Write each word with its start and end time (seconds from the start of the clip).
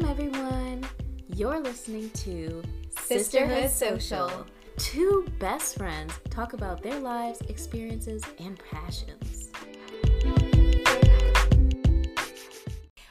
Welcome, 0.00 0.10
everyone. 0.26 0.86
You're 1.34 1.58
listening 1.58 2.10
to 2.10 2.62
Sisterhood 3.00 3.68
Social. 3.68 4.46
Two 4.76 5.26
best 5.40 5.76
friends 5.76 6.12
talk 6.30 6.52
about 6.52 6.84
their 6.84 7.00
lives, 7.00 7.40
experiences, 7.48 8.22
and 8.38 8.60
passions. 8.70 9.50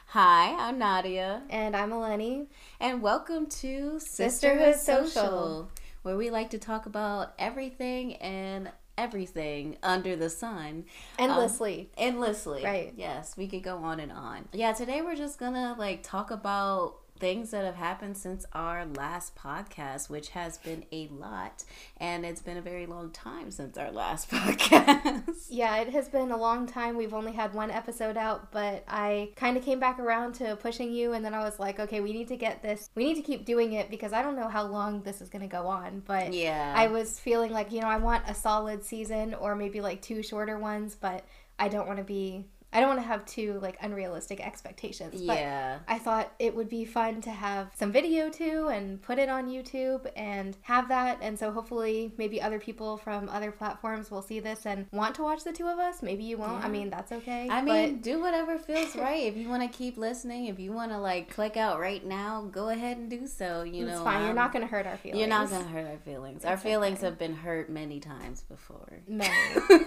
Hi, 0.06 0.54
I'm 0.58 0.78
Nadia, 0.78 1.42
And 1.50 1.76
I'm 1.76 1.90
Eleni. 1.90 2.46
and 2.80 3.02
welcome 3.02 3.46
to 3.60 4.00
Sisterhood 4.00 4.76
Social. 4.76 5.70
where 6.02 6.16
we 6.16 6.30
like 6.30 6.48
to 6.50 6.58
talk 6.58 6.86
about 6.86 7.34
everything 7.38 8.14
and 8.16 8.70
everything 8.98 9.78
under 9.82 10.16
the 10.16 10.28
sun. 10.28 10.84
Endlessly. 11.18 11.88
Um, 11.96 12.04
endlessly. 12.08 12.64
Right. 12.64 12.92
Yes, 12.96 13.36
we 13.36 13.46
could 13.46 13.62
go 13.62 13.78
on 13.78 14.00
and 14.00 14.12
on. 14.12 14.48
Yeah, 14.52 14.72
today 14.72 15.00
we're 15.00 15.16
just 15.16 15.38
gonna 15.38 15.74
like 15.78 16.02
talk 16.02 16.30
about 16.30 16.96
things 17.18 17.50
that 17.50 17.64
have 17.64 17.76
happened 17.76 18.16
since 18.16 18.46
our 18.52 18.86
last 18.86 19.36
podcast, 19.36 20.08
which 20.08 20.30
has 20.30 20.58
been 20.58 20.84
a 20.92 21.08
lot. 21.08 21.64
And 21.98 22.24
it's 22.24 22.40
been 22.40 22.56
a 22.56 22.62
very 22.62 22.86
long 22.86 23.10
time 23.10 23.50
since 23.50 23.76
our 23.76 23.90
last 23.90 24.30
podcast. 24.30 25.46
yeah, 25.50 25.76
it 25.78 25.90
has 25.90 26.08
been 26.08 26.30
a 26.30 26.36
long 26.36 26.66
time. 26.66 26.96
We've 26.96 27.14
only 27.14 27.32
had 27.32 27.54
one 27.54 27.70
episode 27.70 28.16
out, 28.16 28.50
but 28.52 28.84
I 28.88 29.30
kind 29.36 29.56
of 29.56 29.64
came 29.64 29.80
back 29.80 29.98
around 29.98 30.34
to 30.36 30.56
pushing 30.56 30.92
you, 30.92 31.12
and 31.12 31.24
then 31.24 31.34
I 31.34 31.40
was 31.40 31.58
like, 31.58 31.80
okay, 31.80 32.00
we 32.00 32.12
need 32.12 32.28
to 32.28 32.36
get 32.36 32.62
this. 32.62 32.90
We 32.94 33.04
need 33.04 33.16
to 33.16 33.22
keep 33.22 33.44
doing 33.44 33.72
it 33.72 33.90
because 33.90 34.12
I 34.12 34.22
don't 34.22 34.36
know 34.36 34.48
how 34.48 34.66
long 34.66 35.02
this 35.02 35.20
is 35.20 35.28
going 35.28 35.42
to 35.42 35.48
go 35.48 35.66
on. 35.66 36.02
But 36.06 36.32
yeah. 36.32 36.74
I 36.76 36.86
was 36.88 37.18
feeling 37.18 37.52
like, 37.52 37.72
you 37.72 37.80
know, 37.80 37.88
I 37.88 37.98
want 37.98 38.24
a 38.28 38.34
solid 38.34 38.84
season 38.84 39.34
or 39.34 39.54
maybe 39.54 39.80
like 39.80 40.02
two 40.02 40.22
shorter 40.22 40.58
ones, 40.58 40.94
but 40.94 41.24
I 41.58 41.68
don't 41.68 41.86
want 41.86 41.98
to 41.98 42.04
be. 42.04 42.44
I 42.72 42.80
don't 42.80 42.88
want 42.88 43.00
to 43.00 43.06
have 43.06 43.24
two 43.24 43.58
like 43.60 43.78
unrealistic 43.80 44.40
expectations. 44.40 45.22
But 45.22 45.38
yeah. 45.38 45.78
I 45.88 45.98
thought 45.98 46.32
it 46.38 46.54
would 46.54 46.68
be 46.68 46.84
fun 46.84 47.20
to 47.22 47.30
have 47.30 47.70
some 47.76 47.92
video 47.92 48.28
too 48.28 48.68
and 48.68 49.00
put 49.00 49.18
it 49.18 49.28
on 49.28 49.48
YouTube 49.48 50.10
and 50.16 50.56
have 50.62 50.88
that. 50.88 51.18
And 51.22 51.38
so 51.38 51.50
hopefully, 51.50 52.12
maybe 52.18 52.40
other 52.42 52.58
people 52.58 52.98
from 52.98 53.28
other 53.30 53.50
platforms 53.50 54.10
will 54.10 54.22
see 54.22 54.40
this 54.40 54.66
and 54.66 54.86
want 54.92 55.14
to 55.16 55.22
watch 55.22 55.44
the 55.44 55.52
two 55.52 55.66
of 55.66 55.78
us. 55.78 56.02
Maybe 56.02 56.24
you 56.24 56.36
won't. 56.36 56.64
I 56.64 56.68
mean, 56.68 56.90
that's 56.90 57.12
okay. 57.12 57.48
I 57.48 57.64
but- 57.64 57.72
mean, 57.72 58.00
do 58.00 58.20
whatever 58.20 58.58
feels 58.58 58.94
right. 58.96 59.24
If 59.24 59.36
you 59.36 59.48
want 59.48 59.62
to 59.70 59.76
keep 59.76 59.96
listening, 59.96 60.46
if 60.46 60.58
you 60.58 60.72
want 60.72 60.92
to 60.92 60.98
like 60.98 61.32
click 61.32 61.56
out 61.56 61.80
right 61.80 62.04
now, 62.04 62.48
go 62.52 62.68
ahead 62.68 62.98
and 62.98 63.08
do 63.08 63.26
so. 63.26 63.62
You 63.62 63.86
it's 63.86 63.98
know, 63.98 64.04
fine. 64.04 64.20
You're 64.20 64.30
um, 64.30 64.36
not 64.36 64.52
going 64.52 64.66
to 64.66 64.70
hurt 64.70 64.86
our 64.86 64.96
feelings. 64.96 65.20
You're 65.20 65.28
not 65.28 65.50
gonna 65.50 65.64
hurt 65.64 65.86
our 65.86 65.98
feelings. 65.98 66.44
Our 66.44 66.56
feelings 66.56 66.98
okay. 66.98 67.06
have 67.06 67.18
been 67.18 67.34
hurt 67.34 67.70
many 67.70 68.00
times 68.00 68.42
before. 68.42 69.00
Many. 69.06 69.34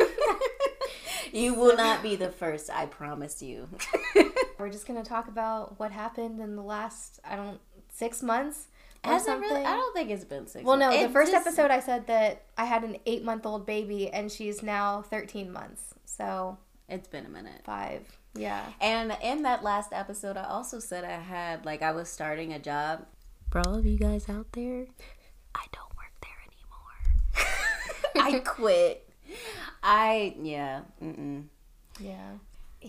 you 1.34 1.54
will 1.60 1.76
not 1.78 2.02
be 2.04 2.16
the 2.16 2.30
first, 2.30 2.70
I 2.70 2.86
promise 2.86 3.42
you. 3.42 3.68
We're 4.60 4.70
just 4.70 4.86
going 4.88 5.02
to 5.02 5.08
talk 5.08 5.28
about 5.28 5.80
what 5.80 5.92
happened 5.92 6.40
in 6.40 6.56
the 6.56 6.62
last, 6.62 7.20
I 7.24 7.36
don't, 7.36 7.60
six 7.92 8.22
months 8.22 8.68
Has 9.04 9.26
something. 9.26 9.50
really? 9.50 9.66
I 9.66 9.74
don't 9.76 9.94
think 9.96 10.10
it's 10.12 10.24
been 10.26 10.48
six. 10.48 10.64
well, 10.64 10.78
no, 10.78 10.88
months. 10.88 11.00
the 11.02 11.10
It 11.10 11.12
first 11.12 11.32
just- 11.32 11.48
episode 11.48 11.72
I 11.72 11.80
said 11.80 12.08
that 12.08 12.44
I 12.58 12.66
had 12.66 12.84
an 12.84 12.98
eight 13.06 13.24
month 13.24 13.46
old 13.46 13.66
baby 13.66 14.10
and 14.10 14.32
she's 14.32 14.62
now 14.62 15.02
13 15.04 15.52
months. 15.52 15.94
So 16.06 16.58
It's 16.90 17.08
been 17.08 17.26
a 17.26 17.30
minute. 17.30 17.62
five. 17.64 18.06
Yeah. 18.34 18.64
And 18.80 19.18
in 19.22 19.42
that 19.44 19.62
last 19.64 19.92
episode, 19.94 20.38
I 20.38 20.44
also 20.46 20.80
said 20.80 21.04
I 21.04 21.20
had 21.20 21.66
like 21.66 21.82
I 21.82 21.92
was 21.92 22.08
starting 22.08 22.54
a 22.54 22.60
job. 22.60 23.06
For 23.52 23.60
all 23.68 23.76
of 23.76 23.86
you 23.86 23.98
guys 23.98 24.30
out 24.30 24.48
there, 24.54 24.86
I 25.54 25.66
don't 25.74 25.92
work 25.98 26.14
there 26.22 26.40
anymore. 28.16 28.36
I 28.36 28.40
quit. 28.40 29.10
I 29.84 30.36
yeah. 30.42 30.82
Mm-mm. 31.02 31.44
Yeah. 32.00 32.32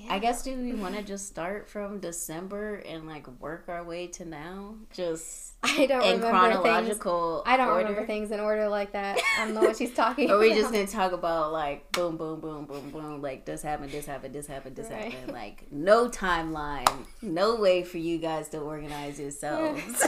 I 0.08 0.18
guess 0.20 0.42
do 0.42 0.56
we 0.56 0.72
want 0.72 0.96
to 0.96 1.02
just 1.02 1.26
start 1.26 1.68
from 1.68 1.98
December 2.00 2.76
and 2.76 3.06
like 3.06 3.26
work 3.42 3.64
our 3.68 3.84
way 3.84 4.06
to 4.06 4.24
now? 4.24 4.76
Just 4.94 5.52
I 5.62 5.84
don't 5.84 6.02
in 6.02 6.20
remember 6.22 6.62
things. 6.62 6.98
I 7.44 7.56
don't 7.58 7.68
order? 7.68 7.78
remember 7.88 8.06
things 8.06 8.30
in 8.30 8.40
order 8.40 8.68
like 8.68 8.92
that. 8.92 9.20
I 9.38 9.44
don't 9.44 9.54
know 9.54 9.60
what 9.60 9.76
she's 9.76 9.92
talking 9.92 10.30
Or 10.30 10.36
about. 10.36 10.40
we 10.40 10.54
just 10.54 10.72
gonna 10.72 10.86
talk 10.86 11.12
about 11.12 11.52
like 11.52 11.92
boom, 11.92 12.16
boom, 12.16 12.40
boom, 12.40 12.64
boom, 12.64 12.88
boom, 12.90 13.20
like 13.20 13.44
this 13.44 13.60
happened, 13.62 13.90
this 13.92 14.06
happened, 14.06 14.34
this 14.34 14.46
happened, 14.46 14.76
this 14.76 14.88
Right. 14.88 15.12
happened. 15.12 15.32
Like 15.34 15.66
no 15.70 16.08
timeline, 16.08 16.88
no 17.20 17.56
way 17.56 17.82
for 17.82 17.98
you 17.98 18.16
guys 18.16 18.48
to 18.50 18.60
organize 18.60 19.20
yourselves. 19.20 20.06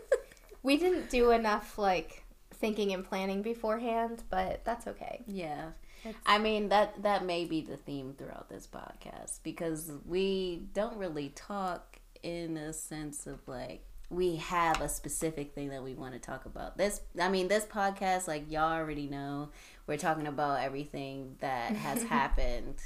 we 0.64 0.76
didn't 0.76 1.08
do 1.08 1.30
enough 1.30 1.78
like 1.78 2.24
thinking 2.60 2.92
and 2.92 3.04
planning 3.04 3.42
beforehand, 3.42 4.22
but 4.30 4.64
that's 4.64 4.86
okay. 4.86 5.22
yeah. 5.26 5.70
It's- 6.04 6.14
I 6.24 6.38
mean 6.38 6.70
that 6.70 7.02
that 7.02 7.24
may 7.26 7.44
be 7.44 7.60
the 7.60 7.76
theme 7.76 8.14
throughout 8.16 8.48
this 8.48 8.66
podcast 8.66 9.40
because 9.42 9.92
we 10.06 10.62
don't 10.72 10.96
really 10.96 11.28
talk 11.30 11.98
in 12.22 12.56
a 12.56 12.72
sense 12.72 13.26
of 13.26 13.46
like 13.46 13.84
we 14.08 14.36
have 14.36 14.80
a 14.80 14.88
specific 14.88 15.54
thing 15.54 15.68
that 15.68 15.82
we 15.84 15.92
want 15.94 16.14
to 16.14 16.18
talk 16.18 16.46
about. 16.46 16.78
This 16.78 17.02
I 17.20 17.28
mean 17.28 17.48
this 17.48 17.66
podcast 17.66 18.26
like 18.28 18.50
y'all 18.50 18.72
already 18.72 19.08
know 19.08 19.50
we're 19.86 19.98
talking 19.98 20.26
about 20.26 20.60
everything 20.62 21.36
that 21.40 21.72
has 21.76 22.02
happened 22.18 22.76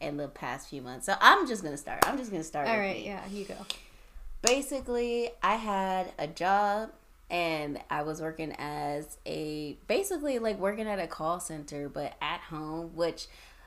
in 0.00 0.16
the 0.16 0.28
past 0.28 0.68
few 0.70 0.80
months. 0.80 1.04
So 1.06 1.14
I'm 1.20 1.46
just 1.46 1.62
going 1.62 1.74
to 1.74 1.78
start. 1.78 2.08
I'm 2.08 2.16
just 2.16 2.30
going 2.30 2.42
to 2.42 2.48
start 2.48 2.68
All 2.68 2.78
right, 2.78 2.96
me. 2.96 3.04
yeah, 3.06 3.20
you 3.30 3.44
go. 3.44 3.54
basically 4.40 5.30
i 5.42 5.54
had 5.54 6.12
a 6.18 6.26
job 6.26 6.90
and 7.32 7.80
i 7.90 8.02
was 8.02 8.20
working 8.20 8.54
as 8.58 9.18
a 9.26 9.76
basically 9.88 10.38
like 10.38 10.58
working 10.58 10.86
at 10.86 11.00
a 11.00 11.06
call 11.08 11.40
center 11.40 11.88
but 11.88 12.14
at 12.20 12.40
home 12.40 12.94
which 12.94 13.26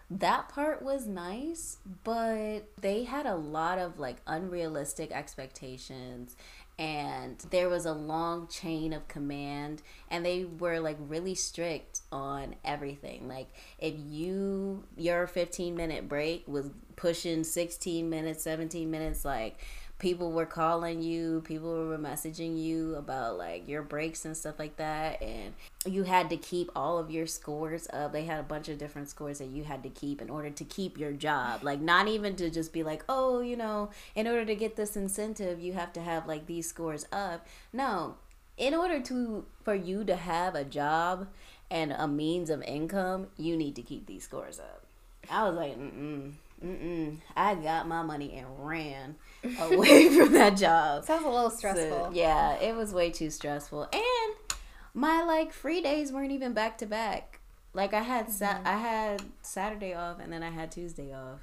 that 0.09 0.48
part 0.48 0.84
was 0.84 1.08
nice 1.08 1.78
but 2.04 2.59
they 2.80 3.04
had 3.04 3.25
a 3.25 3.36
lot 3.36 3.80
of 3.80 4.00
like 4.00 4.18
unrealistic 4.28 5.12
expectations 5.12 6.38
and 6.78 7.38
there 7.52 7.70
was 7.70 7.86
a 7.86 7.94
long 7.94 8.48
chain 8.48 8.92
of 8.92 9.08
command 9.08 9.81
and 10.12 10.25
they 10.25 10.44
were 10.44 10.80
like 10.80 10.98
really 11.00 11.34
strict 11.34 12.02
on 12.12 12.56
everything. 12.66 13.28
Like 13.30 13.48
if 13.80 13.94
you 13.98 14.84
your 14.98 15.25
15 15.25 15.75
minute 15.75 16.09
break 16.09 16.44
was 16.48 16.70
pushing 16.98 17.44
16 17.44 18.09
minutes 18.09 18.44
17 18.44 18.90
minutes 18.92 19.24
like 19.24 19.58
people 19.97 20.31
were 20.31 20.45
calling 20.45 21.01
you 21.01 21.41
people 21.45 21.69
were 21.88 21.97
messaging 21.97 22.61
you 22.61 22.95
about 22.95 23.38
like 23.38 23.67
your 23.67 23.81
breaks 23.81 24.25
and 24.25 24.35
stuff 24.35 24.59
like 24.59 24.75
that 24.75 25.22
and 25.22 25.53
you 25.85 26.03
had 26.03 26.29
to 26.29 26.35
keep 26.35 26.69
all 26.75 26.97
of 26.97 27.11
your 27.11 27.28
scores 27.28 27.88
up. 27.94 28.11
They 28.11 28.25
had 28.25 28.39
a 28.39 28.44
bunch 28.44 28.67
of 28.67 28.78
different 28.78 29.09
scores 29.09 29.38
that 29.38 29.47
you 29.47 29.63
had 29.63 29.83
to 29.83 29.89
keep 29.89 30.22
in 30.22 30.29
order 30.29 30.50
to 30.50 30.63
keep 30.63 30.97
your 30.97 31.11
job. 31.13 31.63
Like 31.63 31.79
not 31.79 32.07
even 32.07 32.35
to 32.38 32.50
just 32.50 32.73
be 32.73 32.83
like 32.83 33.06
oh 33.07 33.39
you 33.39 33.56
know 33.56 33.89
in 34.16 34.28
order 34.28 34.45
to 34.45 34.56
get 34.56 34.75
this 34.75 34.97
incentive 34.97 35.59
you 35.59 35.73
have 35.73 35.94
to 35.94 36.01
have 36.01 36.27
like 36.27 36.45
these 36.45 36.67
scores 36.67 37.06
up. 37.12 37.47
No. 37.72 38.16
In 38.57 38.73
order 38.73 39.00
to 39.01 39.45
for 39.63 39.75
you 39.75 40.03
to 40.06 40.16
have 40.16 40.56
a 40.56 40.63
job 40.63 41.27
and 41.72 41.94
a 41.94 42.07
means 42.07 42.50
of 42.50 42.62
income 42.63 43.27
you 43.38 43.56
need 43.56 43.75
to 43.75 43.81
keep 43.81 44.07
these 44.07 44.23
scores 44.23 44.59
up. 44.59 44.83
I 45.31 45.44
was 45.47 45.56
like 45.56 45.79
mm-mm 45.79 46.33
Mm-mm. 46.63 47.17
I 47.35 47.56
got 47.56 47.88
my 47.88 48.01
money 48.01 48.38
and 48.38 48.47
ran 48.59 49.16
away 49.59 50.09
from 50.16 50.33
that 50.33 50.57
job. 50.57 51.03
Sounds 51.06 51.25
a 51.25 51.29
little 51.29 51.50
So, 51.50 51.57
stressful. 51.57 52.11
yeah, 52.13 52.56
it 52.56 52.75
was 52.75 52.94
way 52.94 53.09
too 53.11 53.29
stressful. 53.29 53.88
And 53.91 54.57
my 54.94 55.23
like 55.23 55.51
free 55.53 55.81
days 55.81 56.11
weren't 56.11 56.31
even 56.31 56.53
back 56.53 56.78
to 56.79 56.85
back. 56.85 57.39
Like 57.73 57.94
I 57.94 58.01
had 58.01 58.29
sa- 58.31 58.53
Mm-hmm. 58.56 58.67
I 58.67 58.78
had 58.78 59.22
Saturday 59.41 59.94
off 59.94 60.19
and 60.19 60.31
then 60.31 60.44
I 60.44 60.50
had 60.50 60.72
Tuesday 60.72 61.13
off. 61.13 61.41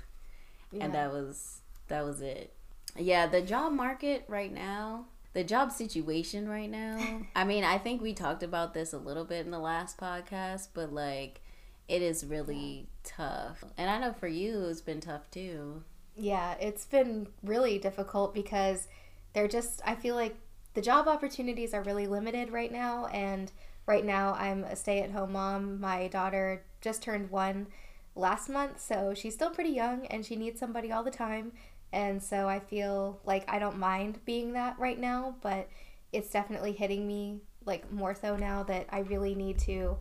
Yeah. 0.73 0.85
And 0.85 0.95
that 0.95 1.13
was 1.13 1.61
that 1.89 2.05
was 2.05 2.21
it. 2.23 2.55
Yeah, 2.97 3.27
the 3.27 3.43
job 3.43 3.73
market 3.73 4.25
right 4.29 4.53
now, 4.53 5.07
the 5.35 5.45
job 5.45 5.73
situation 5.73 6.49
right 6.49 6.71
now. 6.71 7.21
I 7.37 7.45
mean, 7.45 7.65
I 7.65 7.77
think 7.79 8.01
we 8.01 8.15
talked 8.15 8.43
about 8.43 8.73
this 8.75 8.93
a 8.95 8.99
little 8.99 9.25
bit 9.25 9.45
in 9.45 9.51
the 9.51 9.59
last 9.59 9.99
podcast, 9.99 10.69
but 10.75 10.93
like 10.93 11.43
it 11.89 12.01
is 12.01 12.25
really 12.25 12.89
tough. 13.05 13.63
And 13.77 13.91
I 13.91 13.99
know 13.99 14.13
for 14.15 14.29
you 14.29 14.65
it's 14.67 14.81
been 14.81 15.01
tough 15.01 15.31
too. 15.31 15.83
Yeah, 16.17 16.55
it's 16.61 16.85
been 16.85 17.29
really 17.43 17.79
difficult 17.79 18.35
because 18.35 18.89
they're 19.33 19.49
just, 19.49 19.81
I 19.85 19.95
feel 19.95 20.15
like 20.15 20.37
the 20.75 20.83
job 20.83 21.09
opportunities 21.09 21.73
are 21.75 21.83
really 21.83 22.07
limited 22.07 22.51
right 22.51 22.71
now. 22.71 23.07
And 23.07 23.51
right 23.87 24.05
now, 24.05 24.35
I'm 24.35 24.65
a 24.65 24.77
stay 24.77 25.01
at 25.03 25.11
home 25.11 25.33
mom. 25.33 25.81
My 25.81 26.09
daughter 26.09 26.65
just 26.81 27.03
turned 27.03 27.31
one 27.31 27.69
last 28.15 28.49
month, 28.51 28.81
so 28.81 29.15
she's 29.15 29.35
still 29.35 29.51
pretty 29.51 29.71
young 29.71 30.07
and 30.07 30.25
she 30.25 30.37
needs 30.37 30.61
somebody 30.61 30.93
all 30.93 31.03
the 31.03 31.11
time. 31.11 31.53
And 31.93 32.23
so 32.23 32.49
I 32.49 32.59
feel 32.61 33.21
like 33.25 33.51
I 33.51 33.59
don't 33.59 33.79
mind 33.79 34.21
being 34.25 34.53
that 34.53 34.79
right 34.79 34.99
now, 34.99 35.37
but 35.43 35.69
it's 36.13 36.31
definitely 36.31 36.73
hitting 36.73 37.07
me 37.07 37.41
like 37.65 37.91
more 37.91 38.15
so 38.15 38.37
now 38.37 38.63
that 38.65 38.87
I 38.91 39.01
really 39.01 39.35
need 39.35 39.59
to 39.61 39.97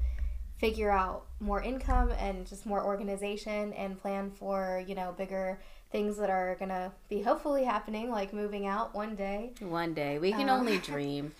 figure 0.57 0.91
out 0.91 1.25
more 1.39 1.61
income 1.61 2.11
and 2.19 2.45
just 2.45 2.65
more 2.65 2.83
organization 2.83 3.73
and 3.73 3.99
plan 3.99 4.29
for, 4.31 4.83
you 4.87 4.95
know, 4.95 5.13
bigger 5.17 5.59
things 5.91 6.17
that 6.17 6.29
are 6.29 6.55
going 6.55 6.69
to 6.69 6.91
be 7.09 7.21
hopefully 7.21 7.63
happening 7.65 8.09
like 8.09 8.33
moving 8.33 8.65
out 8.65 8.93
one 8.95 9.15
day. 9.15 9.51
One 9.59 9.93
day. 9.93 10.19
We 10.19 10.31
can 10.31 10.49
Uh, 10.49 10.57
only 10.57 10.77
dream. 10.91 11.33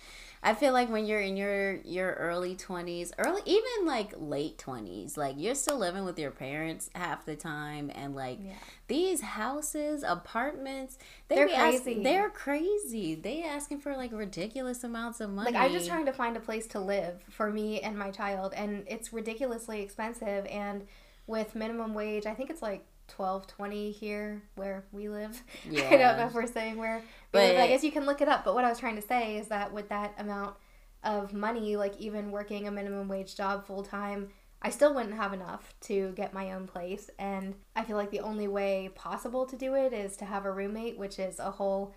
I 0.44 0.54
feel 0.54 0.72
like 0.72 0.90
when 0.90 1.06
you're 1.06 1.20
in 1.20 1.36
your 1.36 1.74
your 1.84 2.14
early 2.14 2.56
20s, 2.56 3.12
early 3.16 3.42
even 3.46 3.86
like 3.86 4.12
late 4.18 4.58
20s, 4.58 5.16
like 5.16 5.36
you're 5.38 5.54
still 5.54 5.78
living 5.78 6.04
with 6.04 6.18
your 6.18 6.32
parents 6.32 6.90
half 6.96 7.24
the 7.24 7.36
time 7.36 7.92
and 7.94 8.16
like 8.16 8.40
Yeah. 8.42 8.54
these 8.88 9.20
houses, 9.20 10.02
apartments, 10.02 10.98
they 11.28 11.36
They're 11.36 11.46
be 11.46 11.54
ask- 11.54 11.84
crazy. 11.84 12.02
they're 12.02 12.28
crazy. 12.30 13.14
They 13.14 13.44
asking 13.44 13.80
for 13.82 13.96
like 13.96 14.10
ridiculous 14.12 14.82
amounts 14.82 15.20
of 15.20 15.30
money. 15.30 15.52
Like 15.52 15.62
I'm 15.62 15.70
just 15.72 15.86
trying 15.88 16.06
to 16.06 16.12
find 16.12 16.36
a 16.36 16.40
place 16.40 16.66
to 16.68 16.80
live 16.80 17.22
for 17.30 17.48
me 17.48 17.80
and 17.80 17.96
my 17.96 18.10
child, 18.10 18.52
and 18.56 18.82
it's 18.88 19.12
ridiculously 19.12 19.80
expensive. 19.80 20.44
And 20.46 20.88
with 21.28 21.54
minimum 21.54 21.94
wage, 21.94 22.26
I 22.26 22.34
think 22.34 22.50
it's 22.50 22.62
like 22.62 22.84
twelve 23.14 23.46
twenty 23.46 23.90
here 23.90 24.42
where 24.54 24.84
we 24.92 25.08
live. 25.08 25.40
Yeah. 25.68 25.84
I 25.90 25.96
don't 25.96 26.16
know 26.18 26.26
if 26.26 26.34
we're 26.34 26.46
saying 26.46 26.76
where, 26.78 27.02
But- 27.30 27.42
live. 27.52 27.60
I 27.60 27.68
guess 27.68 27.84
you 27.84 27.92
can 27.92 28.06
look 28.06 28.20
it 28.20 28.28
up. 28.28 28.44
But 28.44 28.54
what 28.54 28.64
I 28.64 28.68
was 28.68 28.78
trying 28.78 28.96
to 28.96 29.02
say 29.02 29.36
is 29.36 29.48
that 29.48 29.72
with 29.72 29.88
that 29.90 30.14
amount 30.18 30.56
of 31.04 31.32
money, 31.32 31.76
like 31.76 31.98
even 31.98 32.30
working 32.30 32.66
a 32.68 32.70
minimum 32.70 33.08
wage 33.08 33.34
job 33.36 33.66
full 33.66 33.82
time. 33.82 34.28
I 34.64 34.70
still 34.70 34.94
wouldn't 34.94 35.16
have 35.16 35.32
enough 35.32 35.74
to 35.88 36.12
get 36.14 36.32
my 36.32 36.52
own 36.52 36.68
place, 36.68 37.10
and 37.18 37.56
I 37.74 37.82
feel 37.82 37.96
like 37.96 38.12
the 38.12 38.20
only 38.20 38.46
way 38.46 38.90
possible 38.94 39.44
to 39.46 39.56
do 39.56 39.74
it 39.74 39.92
is 39.92 40.16
to 40.18 40.24
have 40.24 40.44
a 40.44 40.52
roommate, 40.52 40.96
which 40.96 41.18
is 41.18 41.40
a 41.40 41.50
whole 41.50 41.92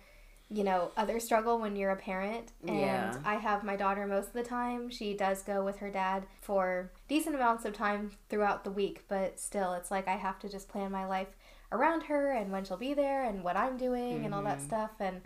you 0.48 0.62
know, 0.62 0.92
other 0.96 1.18
struggle 1.18 1.58
when 1.58 1.74
you're 1.74 1.90
a 1.90 1.96
parent. 1.96 2.52
And 2.66 2.78
Yeah. 2.78 3.16
I 3.24 3.34
have 3.34 3.64
my 3.64 3.74
daughter 3.74 4.06
most 4.06 4.28
of 4.28 4.32
the 4.32 4.44
time. 4.44 4.90
She 4.90 5.12
does 5.14 5.42
go 5.42 5.64
with 5.64 5.78
her 5.78 5.90
dad 5.90 6.24
for 6.40 6.92
decent 7.08 7.34
amounts 7.34 7.64
of 7.64 7.72
time 7.74 8.12
throughout 8.28 8.62
the 8.62 8.70
week, 8.70 9.04
but 9.08 9.40
still, 9.40 9.72
it's 9.74 9.90
like 9.90 10.06
I 10.06 10.16
have 10.16 10.38
to 10.40 10.48
just 10.48 10.68
plan 10.68 10.92
my 10.92 11.04
life 11.04 11.36
around 11.72 12.02
her 12.04 12.30
and 12.30 12.52
when 12.52 12.64
she'll 12.64 12.76
be 12.76 12.94
there 12.94 13.24
and 13.24 13.42
what 13.42 13.56
I'm 13.56 13.76
doing 13.76 14.24
and 14.24 14.32
all 14.32 14.42
that 14.44 14.58
Mhm. 14.58 14.66
stuff. 14.66 14.90
And 15.00 15.22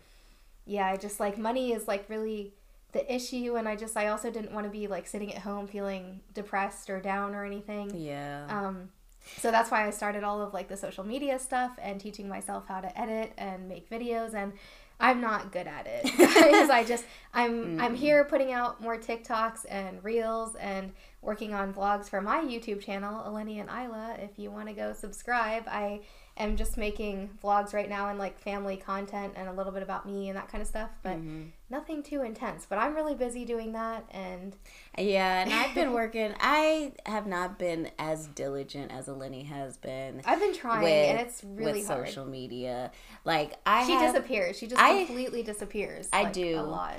yeah, 0.65 0.87
I 0.87 0.97
just 0.97 1.21
like 1.21 1.37
money 1.37 1.73
is 1.73 1.87
like 1.87 2.09
really 2.09 2.55
the 2.93 3.15
issue. 3.15 3.57
And 3.57 3.69
I 3.69 3.77
just, 3.77 3.97
I 3.99 4.07
also 4.09 4.31
didn't 4.31 4.53
want 4.53 4.65
to 4.65 4.71
be 4.71 4.87
like 4.87 5.07
sitting 5.07 5.35
at 5.35 5.43
home 5.43 5.67
feeling 5.69 6.23
depressed 6.33 6.89
or 6.89 6.99
down 6.99 7.35
or 7.35 7.45
anything. 7.45 7.95
Yeah. 7.95 8.47
Um, 8.49 8.89
so 9.37 9.51
that's 9.51 9.71
why 9.71 9.87
I 9.87 9.91
started 9.91 10.25
all 10.25 10.41
of 10.41 10.55
like 10.55 10.69
the 10.69 10.79
social 10.79 11.05
media 11.05 11.39
stuff 11.39 11.73
and 11.81 12.01
teaching 12.01 12.27
myself 12.27 12.65
how 12.69 12.81
to 12.81 12.99
edit 12.99 13.35
and 13.37 13.69
make 13.69 13.91
videos 13.91 14.33
and 14.33 14.55
I'm 15.01 15.21
not 15.21 15.53
good 15.53 15.67
at 15.67 15.87
it. 15.87 16.05
Because 16.51 16.71
I 16.71 16.85
just 16.85 17.05
I'm 17.35 17.81
I'm 17.81 17.95
mm. 17.95 17.99
here 17.99 18.25
putting 18.25 18.53
out 18.53 18.81
more 18.81 18.97
TikToks 18.97 19.67
and 19.69 20.03
reels 20.05 20.55
and 20.57 20.93
working 21.23 21.55
on 21.55 21.73
vlogs 21.73 22.09
for 22.09 22.21
my 22.21 22.41
YouTube 22.41 22.81
channel 22.81 23.23
Eleni 23.27 23.61
and 23.61 23.69
Isla. 23.69 24.17
If 24.19 24.39
you 24.39 24.51
want 24.51 24.69
to 24.69 24.75
go 24.75 24.93
subscribe 24.93 25.65
I 25.69 26.01
am 26.37 26.57
just 26.57 26.77
making 26.79 27.31
vlogs 27.43 27.75
right 27.75 27.89
now 27.89 28.09
and 28.09 28.19
like 28.19 28.39
family 28.39 28.77
content 28.77 29.35
and 29.37 29.49
a 29.49 29.53
little 29.53 29.73
bit 29.73 29.83
about 29.83 30.07
me 30.07 30.29
and 30.29 30.37
that 30.39 30.49
kind 30.49 30.63
of 30.63 30.69
stuff 30.69 30.91
but 31.03 31.19
Mhm. 31.19 31.49
nothing 31.69 32.03
too 32.03 32.23
intense 32.23 32.67
but 32.69 32.79
I'm 32.79 32.95
really 32.95 33.15
busy 33.15 33.45
doing 33.45 33.73
that 33.73 34.05
and 34.11 34.57
Yeah, 34.97 35.43
and 35.43 35.53
I've 35.53 35.75
been 35.75 35.93
working. 36.01 36.35
I 36.41 36.93
have 37.07 37.27
not 37.27 37.59
been 37.59 37.91
as 37.99 38.27
diligent 38.29 38.91
as 38.91 39.07
Eleni 39.07 39.47
has 39.47 39.77
been 39.77 40.23
I've 40.25 40.41
been 40.41 40.55
trying 40.55 40.83
with, 40.83 40.93
and 40.93 41.21
it's 41.21 41.43
really 41.45 41.81
with 41.81 41.87
hard 41.89 42.09
social 42.09 42.25
media. 42.27 42.91
Like 43.25 43.55
I 43.67 43.85
she 43.87 43.93
have, 43.93 44.15
disappears. 44.15 44.57
She 44.59 44.67
just 44.67 44.81
I- 44.81 45.05
completely 45.05 45.43
disappears. 45.43 46.09
I 46.13 46.25
like, 46.25 46.33
do. 46.33 46.59
a 46.59 46.63
lot. 46.63 46.95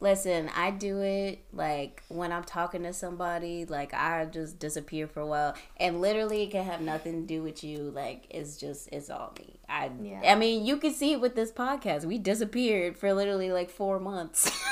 Listen, 0.00 0.50
I 0.54 0.70
do 0.70 1.00
it 1.00 1.44
like 1.52 2.02
when 2.08 2.32
I'm 2.32 2.44
talking 2.44 2.82
to 2.82 2.92
somebody, 2.92 3.64
like 3.64 3.94
I 3.94 4.24
just 4.26 4.58
disappear 4.58 5.06
for 5.06 5.20
a 5.20 5.26
while, 5.26 5.54
and 5.78 6.00
literally 6.00 6.42
it 6.42 6.50
can 6.50 6.64
have 6.64 6.80
nothing 6.80 7.22
to 7.22 7.26
do 7.26 7.42
with 7.42 7.64
you. 7.64 7.90
Like 7.90 8.26
it's 8.30 8.56
just 8.56 8.88
it's 8.92 9.10
all 9.10 9.32
me. 9.38 9.60
I 9.68 9.90
Yeah. 10.02 10.20
I 10.24 10.34
mean, 10.34 10.64
you 10.66 10.76
can 10.76 10.92
see 10.92 11.12
it 11.12 11.20
with 11.20 11.34
this 11.34 11.52
podcast. 11.52 12.04
We 12.04 12.18
disappeared 12.18 12.98
for 12.98 13.12
literally 13.12 13.50
like 13.50 13.70
four 13.70 13.98
months. 13.98 14.50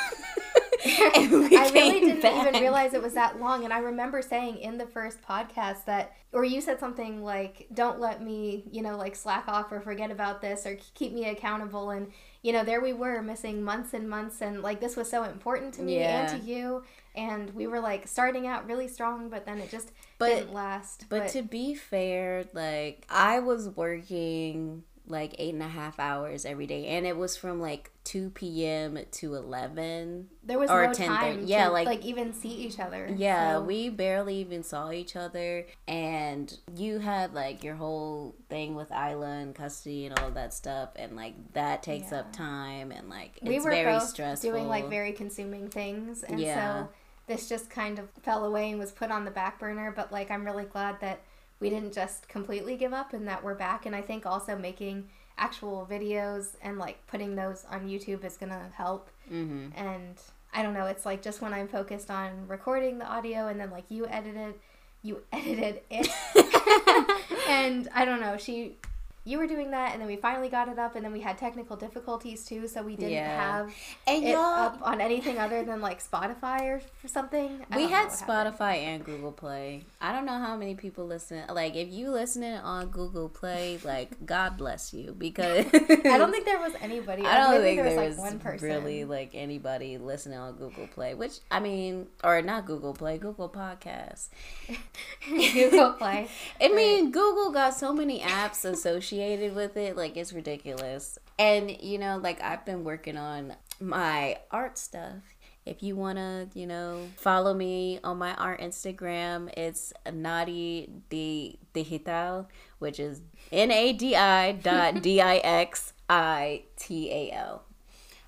I 0.84 1.28
really 1.72 2.00
didn't 2.00 2.22
back. 2.22 2.48
even 2.48 2.60
realize 2.60 2.92
it 2.94 3.02
was 3.02 3.14
that 3.14 3.38
long. 3.38 3.64
And 3.64 3.72
I 3.72 3.78
remember 3.78 4.20
saying 4.20 4.58
in 4.58 4.78
the 4.78 4.86
first 4.86 5.22
podcast 5.22 5.84
that, 5.84 6.12
or 6.32 6.44
you 6.44 6.60
said 6.60 6.80
something 6.80 7.22
like, 7.22 7.68
"Don't 7.72 8.00
let 8.00 8.22
me, 8.22 8.64
you 8.70 8.82
know, 8.82 8.96
like 8.96 9.14
slack 9.14 9.44
off 9.46 9.70
or 9.70 9.80
forget 9.80 10.10
about 10.10 10.40
this 10.40 10.66
or 10.66 10.76
keep 10.94 11.12
me 11.12 11.26
accountable." 11.28 11.90
And 11.90 12.08
you 12.42 12.52
know, 12.52 12.64
there 12.64 12.80
we 12.80 12.92
were 12.92 13.22
missing 13.22 13.62
months 13.62 13.94
and 13.94 14.08
months, 14.10 14.40
and 14.42 14.62
like 14.62 14.80
this 14.80 14.96
was 14.96 15.08
so 15.08 15.22
important 15.24 15.74
to 15.74 15.82
me 15.82 15.98
Yeah. 16.00 16.30
and 16.32 16.42
to 16.42 16.46
you. 16.50 16.82
And 17.14 17.54
we 17.54 17.66
were 17.66 17.80
like 17.80 18.08
starting 18.08 18.46
out 18.46 18.66
really 18.66 18.88
strong, 18.88 19.28
but 19.28 19.44
then 19.46 19.58
it 19.58 19.70
just 19.70 19.92
But- 20.18 20.28
didn't 20.30 20.52
last. 20.54 21.06
But 21.08 21.28
to 21.28 21.42
be 21.42 21.74
fair, 21.74 22.44
like 22.52 23.04
I 23.08 23.38
was 23.40 23.68
working 23.68 24.84
like 25.06 25.34
eight 25.38 25.52
and 25.52 25.62
a 25.62 25.68
half 25.68 25.98
hours 25.98 26.44
every 26.44 26.66
day, 26.66 26.86
and 26.86 27.06
it 27.06 27.16
was 27.16 27.36
from 27.36 27.60
like 27.60 27.90
two 28.04 28.30
p.m. 28.30 28.98
to 29.10 29.34
eleven. 29.34 30.28
there 30.44 30.58
was 30.58 30.70
or 30.70 30.86
no 30.86 30.92
10:30. 30.92 31.06
time 31.06 31.44
Yeah, 31.46 31.66
to 31.66 31.72
like- 31.72 31.86
like, 31.86 32.04
even 32.04 32.32
see 32.32 32.48
each 32.50 32.78
other. 32.80 33.08
Yeah, 33.16 33.54
So- 33.56 33.62
we 33.62 33.88
barely 33.88 34.36
even 34.36 34.62
saw 34.62 34.90
each 34.90 35.14
other, 35.16 35.66
and 35.88 36.56
you 36.76 36.98
had 37.00 37.34
like 37.34 37.62
your 37.64 37.74
whole 37.76 38.34
thing 38.48 38.74
with 38.74 38.90
Isla 38.92 39.26
and 39.26 39.54
custody 39.54 40.06
and 40.06 40.18
all 40.18 40.28
of 40.28 40.34
that 40.34 40.54
stuff, 40.54 40.90
and 40.96 41.16
like 41.16 41.34
that 41.54 41.82
takes 41.82 42.12
up 42.12 42.32
time, 42.32 42.92
and 42.92 43.08
like 43.08 43.38
it's 43.38 43.48
we 43.48 43.58
were 43.58 43.70
very 43.70 43.92
both 43.98 44.08
stressful. 44.08 44.50
doing 44.50 44.68
like 44.68 44.88
very 44.88 45.12
consuming 45.12 45.68
things 45.68 46.22
and 46.22 46.38
Yeah. 46.40 46.84
so 46.84 46.88
this 47.26 47.48
just 47.48 47.70
kind 47.70 47.98
of 47.98 48.08
fell 48.22 48.44
away 48.44 48.70
and 48.70 48.78
was 48.80 48.90
put 48.90 49.10
on 49.10 49.24
the 49.24 49.30
back 49.30 49.58
burner 49.60 49.92
but 49.94 50.10
like 50.12 50.28
i'm 50.30 50.44
really 50.44 50.64
glad 50.64 51.00
that 51.00 51.20
we 51.62 51.70
didn't 51.70 51.94
just 51.94 52.28
completely 52.28 52.76
give 52.76 52.92
up 52.92 53.12
and 53.14 53.26
that 53.28 53.42
we're 53.42 53.54
back. 53.54 53.86
And 53.86 53.94
i 53.96 54.02
think 54.02 54.26
also 54.26 54.58
making 54.58 55.08
actual 55.38 55.88
videos 55.90 56.56
and 56.60 56.76
like 56.78 57.06
putting 57.06 57.34
those 57.36 57.64
on 57.70 57.88
youtube 57.88 58.22
is 58.24 58.36
gonna 58.36 58.68
help. 58.74 59.08
Hmm 59.28 59.68
and 59.76 60.20
i 60.52 60.62
don't 60.62 60.74
know 60.74 60.86
it's 60.86 61.06
like 61.06 61.22
just 61.22 61.40
when 61.40 61.54
i'm 61.54 61.68
focused 61.68 62.10
on 62.10 62.46
recording 62.48 62.98
the 62.98 63.06
audio 63.06 63.46
and 63.46 63.58
then 63.58 63.70
like 63.70 63.84
you 63.88 64.06
edited 64.08 64.54
you 65.02 65.22
edited 65.32 65.80
it 65.90 66.08
and 67.48 67.88
i 67.94 68.04
don't 68.04 68.20
know 68.20 68.36
she 68.36 68.76
you 69.24 69.38
were 69.38 69.46
doing 69.46 69.70
that 69.70 69.92
and 69.92 70.00
then 70.00 70.08
we 70.08 70.16
finally 70.16 70.48
got 70.48 70.68
it 70.68 70.78
up 70.78 70.96
and 70.96 71.04
then 71.04 71.12
we 71.12 71.20
had 71.20 71.38
technical 71.38 71.76
difficulties 71.76 72.44
too 72.44 72.66
so 72.66 72.82
we 72.82 72.96
didn't 72.96 73.12
Yeah. 73.12 73.58
have 73.60 73.74
And 74.06 74.24
it 74.24 74.34
up 74.34 74.78
on 74.82 75.00
anything 75.00 75.38
other 75.38 75.62
than 75.64 75.80
like 75.80 76.02
spotify 76.02 76.62
or, 76.62 76.80
something 77.06 77.64
I 77.70 77.76
we 77.76 77.82
had 77.84 78.06
what 78.08 78.18
happened. 78.18 78.56
Spotify 78.58 78.74
and 78.78 79.04
Google 79.04 79.30
Play. 79.32 79.84
I 80.00 80.12
don't 80.12 80.24
know 80.26 80.38
how 80.38 80.56
many 80.56 80.74
people 80.74 81.06
listen. 81.06 81.42
Like, 81.52 81.76
if 81.76 81.88
you 81.90 82.10
listening 82.10 82.54
on 82.54 82.88
Google 82.88 83.28
Play, 83.28 83.78
like, 83.84 84.24
God 84.26 84.56
bless 84.56 84.92
you 84.94 85.14
because 85.16 85.66
i 85.74 86.18
don't 86.18 86.30
think 86.32 86.44
there 86.52 86.58
was 86.58 86.72
anybody 86.80 87.24
I 87.24 87.38
don't 87.38 87.60
think 87.62 87.76
there 87.76 87.84
was 87.84 87.94
there 87.94 88.00
like 88.02 88.08
was 88.10 88.18
one 88.18 88.38
person 88.40 88.68
really 88.68 89.04
like 89.04 89.30
anybody 89.34 89.98
listening 89.98 90.38
on 90.38 90.54
Google 90.54 90.86
Play, 90.88 91.14
which 91.14 91.38
I 91.50 91.60
mean, 91.60 92.06
or 92.24 92.40
not 92.42 92.66
Google 92.66 92.94
Play, 92.94 93.18
Google 93.18 93.48
Podcasts. 93.48 94.28
google 95.28 95.92
play 95.94 96.28
I 96.60 96.68
mean, 96.68 97.10
Google 97.10 97.50
got 97.52 97.74
so 97.74 97.92
many 97.92 98.20
apps 98.20 98.64
associated 98.64 99.11
with 99.12 99.76
it, 99.76 99.96
like 99.96 100.16
it's 100.16 100.32
ridiculous. 100.32 101.18
And 101.38 101.70
you 101.82 101.98
know, 101.98 102.18
like 102.18 102.42
I've 102.42 102.64
been 102.64 102.84
working 102.84 103.16
on 103.16 103.54
my 103.80 104.38
art 104.50 104.78
stuff. 104.78 105.22
If 105.64 105.82
you 105.82 105.94
wanna, 105.94 106.48
you 106.54 106.66
know, 106.66 107.08
follow 107.16 107.54
me 107.54 108.00
on 108.02 108.18
my 108.18 108.34
art 108.34 108.60
Instagram, 108.60 109.52
it's 109.56 109.92
Nadi 110.06 110.90
Di 111.08 111.58
Digital, 111.72 112.48
which 112.78 112.98
is 112.98 113.20
N 113.52 113.70
A 113.70 113.92
D 113.92 114.16
I 114.16 114.52
dot 114.52 115.02
D 115.02 115.20
I 115.20 115.36
X 115.36 115.92
I 116.08 116.64
T 116.76 117.10
A 117.12 117.32
L. 117.32 117.62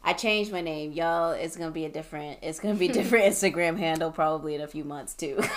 I 0.05 0.13
changed 0.13 0.53
my 0.53 0.61
name, 0.61 0.93
y'all. 0.93 1.33
It's 1.33 1.57
gonna 1.57 1.71
be 1.71 1.87
a 1.87 1.89
different. 1.91 2.41
It's 2.43 2.61
gonna 2.61 2.75
be 2.75 2.89
a 2.89 2.93
different 2.93 3.25
Instagram 3.33 3.79
handle 3.79 4.11
probably 4.13 4.55
in 4.55 4.61
a 4.61 4.69
few 4.69 4.85
months 4.85 5.15
too. 5.15 5.41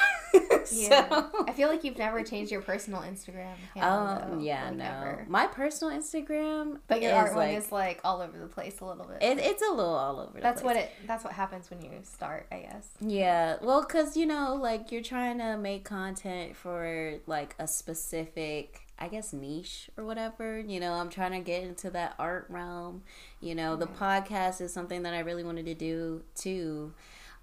yeah 0.71 1.07
So- 1.07 1.45
i 1.47 1.53
feel 1.53 1.69
like 1.69 1.85
you've 1.85 1.97
never 1.97 2.21
changed 2.23 2.51
your 2.51 2.59
personal 2.61 2.99
instagram 2.99 3.53
handle, 3.73 3.99
um, 4.29 4.31
though. 4.39 4.43
yeah, 4.43 4.65
Like, 4.65 4.75
no. 4.75 4.83
never. 4.83 5.25
My 5.29 5.47
personal 5.47 5.97
Instagram, 5.97 6.79
but 6.89 7.01
your 7.01 7.13
art 7.13 7.29
like, 7.29 7.35
one 7.37 7.49
is 7.55 7.71
like 7.71 8.01
all 8.03 8.21
over 8.21 8.37
the 8.37 8.47
place 8.47 8.81
a 8.81 8.85
little 8.85 9.05
bit 9.05 9.23
it, 9.23 9.39
it's 9.39 9.61
a 9.61 9.71
little 9.71 9.95
all 9.95 10.19
over. 10.19 10.33
The 10.33 10.41
that's 10.41 10.61
place. 10.61 10.75
what 10.75 10.83
it 10.83 10.91
that's 11.07 11.23
what 11.23 11.31
happens 11.31 11.69
when 11.69 11.81
you 11.81 11.91
start 12.03 12.47
i 12.51 12.59
guess 12.59 12.89
Yeah, 12.99 13.55
well, 13.61 13.81
cause 13.85 14.17
you 14.17 14.25
know, 14.25 14.55
like 14.55 14.91
you're 14.91 15.01
trying 15.01 15.37
to 15.39 15.55
make 15.57 15.85
content 15.85 16.57
for 16.57 17.13
like 17.27 17.55
a 17.59 17.67
specific, 17.67 18.86
I 18.99 19.07
guess, 19.07 19.33
niche 19.33 19.89
or 19.97 20.03
whatever. 20.03 20.59
You 20.59 20.79
know, 20.79 20.93
I'm 20.93 21.09
trying 21.09 21.31
to 21.31 21.39
get 21.39 21.63
into 21.63 21.89
that 21.91 22.15
art 22.17 22.47
realm. 22.49 23.03
You 23.41 23.55
know, 23.55 23.75
the 23.75 23.87
podcast 23.87 24.61
is 24.61 24.73
something 24.73 25.03
that 25.03 25.13
I 25.13 25.19
really 25.19 25.43
wanted 25.43 25.65
to 25.65 25.75
do 25.75 26.23
too. 26.35 26.93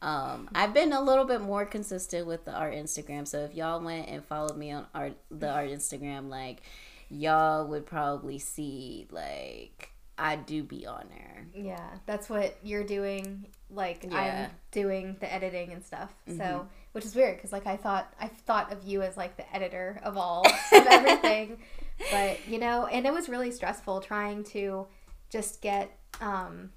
Um, 0.03 0.51
I've 0.55 0.75
been 0.75 0.93
a 0.93 1.01
little 1.01 1.25
bit 1.25 1.41
more 1.41 1.65
consistent 1.65 2.27
with 2.27 2.45
the 2.45 2.53
art 2.53 2.75
Instagram. 2.75 3.27
So 3.27 3.39
if 3.41 3.55
y'all 3.55 3.81
went 3.81 4.09
and 4.09 4.25
followed 4.25 4.57
me 4.57 4.71
on 4.71 4.87
art, 4.95 5.15
the 5.31 5.51
art 5.51 5.71
Instagram, 5.71 6.29
like 6.29 6.63
y'all 7.09 7.67
would 7.69 7.87
probably 7.87 8.39
see 8.39 9.07
like 9.11 9.91
I 10.19 10.37
do 10.37 10.63
be 10.63 10.87
on 10.87 11.07
there. 11.11 11.34
Yeah, 11.55 11.89
that's 12.07 12.29
what 12.29 12.57
you're 12.63 12.85
doing. 12.85 13.47
Like 13.71 14.05
Yeah. 14.11 14.47
I'm 14.47 14.51
doing 14.73 15.17
the 15.21 15.33
editing 15.33 15.73
and 15.73 15.85
stuff. 15.85 16.13
Mhm. 16.29 16.37
So, 16.37 16.69
which 16.93 17.05
is 17.05 17.15
weird 17.15 17.37
because 17.37 17.53
like 17.53 17.67
I 17.67 17.77
thought 17.77 18.13
I 18.21 18.29
thought 18.29 18.73
of 18.73 18.83
you 18.85 19.03
as 19.03 19.17
like 19.17 19.37
the 19.37 19.55
editor 19.55 20.01
of 20.03 20.17
all 20.17 20.45
of 20.73 20.87
everything, 20.87 21.59
but 22.11 22.47
you 22.49 22.59
know, 22.59 22.87
and 22.87 23.07
it 23.07 23.13
was 23.13 23.29
really 23.29 23.51
stressful 23.51 24.01
trying 24.01 24.43
to 24.45 24.87
just 25.31 25.61
get 25.63 25.97
um, 26.21 26.71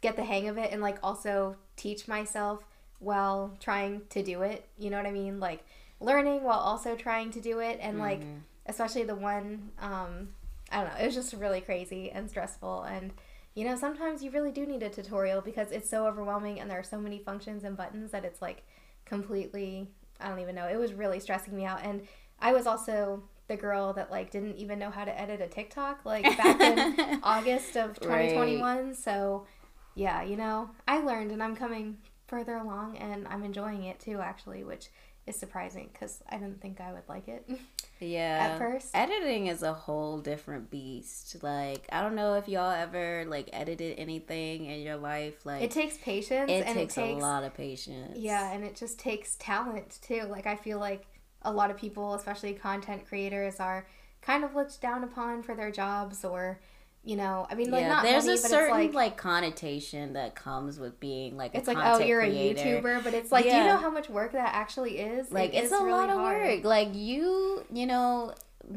get 0.00 0.16
the 0.16 0.24
hang 0.24 0.48
of 0.48 0.58
it 0.58 0.72
and 0.72 0.80
like 0.82 0.98
also 1.02 1.56
teach 1.76 2.08
myself 2.08 2.64
while 2.98 3.54
trying 3.60 4.02
to 4.10 4.22
do 4.22 4.42
it. 4.42 4.66
You 4.78 4.90
know 4.90 4.96
what 4.96 5.06
I 5.06 5.12
mean? 5.12 5.40
Like 5.40 5.64
learning 6.00 6.42
while 6.42 6.58
also 6.58 6.94
trying 6.96 7.30
to 7.32 7.40
do 7.40 7.60
it 7.60 7.78
and 7.82 7.98
like 7.98 8.20
Mhm. 8.20 8.40
especially 8.66 9.04
the 9.04 9.14
one 9.14 9.72
um 9.78 10.34
I 10.70 10.82
don't 10.82 10.92
know, 10.94 11.00
it 11.00 11.06
was 11.06 11.14
just 11.14 11.32
really 11.34 11.60
crazy 11.60 12.10
and 12.10 12.28
stressful 12.28 12.82
and 12.82 13.12
you 13.56 13.64
know, 13.64 13.74
sometimes 13.74 14.22
you 14.22 14.30
really 14.30 14.52
do 14.52 14.66
need 14.66 14.82
a 14.82 14.90
tutorial 14.90 15.40
because 15.40 15.72
it's 15.72 15.88
so 15.88 16.06
overwhelming 16.06 16.60
and 16.60 16.70
there 16.70 16.78
are 16.78 16.84
so 16.84 17.00
many 17.00 17.18
functions 17.18 17.64
and 17.64 17.74
buttons 17.74 18.12
that 18.12 18.24
it's 18.24 18.40
like 18.42 18.62
completely 19.06 19.88
I 20.20 20.28
don't 20.28 20.40
even 20.40 20.54
know. 20.54 20.66
It 20.66 20.76
was 20.76 20.92
really 20.92 21.18
stressing 21.20 21.56
me 21.56 21.64
out 21.64 21.80
and 21.82 22.06
I 22.38 22.52
was 22.52 22.66
also 22.66 23.22
the 23.48 23.56
girl 23.56 23.94
that 23.94 24.10
like 24.10 24.30
didn't 24.30 24.56
even 24.56 24.78
know 24.78 24.90
how 24.90 25.04
to 25.04 25.20
edit 25.20 25.40
a 25.40 25.46
TikTok 25.46 26.04
like 26.04 26.24
back 26.36 26.60
in 26.60 27.20
August 27.22 27.76
of 27.76 27.98
2021. 27.98 28.94
So, 28.94 29.46
yeah, 29.94 30.22
you 30.22 30.36
know, 30.36 30.70
I 30.86 31.00
learned 31.00 31.32
and 31.32 31.42
I'm 31.42 31.56
coming 31.56 31.96
further 32.28 32.56
along 32.56 32.98
and 32.98 33.26
I'm 33.26 33.42
enjoying 33.42 33.84
it 33.84 33.98
too 33.98 34.20
actually, 34.20 34.64
which 34.64 34.90
is 35.26 35.36
surprising 35.36 35.90
cuz 35.98 36.22
I 36.28 36.36
didn't 36.36 36.60
think 36.60 36.80
I 36.80 36.92
would 36.92 37.08
like 37.08 37.28
it 37.28 37.48
Yeah. 38.00 38.50
at 38.52 38.58
first. 38.58 38.90
Editing 38.94 39.46
is 39.46 39.62
a 39.62 39.72
whole 39.72 40.18
different 40.20 40.70
beast. 40.70 41.42
Like, 41.42 41.86
I 41.90 42.02
don't 42.02 42.14
know 42.14 42.34
if 42.34 42.46
y'all 42.48 42.70
ever 42.70 43.24
like 43.26 43.48
edited 43.52 43.98
anything 43.98 44.66
in 44.66 44.80
your 44.82 44.96
life. 44.96 45.44
Like, 45.46 45.62
It 45.62 45.70
takes 45.70 45.96
patience 45.98 46.50
it 46.50 46.66
and 46.66 46.76
takes 46.76 46.96
it 46.96 47.00
takes 47.00 47.22
a 47.22 47.26
lot 47.26 47.42
of 47.42 47.54
patience. 47.54 48.18
Yeah, 48.18 48.52
and 48.52 48.64
it 48.64 48.76
just 48.76 48.98
takes 48.98 49.36
talent 49.36 49.98
too. 50.02 50.22
Like 50.28 50.46
I 50.46 50.56
feel 50.56 50.78
like 50.78 51.06
a 51.42 51.50
lot 51.52 51.70
of 51.70 51.76
people, 51.76 52.14
especially 52.14 52.52
content 52.54 53.06
creators, 53.06 53.60
are 53.60 53.86
kind 54.20 54.44
of 54.44 54.54
looked 54.54 54.80
down 54.80 55.04
upon 55.04 55.42
for 55.42 55.54
their 55.54 55.70
jobs 55.70 56.24
or 56.24 56.60
you 57.06 57.16
know, 57.16 57.46
I 57.48 57.54
mean 57.54 57.70
like 57.70 57.82
yeah, 57.82 57.88
not 57.88 58.02
there's 58.02 58.26
money, 58.26 58.34
a 58.36 58.38
certain 58.40 58.70
like, 58.72 58.92
like, 58.94 59.16
connotation 59.16 60.14
that 60.14 60.34
comes 60.34 60.78
with 60.78 60.98
being 61.00 61.36
like 61.36 61.54
a 61.54 61.58
it's 61.58 61.68
like 61.68 61.78
oh 61.80 61.98
you're 62.04 62.20
creator. 62.20 62.60
a 62.60 62.82
YouTuber, 62.82 63.04
but 63.04 63.14
it's 63.14 63.30
like 63.32 63.44
do 63.44 63.50
you 63.50 63.64
know 63.64 63.76
how 63.76 63.90
much 63.90 64.10
work 64.10 64.32
that 64.32 64.54
actually 64.54 64.98
is? 64.98 65.30
like 65.30 65.54
It 65.54 65.58
it's 65.58 65.66
is 65.66 65.72
a 65.72 65.84
really 65.84 65.92
lot 65.92 66.10
of 66.10 66.16
hard. 66.18 66.42
work 66.56 66.64
like 66.64 66.88
you 66.94 67.64
you 67.72 67.86
know 67.86 68.34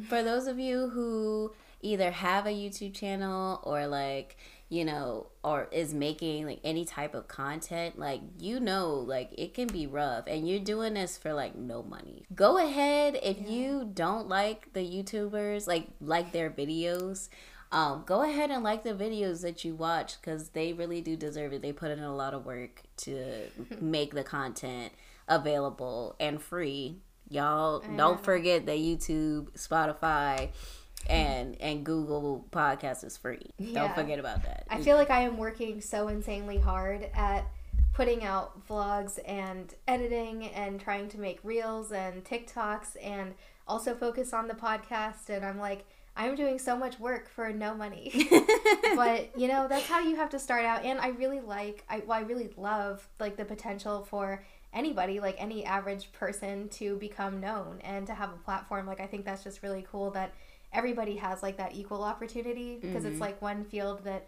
for 0.07 0.21
those 0.23 0.45
of 0.47 0.59
you 0.59 0.89
who 0.89 1.51
either 1.81 2.11
have 2.11 2.45
a 2.45 2.49
youtube 2.49 2.93
channel 2.93 3.59
or 3.63 3.87
like 3.87 4.37
you 4.67 4.85
know 4.85 5.25
or 5.43 5.67
is 5.71 5.93
making 5.95 6.45
like 6.45 6.59
any 6.63 6.85
type 6.85 7.15
of 7.15 7.27
content 7.27 7.97
like 7.97 8.21
you 8.37 8.59
know 8.59 8.93
like 8.95 9.31
it 9.37 9.53
can 9.55 9.65
be 9.65 9.87
rough 9.87 10.25
and 10.27 10.47
you're 10.47 10.59
doing 10.59 10.93
this 10.93 11.17
for 11.17 11.33
like 11.33 11.55
no 11.55 11.81
money 11.81 12.23
go 12.35 12.57
ahead 12.63 13.17
if 13.23 13.37
Yeah. 13.39 13.47
you 13.49 13.89
don't 13.93 14.27
like 14.27 14.71
the 14.73 14.81
youtubers 14.81 15.65
like 15.65 15.87
like 16.01 16.31
their 16.33 16.51
videos 16.51 17.29
um, 17.71 18.03
go 18.05 18.23
ahead 18.23 18.49
and 18.49 18.63
like 18.63 18.83
the 18.83 18.93
videos 18.93 19.41
that 19.41 19.63
you 19.63 19.75
watch 19.75 20.19
because 20.19 20.49
they 20.49 20.73
really 20.73 21.01
do 21.01 21.15
deserve 21.15 21.53
it. 21.53 21.61
They 21.61 21.71
put 21.71 21.91
in 21.91 21.99
a 21.99 22.15
lot 22.15 22.33
of 22.33 22.45
work 22.45 22.81
to 22.97 23.43
make 23.81 24.13
the 24.13 24.23
content 24.23 24.93
available 25.27 26.15
and 26.19 26.41
free. 26.41 26.97
Y'all 27.29 27.83
don't 27.95 28.23
forget 28.23 28.65
that 28.65 28.77
YouTube, 28.77 29.51
Spotify, 29.51 30.49
and 31.07 31.55
and 31.61 31.85
Google 31.85 32.47
Podcast 32.51 33.03
is 33.03 33.17
free. 33.17 33.51
Yeah. 33.59 33.81
Don't 33.81 33.95
forget 33.95 34.17
about 34.17 34.43
that. 34.43 34.65
I 34.67 34.81
feel 34.81 34.97
like 34.97 35.11
I 35.11 35.21
am 35.21 35.37
working 35.37 35.79
so 35.79 36.07
insanely 36.07 36.57
hard 36.57 37.07
at 37.13 37.45
putting 37.93 38.23
out 38.23 38.67
vlogs 38.67 39.19
and 39.27 39.73
editing 39.87 40.47
and 40.47 40.79
trying 40.79 41.07
to 41.09 41.19
make 41.19 41.39
reels 41.43 41.91
and 41.91 42.23
TikToks 42.23 42.95
and 43.03 43.35
also 43.67 43.93
focus 43.93 44.33
on 44.33 44.47
the 44.47 44.53
podcast 44.53 45.29
and 45.29 45.45
I'm 45.45 45.59
like 45.59 45.85
I'm 46.19 46.35
doing 46.35 46.59
so 46.59 46.75
much 46.77 46.99
work 46.99 47.29
for 47.29 47.51
no 47.53 47.73
money. 47.73 48.27
but 48.95 49.29
you 49.37 49.47
know 49.47 49.67
that's 49.67 49.87
how 49.87 49.99
you 49.99 50.15
have 50.17 50.29
to 50.31 50.39
start 50.39 50.65
out 50.65 50.83
and 50.83 50.99
i 50.99 51.09
really 51.09 51.39
like 51.39 51.83
i 51.89 51.99
well, 52.05 52.17
i 52.17 52.21
really 52.21 52.49
love 52.57 53.07
like 53.19 53.37
the 53.37 53.45
potential 53.45 54.03
for 54.09 54.43
anybody 54.73 55.19
like 55.19 55.35
any 55.39 55.63
average 55.65 56.11
person 56.11 56.67
to 56.69 56.95
become 56.97 57.39
known 57.39 57.79
and 57.83 58.07
to 58.07 58.13
have 58.13 58.29
a 58.29 58.37
platform 58.43 58.85
like 58.87 58.99
i 58.99 59.05
think 59.05 59.23
that's 59.25 59.43
just 59.43 59.61
really 59.63 59.85
cool 59.91 60.09
that 60.11 60.33
everybody 60.73 61.15
has 61.15 61.41
like 61.43 61.57
that 61.57 61.73
equal 61.75 62.03
opportunity 62.03 62.77
because 62.81 63.05
it's 63.05 63.17
Mhm. 63.17 63.21
like 63.21 63.41
one 63.41 63.63
field 63.63 64.03
that 64.03 64.27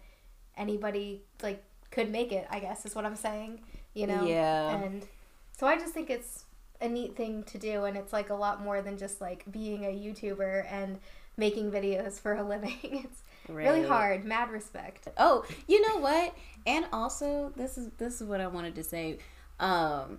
anybody 0.56 1.22
like 1.42 1.62
could 1.90 2.10
make 2.10 2.32
it 2.32 2.46
i 2.50 2.58
guess 2.60 2.84
is 2.86 2.94
what 2.94 3.04
i'm 3.04 3.16
saying 3.16 3.60
you 3.94 4.06
know 4.06 4.24
yeah. 4.24 4.70
and 4.82 5.06
so 5.58 5.66
i 5.66 5.76
just 5.76 5.92
think 5.92 6.08
it's 6.10 6.44
a 6.80 6.88
neat 6.88 7.16
thing 7.16 7.42
to 7.44 7.58
do 7.58 7.84
and 7.84 7.96
it's 7.96 8.12
like 8.12 8.30
a 8.30 8.34
lot 8.34 8.62
more 8.62 8.80
than 8.82 8.96
just 8.96 9.20
like 9.20 9.44
being 9.50 9.84
a 9.84 9.88
youtuber 9.88 10.66
and 10.70 10.98
making 11.36 11.70
videos 11.70 12.20
for 12.20 12.34
a 12.34 12.42
living 12.42 12.78
it's 12.82 13.22
really 13.48 13.82
hard 13.84 14.24
mad 14.24 14.50
respect 14.50 15.08
Oh, 15.16 15.44
you 15.66 15.80
know 15.88 15.98
what? 15.98 16.34
And 16.66 16.86
also, 16.92 17.52
this 17.56 17.76
is 17.76 17.90
this 17.98 18.20
is 18.20 18.26
what 18.26 18.40
I 18.40 18.46
wanted 18.46 18.74
to 18.76 18.84
say. 18.84 19.18
Um, 19.58 20.18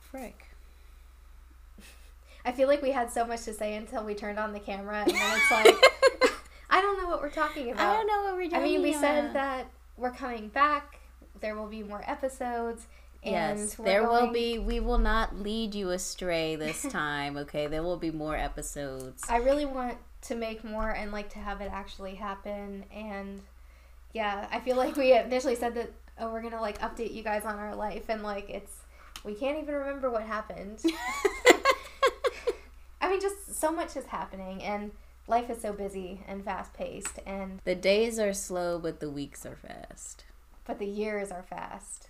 frick. 0.00 0.44
I 2.44 2.52
feel 2.52 2.68
like 2.68 2.80
we 2.80 2.92
had 2.92 3.10
so 3.10 3.26
much 3.26 3.42
to 3.42 3.52
say 3.52 3.76
until 3.76 4.04
we 4.04 4.14
turned 4.14 4.38
on 4.38 4.52
the 4.52 4.60
camera, 4.60 5.02
and 5.02 5.10
then 5.10 5.36
it's 5.36 5.50
like 5.50 6.32
I 6.70 6.80
don't 6.80 7.02
know 7.02 7.08
what 7.08 7.20
we're 7.20 7.30
talking 7.30 7.70
about. 7.70 7.86
I 7.86 7.96
don't 7.96 8.06
know 8.06 8.24
what 8.24 8.34
we're 8.34 8.48
doing. 8.48 8.62
I 8.62 8.64
mean, 8.64 8.82
we 8.82 8.92
said 8.92 9.34
that 9.34 9.66
we're 9.96 10.12
coming 10.12 10.48
back. 10.48 11.00
There 11.40 11.54
will 11.54 11.66
be 11.66 11.82
more 11.82 12.02
episodes, 12.06 12.86
and 13.22 13.58
Yes, 13.58 13.74
there 13.74 14.08
will 14.08 14.32
be. 14.32 14.58
We 14.58 14.80
will 14.80 14.98
not 14.98 15.36
lead 15.40 15.74
you 15.74 15.90
astray 15.90 16.56
this 16.56 16.82
time. 16.90 17.36
Okay, 17.36 17.66
there 17.66 17.82
will 17.82 17.96
be 17.96 18.10
more 18.10 18.36
episodes. 18.36 19.22
I 19.28 19.38
really 19.38 19.66
want 19.66 19.98
to 20.22 20.34
make 20.34 20.64
more 20.64 20.90
and 20.90 21.12
like 21.12 21.30
to 21.30 21.38
have 21.38 21.60
it 21.60 21.70
actually 21.72 22.14
happen. 22.16 22.84
And 22.94 23.42
yeah, 24.12 24.46
I 24.50 24.60
feel 24.60 24.76
like 24.76 24.96
we 24.96 25.12
initially 25.18 25.56
said 25.56 25.74
that 25.74 25.90
oh, 26.20 26.30
we're 26.32 26.42
gonna 26.42 26.60
like 26.60 26.80
update 26.80 27.12
you 27.12 27.22
guys 27.22 27.44
on 27.44 27.56
our 27.58 27.74
life, 27.74 28.04
and 28.08 28.22
like 28.22 28.48
it's 28.50 28.76
we 29.24 29.34
can't 29.34 29.58
even 29.62 29.74
remember 29.74 30.10
what 30.10 30.22
happened. 30.22 30.80
I 33.00 33.10
mean, 33.10 33.20
just 33.20 33.54
so 33.58 33.70
much 33.72 33.96
is 33.96 34.06
happening, 34.06 34.62
and 34.62 34.90
life 35.26 35.48
is 35.50 35.60
so 35.60 35.72
busy 35.72 36.20
and 36.26 36.44
fast 36.44 36.74
paced, 36.74 37.18
and 37.26 37.60
the 37.64 37.74
days 37.74 38.18
are 38.18 38.32
slow, 38.32 38.78
but 38.78 39.00
the 39.00 39.10
weeks 39.10 39.44
are 39.46 39.56
fast. 39.56 40.24
but 40.66 40.78
the 40.78 40.86
years 40.86 41.30
are 41.30 41.42
fast. 41.42 42.08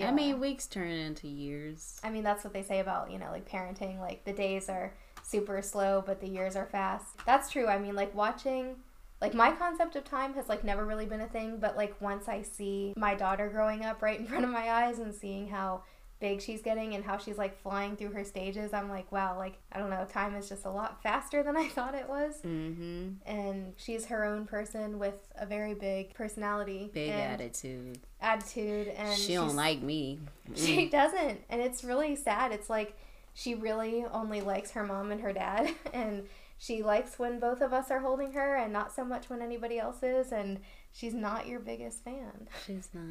I 0.00 0.10
mean, 0.12 0.40
weeks 0.40 0.66
turn 0.66 0.90
into 0.90 1.28
years. 1.28 2.00
I 2.04 2.10
mean, 2.10 2.22
that's 2.22 2.44
what 2.44 2.52
they 2.52 2.62
say 2.62 2.80
about, 2.80 3.10
you 3.10 3.18
know, 3.18 3.30
like 3.30 3.48
parenting. 3.48 3.98
Like 3.98 4.24
the 4.24 4.32
days 4.32 4.68
are 4.68 4.92
super 5.22 5.60
slow, 5.62 6.02
but 6.04 6.20
the 6.20 6.28
years 6.28 6.56
are 6.56 6.66
fast. 6.66 7.06
That's 7.26 7.50
true. 7.50 7.66
I 7.66 7.78
mean, 7.78 7.94
like 7.94 8.14
watching, 8.14 8.76
like 9.20 9.34
my 9.34 9.52
concept 9.52 9.96
of 9.96 10.04
time 10.04 10.34
has 10.34 10.48
like 10.48 10.64
never 10.64 10.84
really 10.86 11.06
been 11.06 11.20
a 11.20 11.28
thing, 11.28 11.58
but 11.58 11.76
like 11.76 12.00
once 12.00 12.28
I 12.28 12.42
see 12.42 12.94
my 12.96 13.14
daughter 13.14 13.48
growing 13.48 13.84
up 13.84 14.02
right 14.02 14.18
in 14.18 14.26
front 14.26 14.44
of 14.44 14.50
my 14.50 14.70
eyes 14.70 14.98
and 14.98 15.14
seeing 15.14 15.48
how 15.48 15.82
big 16.20 16.40
she's 16.40 16.62
getting 16.62 16.94
and 16.94 17.04
how 17.04 17.16
she's 17.16 17.38
like 17.38 17.60
flying 17.62 17.96
through 17.96 18.12
her 18.12 18.24
stages, 18.24 18.72
I'm 18.72 18.88
like, 18.88 19.10
wow, 19.12 19.36
like, 19.38 19.54
I 19.72 19.78
don't 19.78 19.90
know, 19.90 20.04
time 20.04 20.34
is 20.34 20.48
just 20.48 20.64
a 20.64 20.70
lot 20.70 21.02
faster 21.02 21.42
than 21.42 21.56
I 21.56 21.68
thought 21.74 21.94
it 21.94 22.08
was. 22.08 22.34
Mm-hmm. 22.44 23.08
And 23.26 23.72
she's 23.76 24.06
her 24.06 24.24
own 24.24 24.46
person 24.46 24.98
with 24.98 25.26
a 25.38 25.46
very 25.46 25.74
big 25.74 26.14
personality, 26.14 26.90
Big 26.92 27.10
and 27.10 27.40
attitude. 27.40 27.98
attitude, 28.20 28.88
and 28.88 29.18
she 29.18 29.34
don't 29.34 29.56
like 29.56 29.82
me. 29.82 30.18
she 30.54 30.88
doesn't, 30.88 31.40
and 31.48 31.60
it's 31.60 31.84
really 31.84 32.16
sad. 32.16 32.52
It's 32.52 32.68
like 32.70 32.96
she 33.34 33.54
really 33.54 34.04
only 34.12 34.40
likes 34.40 34.72
her 34.72 34.84
mom 34.84 35.12
and 35.12 35.20
her 35.20 35.32
dad, 35.32 35.72
and 35.92 36.24
she 36.58 36.82
likes 36.82 37.18
when 37.18 37.38
both 37.38 37.60
of 37.60 37.72
us 37.72 37.90
are 37.90 38.00
holding 38.00 38.32
her, 38.32 38.56
and 38.56 38.72
not 38.72 38.94
so 38.94 39.04
much 39.04 39.30
when 39.30 39.40
anybody 39.40 39.78
else 39.78 40.02
is. 40.02 40.32
And 40.32 40.60
she's 40.92 41.14
not 41.14 41.46
your 41.46 41.60
biggest 41.60 42.02
fan. 42.02 42.48
She's 42.66 42.88
not. 42.92 43.04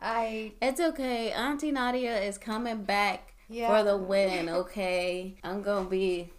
I 0.00 0.52
It's 0.62 0.80
okay. 0.80 1.30
Auntie 1.32 1.70
Nadia 1.70 2.18
is 2.18 2.38
coming 2.38 2.82
back 2.84 3.34
yeah. 3.48 3.68
for 3.68 3.84
the 3.84 3.96
win. 3.96 4.48
Okay, 4.48 5.36
I'm 5.44 5.62
gonna 5.62 5.88
be. 5.88 6.32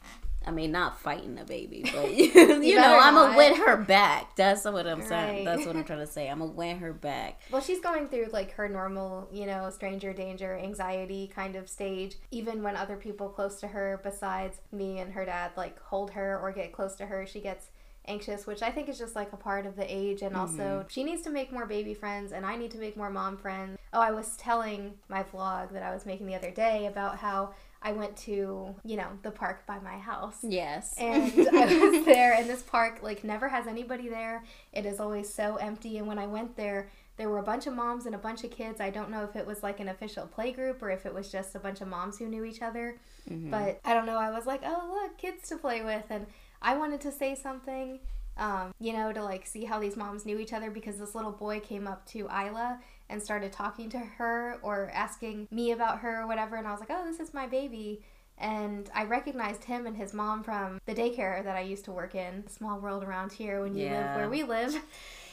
I 0.45 0.51
mean, 0.51 0.71
not 0.71 0.99
fighting 0.99 1.35
the 1.35 1.43
baby, 1.43 1.83
but 1.93 2.13
you, 2.15 2.75
know, 2.75 2.99
I'm 2.99 3.15
gonna 3.15 3.35
win 3.35 3.55
her 3.55 3.77
back. 3.77 4.35
That's 4.35 4.63
what 4.65 4.85
I'm 4.85 5.01
saying. 5.01 5.37
Right. 5.37 5.45
That's 5.45 5.65
what 5.65 5.75
I'm 5.75 5.83
trying 5.85 5.99
to 5.99 6.07
say. 6.07 6.29
I'm 6.29 6.39
gonna 6.39 6.51
win 6.51 6.77
her 6.79 6.93
back. 6.93 7.41
Well, 7.51 7.61
she's 7.61 7.79
going 7.79 8.07
through 8.07 8.27
like 8.31 8.51
her 8.51 8.69
normal, 8.69 9.27
you 9.31 9.45
know, 9.45 9.69
stranger 9.69 10.13
danger, 10.13 10.57
anxiety 10.57 11.31
kind 11.33 11.55
of 11.55 11.67
stage. 11.67 12.15
Even 12.31 12.61
when 12.61 12.75
other 12.75 12.95
people 12.95 13.29
close 13.29 13.59
to 13.61 13.67
her, 13.67 13.99
besides 14.03 14.61
me 14.71 14.99
and 14.99 15.13
her 15.13 15.25
dad, 15.25 15.51
like 15.57 15.79
hold 15.81 16.11
her 16.11 16.39
or 16.39 16.51
get 16.51 16.71
close 16.71 16.95
to 16.95 17.07
her, 17.07 17.25
she 17.25 17.39
gets 17.39 17.69
anxious, 18.07 18.45
which 18.45 18.61
I 18.61 18.71
think 18.71 18.89
is 18.89 18.97
just 18.97 19.15
like 19.15 19.33
a 19.33 19.37
part 19.37 19.65
of 19.65 19.75
the 19.75 19.85
age. 19.87 20.21
And 20.21 20.35
also, 20.35 20.57
mm-hmm. 20.57 20.87
she 20.89 21.03
needs 21.03 21.21
to 21.23 21.29
make 21.29 21.51
more 21.51 21.65
baby 21.65 21.93
friends, 21.93 22.31
and 22.31 22.45
I 22.45 22.55
need 22.55 22.71
to 22.71 22.77
make 22.77 22.95
more 22.95 23.09
mom 23.09 23.37
friends. 23.37 23.77
Oh, 23.93 24.01
I 24.01 24.11
was 24.11 24.35
telling 24.37 24.93
my 25.09 25.23
vlog 25.23 25.71
that 25.73 25.83
I 25.83 25.93
was 25.93 26.05
making 26.05 26.27
the 26.27 26.35
other 26.35 26.51
day 26.51 26.85
about 26.85 27.17
how 27.17 27.53
I 27.85 27.91
went 27.91 28.17
to, 28.29 28.75
you 28.83 28.97
know, 28.97 29.07
the 29.21 29.29
park 29.31 29.65
by 29.67 29.77
my 29.79 29.97
house 29.97 30.39
Yes. 30.43 30.95
and 30.97 31.31
I 31.53 31.65
was 31.89 32.03
there 32.05 32.33
and 32.33 32.49
this 32.49 32.63
park 32.63 32.99
like 33.03 33.23
never 33.23 33.47
has 33.47 33.67
anybody 33.67 34.09
there. 34.09 34.43
It 34.73 34.85
is 34.87 34.99
always 34.99 35.31
so 35.31 35.55
empty 35.57 35.97
and 35.99 36.07
when 36.07 36.17
I 36.19 36.25
went 36.27 36.57
there 36.57 36.89
there 37.17 37.29
were 37.29 37.37
a 37.39 37.43
bunch 37.43 37.65
of 37.67 37.73
moms 37.73 38.05
and 38.07 38.15
a 38.15 38.17
bunch 38.17 38.43
of 38.43 38.51
kids. 38.51 38.81
I 38.81 38.89
don't 38.89 39.09
know 39.09 39.23
if 39.23 39.35
it 39.37 39.45
was 39.45 39.63
like 39.63 39.79
an 39.79 39.87
official 39.87 40.25
play 40.27 40.51
group 40.51 40.81
or 40.83 40.89
if 40.89 41.05
it 41.05 41.13
was 41.13 41.31
just 41.31 41.55
a 41.55 41.59
bunch 41.59 41.79
of 41.79 41.87
moms 41.87 42.17
who 42.17 42.27
knew 42.27 42.43
each 42.43 42.61
other. 42.61 42.97
Mhm. 43.29 43.51
But 43.51 43.79
I 43.85 43.93
don't 43.93 44.05
know. 44.07 44.17
I 44.17 44.31
was 44.31 44.45
like, 44.45 44.61
"Oh, 44.65 44.99
look, 45.01 45.17
kids 45.17 45.47
to 45.49 45.57
play 45.57 45.81
with." 45.81 46.05
And 46.09 46.25
I 46.61 46.75
wanted 46.75 46.99
to 47.01 47.11
say 47.13 47.33
something 47.35 47.99
um, 48.37 48.73
you 48.79 48.93
know, 48.93 49.11
to 49.13 49.23
like 49.23 49.45
see 49.45 49.65
how 49.65 49.79
these 49.79 49.95
moms 49.95 50.25
knew 50.25 50.37
each 50.39 50.53
other 50.53 50.69
because 50.69 50.97
this 50.97 51.15
little 51.15 51.31
boy 51.31 51.59
came 51.59 51.87
up 51.87 52.05
to 52.07 52.27
Isla 52.27 52.79
and 53.09 53.21
started 53.21 53.51
talking 53.51 53.89
to 53.91 53.99
her 53.99 54.57
or 54.61 54.89
asking 54.93 55.47
me 55.51 55.71
about 55.71 55.99
her 55.99 56.21
or 56.21 56.27
whatever. 56.27 56.55
And 56.55 56.67
I 56.67 56.71
was 56.71 56.79
like, 56.79 56.89
oh, 56.91 57.05
this 57.05 57.19
is 57.19 57.33
my 57.33 57.47
baby. 57.47 58.01
And 58.37 58.89
I 58.93 59.05
recognized 59.05 59.63
him 59.63 59.85
and 59.85 59.95
his 59.95 60.13
mom 60.13 60.43
from 60.43 60.81
the 60.85 60.93
daycare 60.93 61.41
that 61.43 61.55
I 61.55 61.61
used 61.61 61.85
to 61.85 61.91
work 61.91 62.15
in. 62.15 62.45
Small 62.49 62.79
world 62.79 63.03
around 63.03 63.31
here 63.31 63.61
when 63.61 63.75
you 63.75 63.85
Yeah. 63.85 64.01
live 64.07 64.15
where 64.15 64.29
we 64.29 64.43
live. 64.43 64.75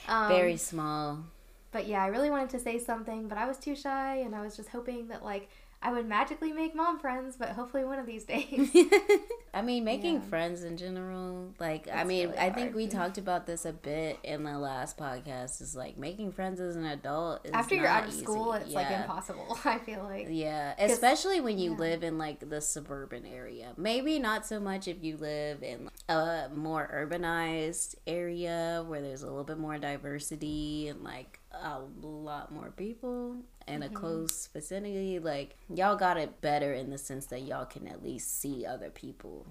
Um, 0.08 0.28
Very 0.28 0.56
small. 0.56 1.24
but 1.70 1.86
yeah, 1.86 2.02
I 2.02 2.08
really 2.08 2.28
wanted 2.30 2.50
to 2.50 2.58
say 2.58 2.78
something, 2.78 3.28
but 3.28 3.38
I 3.38 3.46
was 3.46 3.56
too 3.56 3.74
shy, 3.76 4.16
and 4.16 4.34
I 4.34 4.40
was 4.42 4.56
just 4.56 4.68
hoping 4.70 5.08
that 5.08 5.24
like 5.24 5.48
I 5.82 5.92
would 5.92 6.06
magically 6.06 6.52
make 6.52 6.74
mom 6.74 6.98
friends. 6.98 7.36
But 7.36 7.50
hopefully, 7.50 7.84
one 7.84 7.98
of 7.98 8.06
these 8.06 8.24
days. 8.24 8.70
I 9.54 9.60
mean, 9.62 9.84
making 9.84 10.14
Yeah. 10.14 10.20
friends 10.22 10.62
in 10.64 10.76
general, 10.76 11.52
like, 11.58 11.88
I 11.92 12.04
mean, 12.04 12.28
really 12.28 12.38
I 12.38 12.50
think 12.50 12.74
we 12.74 12.86
talked 12.86 13.18
about 13.18 13.46
this 13.46 13.64
a 13.66 13.72
bit 13.72 14.18
in 14.22 14.44
the 14.44 14.58
last 14.58 14.96
podcast. 14.96 15.60
Is 15.60 15.74
like 15.76 15.98
making 15.98 16.32
friends 16.32 16.60
as 16.60 16.76
an 16.76 16.86
adult 16.86 17.44
is 17.44 17.50
After 17.52 17.74
you're 17.74 17.86
out 17.86 18.04
of 18.04 18.10
easy. 18.10 18.22
school, 18.22 18.52
it's 18.54 18.70
like 18.72 18.90
impossible. 18.90 19.58
I 19.64 19.78
feel 19.78 20.04
like. 20.04 20.28
yeah, 20.30 20.74
especially 20.78 21.40
when 21.40 21.58
you 21.58 21.72
yeah. 21.72 21.78
live 21.78 22.02
in 22.02 22.16
like 22.16 22.48
the 22.48 22.60
suburban 22.60 23.26
area. 23.26 23.72
Maybe 23.76 24.18
not 24.18 24.46
so 24.46 24.58
much 24.60 24.88
if 24.88 25.02
you 25.02 25.16
live 25.16 25.62
in 25.62 25.90
a 26.08 26.48
more 26.54 26.88
urbanized 26.94 27.96
area 28.06 28.84
where 28.86 29.02
there's 29.02 29.22
a 29.22 29.26
little 29.26 29.44
bit 29.44 29.58
more 29.58 29.78
diversity 29.78 30.88
and 30.88 31.02
like 31.02 31.40
a 31.54 31.80
lot 32.00 32.52
more 32.52 32.70
people 32.70 33.36
in 33.66 33.82
a 33.82 33.86
Mm-hmm. 33.86 33.94
close 33.96 34.48
vicinity. 34.52 35.18
Like 35.18 35.56
y'all 35.72 35.96
got 35.96 36.16
it 36.16 36.40
better 36.40 36.72
in 36.72 36.90
the 36.90 36.98
sense 36.98 37.26
that 37.26 37.42
y'all 37.42 37.66
can 37.66 37.86
at 37.86 38.02
least 38.02 38.40
see 38.40 38.66
other 38.66 38.90
people 38.90 39.46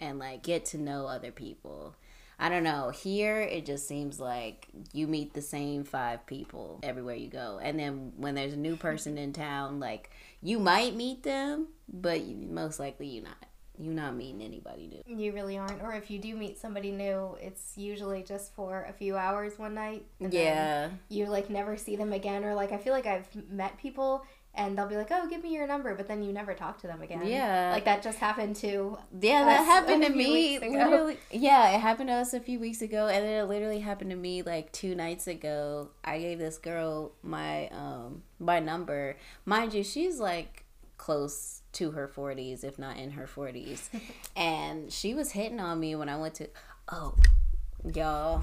and 0.00 0.18
like 0.18 0.42
get 0.42 0.64
to 0.66 0.78
know 0.78 1.06
other 1.06 1.30
people. 1.30 1.94
I 2.38 2.48
don't 2.48 2.64
know. 2.64 2.90
Here, 2.90 3.40
it 3.40 3.64
just 3.64 3.86
seems 3.86 4.18
like 4.18 4.66
you 4.92 5.06
meet 5.06 5.34
the 5.34 5.40
same 5.40 5.84
five 5.84 6.26
people 6.26 6.80
everywhere 6.82 7.14
you 7.14 7.28
go. 7.28 7.60
And 7.62 7.78
then 7.78 8.12
when 8.16 8.34
there's 8.34 8.54
a 8.54 8.58
new 8.58 8.76
person 8.76 9.16
in 9.16 9.32
town, 9.32 9.78
like 9.78 10.10
you 10.42 10.58
might 10.58 10.96
meet 10.96 11.22
them, 11.22 11.68
but 11.88 12.26
most 12.26 12.80
likely 12.80 13.06
you 13.06 13.22
not. 13.22 13.46
You 13.78 13.90
not 13.90 14.14
meeting 14.14 14.40
anybody 14.40 14.86
new. 14.86 15.16
You 15.16 15.32
really 15.32 15.58
aren't. 15.58 15.82
Or 15.82 15.92
if 15.92 16.10
you 16.10 16.18
do 16.18 16.36
meet 16.36 16.58
somebody 16.58 16.92
new, 16.92 17.36
it's 17.40 17.72
usually 17.76 18.22
just 18.22 18.54
for 18.54 18.86
a 18.88 18.92
few 18.92 19.16
hours 19.16 19.58
one 19.58 19.74
night. 19.74 20.06
and 20.20 20.30
then 20.32 20.46
Yeah. 20.46 20.90
You 21.08 21.26
like 21.26 21.50
never 21.50 21.76
see 21.76 21.96
them 21.96 22.12
again. 22.12 22.44
Or 22.44 22.54
like 22.54 22.72
I 22.72 22.76
feel 22.78 22.92
like 22.92 23.06
I've 23.06 23.28
met 23.50 23.76
people 23.78 24.24
and 24.56 24.78
they'll 24.78 24.86
be 24.86 24.96
like, 24.96 25.08
"Oh, 25.10 25.26
give 25.28 25.42
me 25.42 25.52
your 25.52 25.66
number," 25.66 25.94
but 25.96 26.06
then 26.06 26.22
you 26.22 26.32
never 26.32 26.54
talk 26.54 26.80
to 26.82 26.86
them 26.86 27.02
again. 27.02 27.26
Yeah. 27.26 27.72
Like 27.72 27.84
that 27.86 28.02
just 28.02 28.18
happened 28.18 28.54
to. 28.56 28.96
Yeah, 29.20 29.44
that 29.44 29.64
happened 29.64 30.04
to 30.04 30.10
me. 30.10 30.60
Literally, 30.60 31.18
yeah, 31.32 31.74
it 31.74 31.80
happened 31.80 32.08
to 32.10 32.14
us 32.14 32.34
a 32.34 32.40
few 32.40 32.60
weeks 32.60 32.80
ago, 32.80 33.08
and 33.08 33.24
then 33.24 33.44
it 33.44 33.48
literally 33.48 33.80
happened 33.80 34.10
to 34.10 34.16
me 34.16 34.42
like 34.42 34.70
two 34.70 34.94
nights 34.94 35.26
ago. 35.26 35.90
I 36.04 36.20
gave 36.20 36.38
this 36.38 36.58
girl 36.58 37.12
my 37.22 37.66
um 37.70 38.22
my 38.38 38.60
number. 38.60 39.16
Mind 39.44 39.74
you, 39.74 39.82
she's 39.82 40.20
like 40.20 40.64
close 40.96 41.62
to 41.74 41.92
her 41.92 42.08
forties, 42.08 42.64
if 42.64 42.78
not 42.78 42.96
in 42.96 43.12
her 43.12 43.26
forties, 43.26 43.90
and 44.36 44.92
she 44.92 45.14
was 45.14 45.32
hitting 45.32 45.60
on 45.60 45.78
me 45.80 45.94
when 45.96 46.08
I 46.08 46.16
went 46.16 46.34
to. 46.36 46.48
Oh, 46.90 47.14
y'all. 47.94 48.42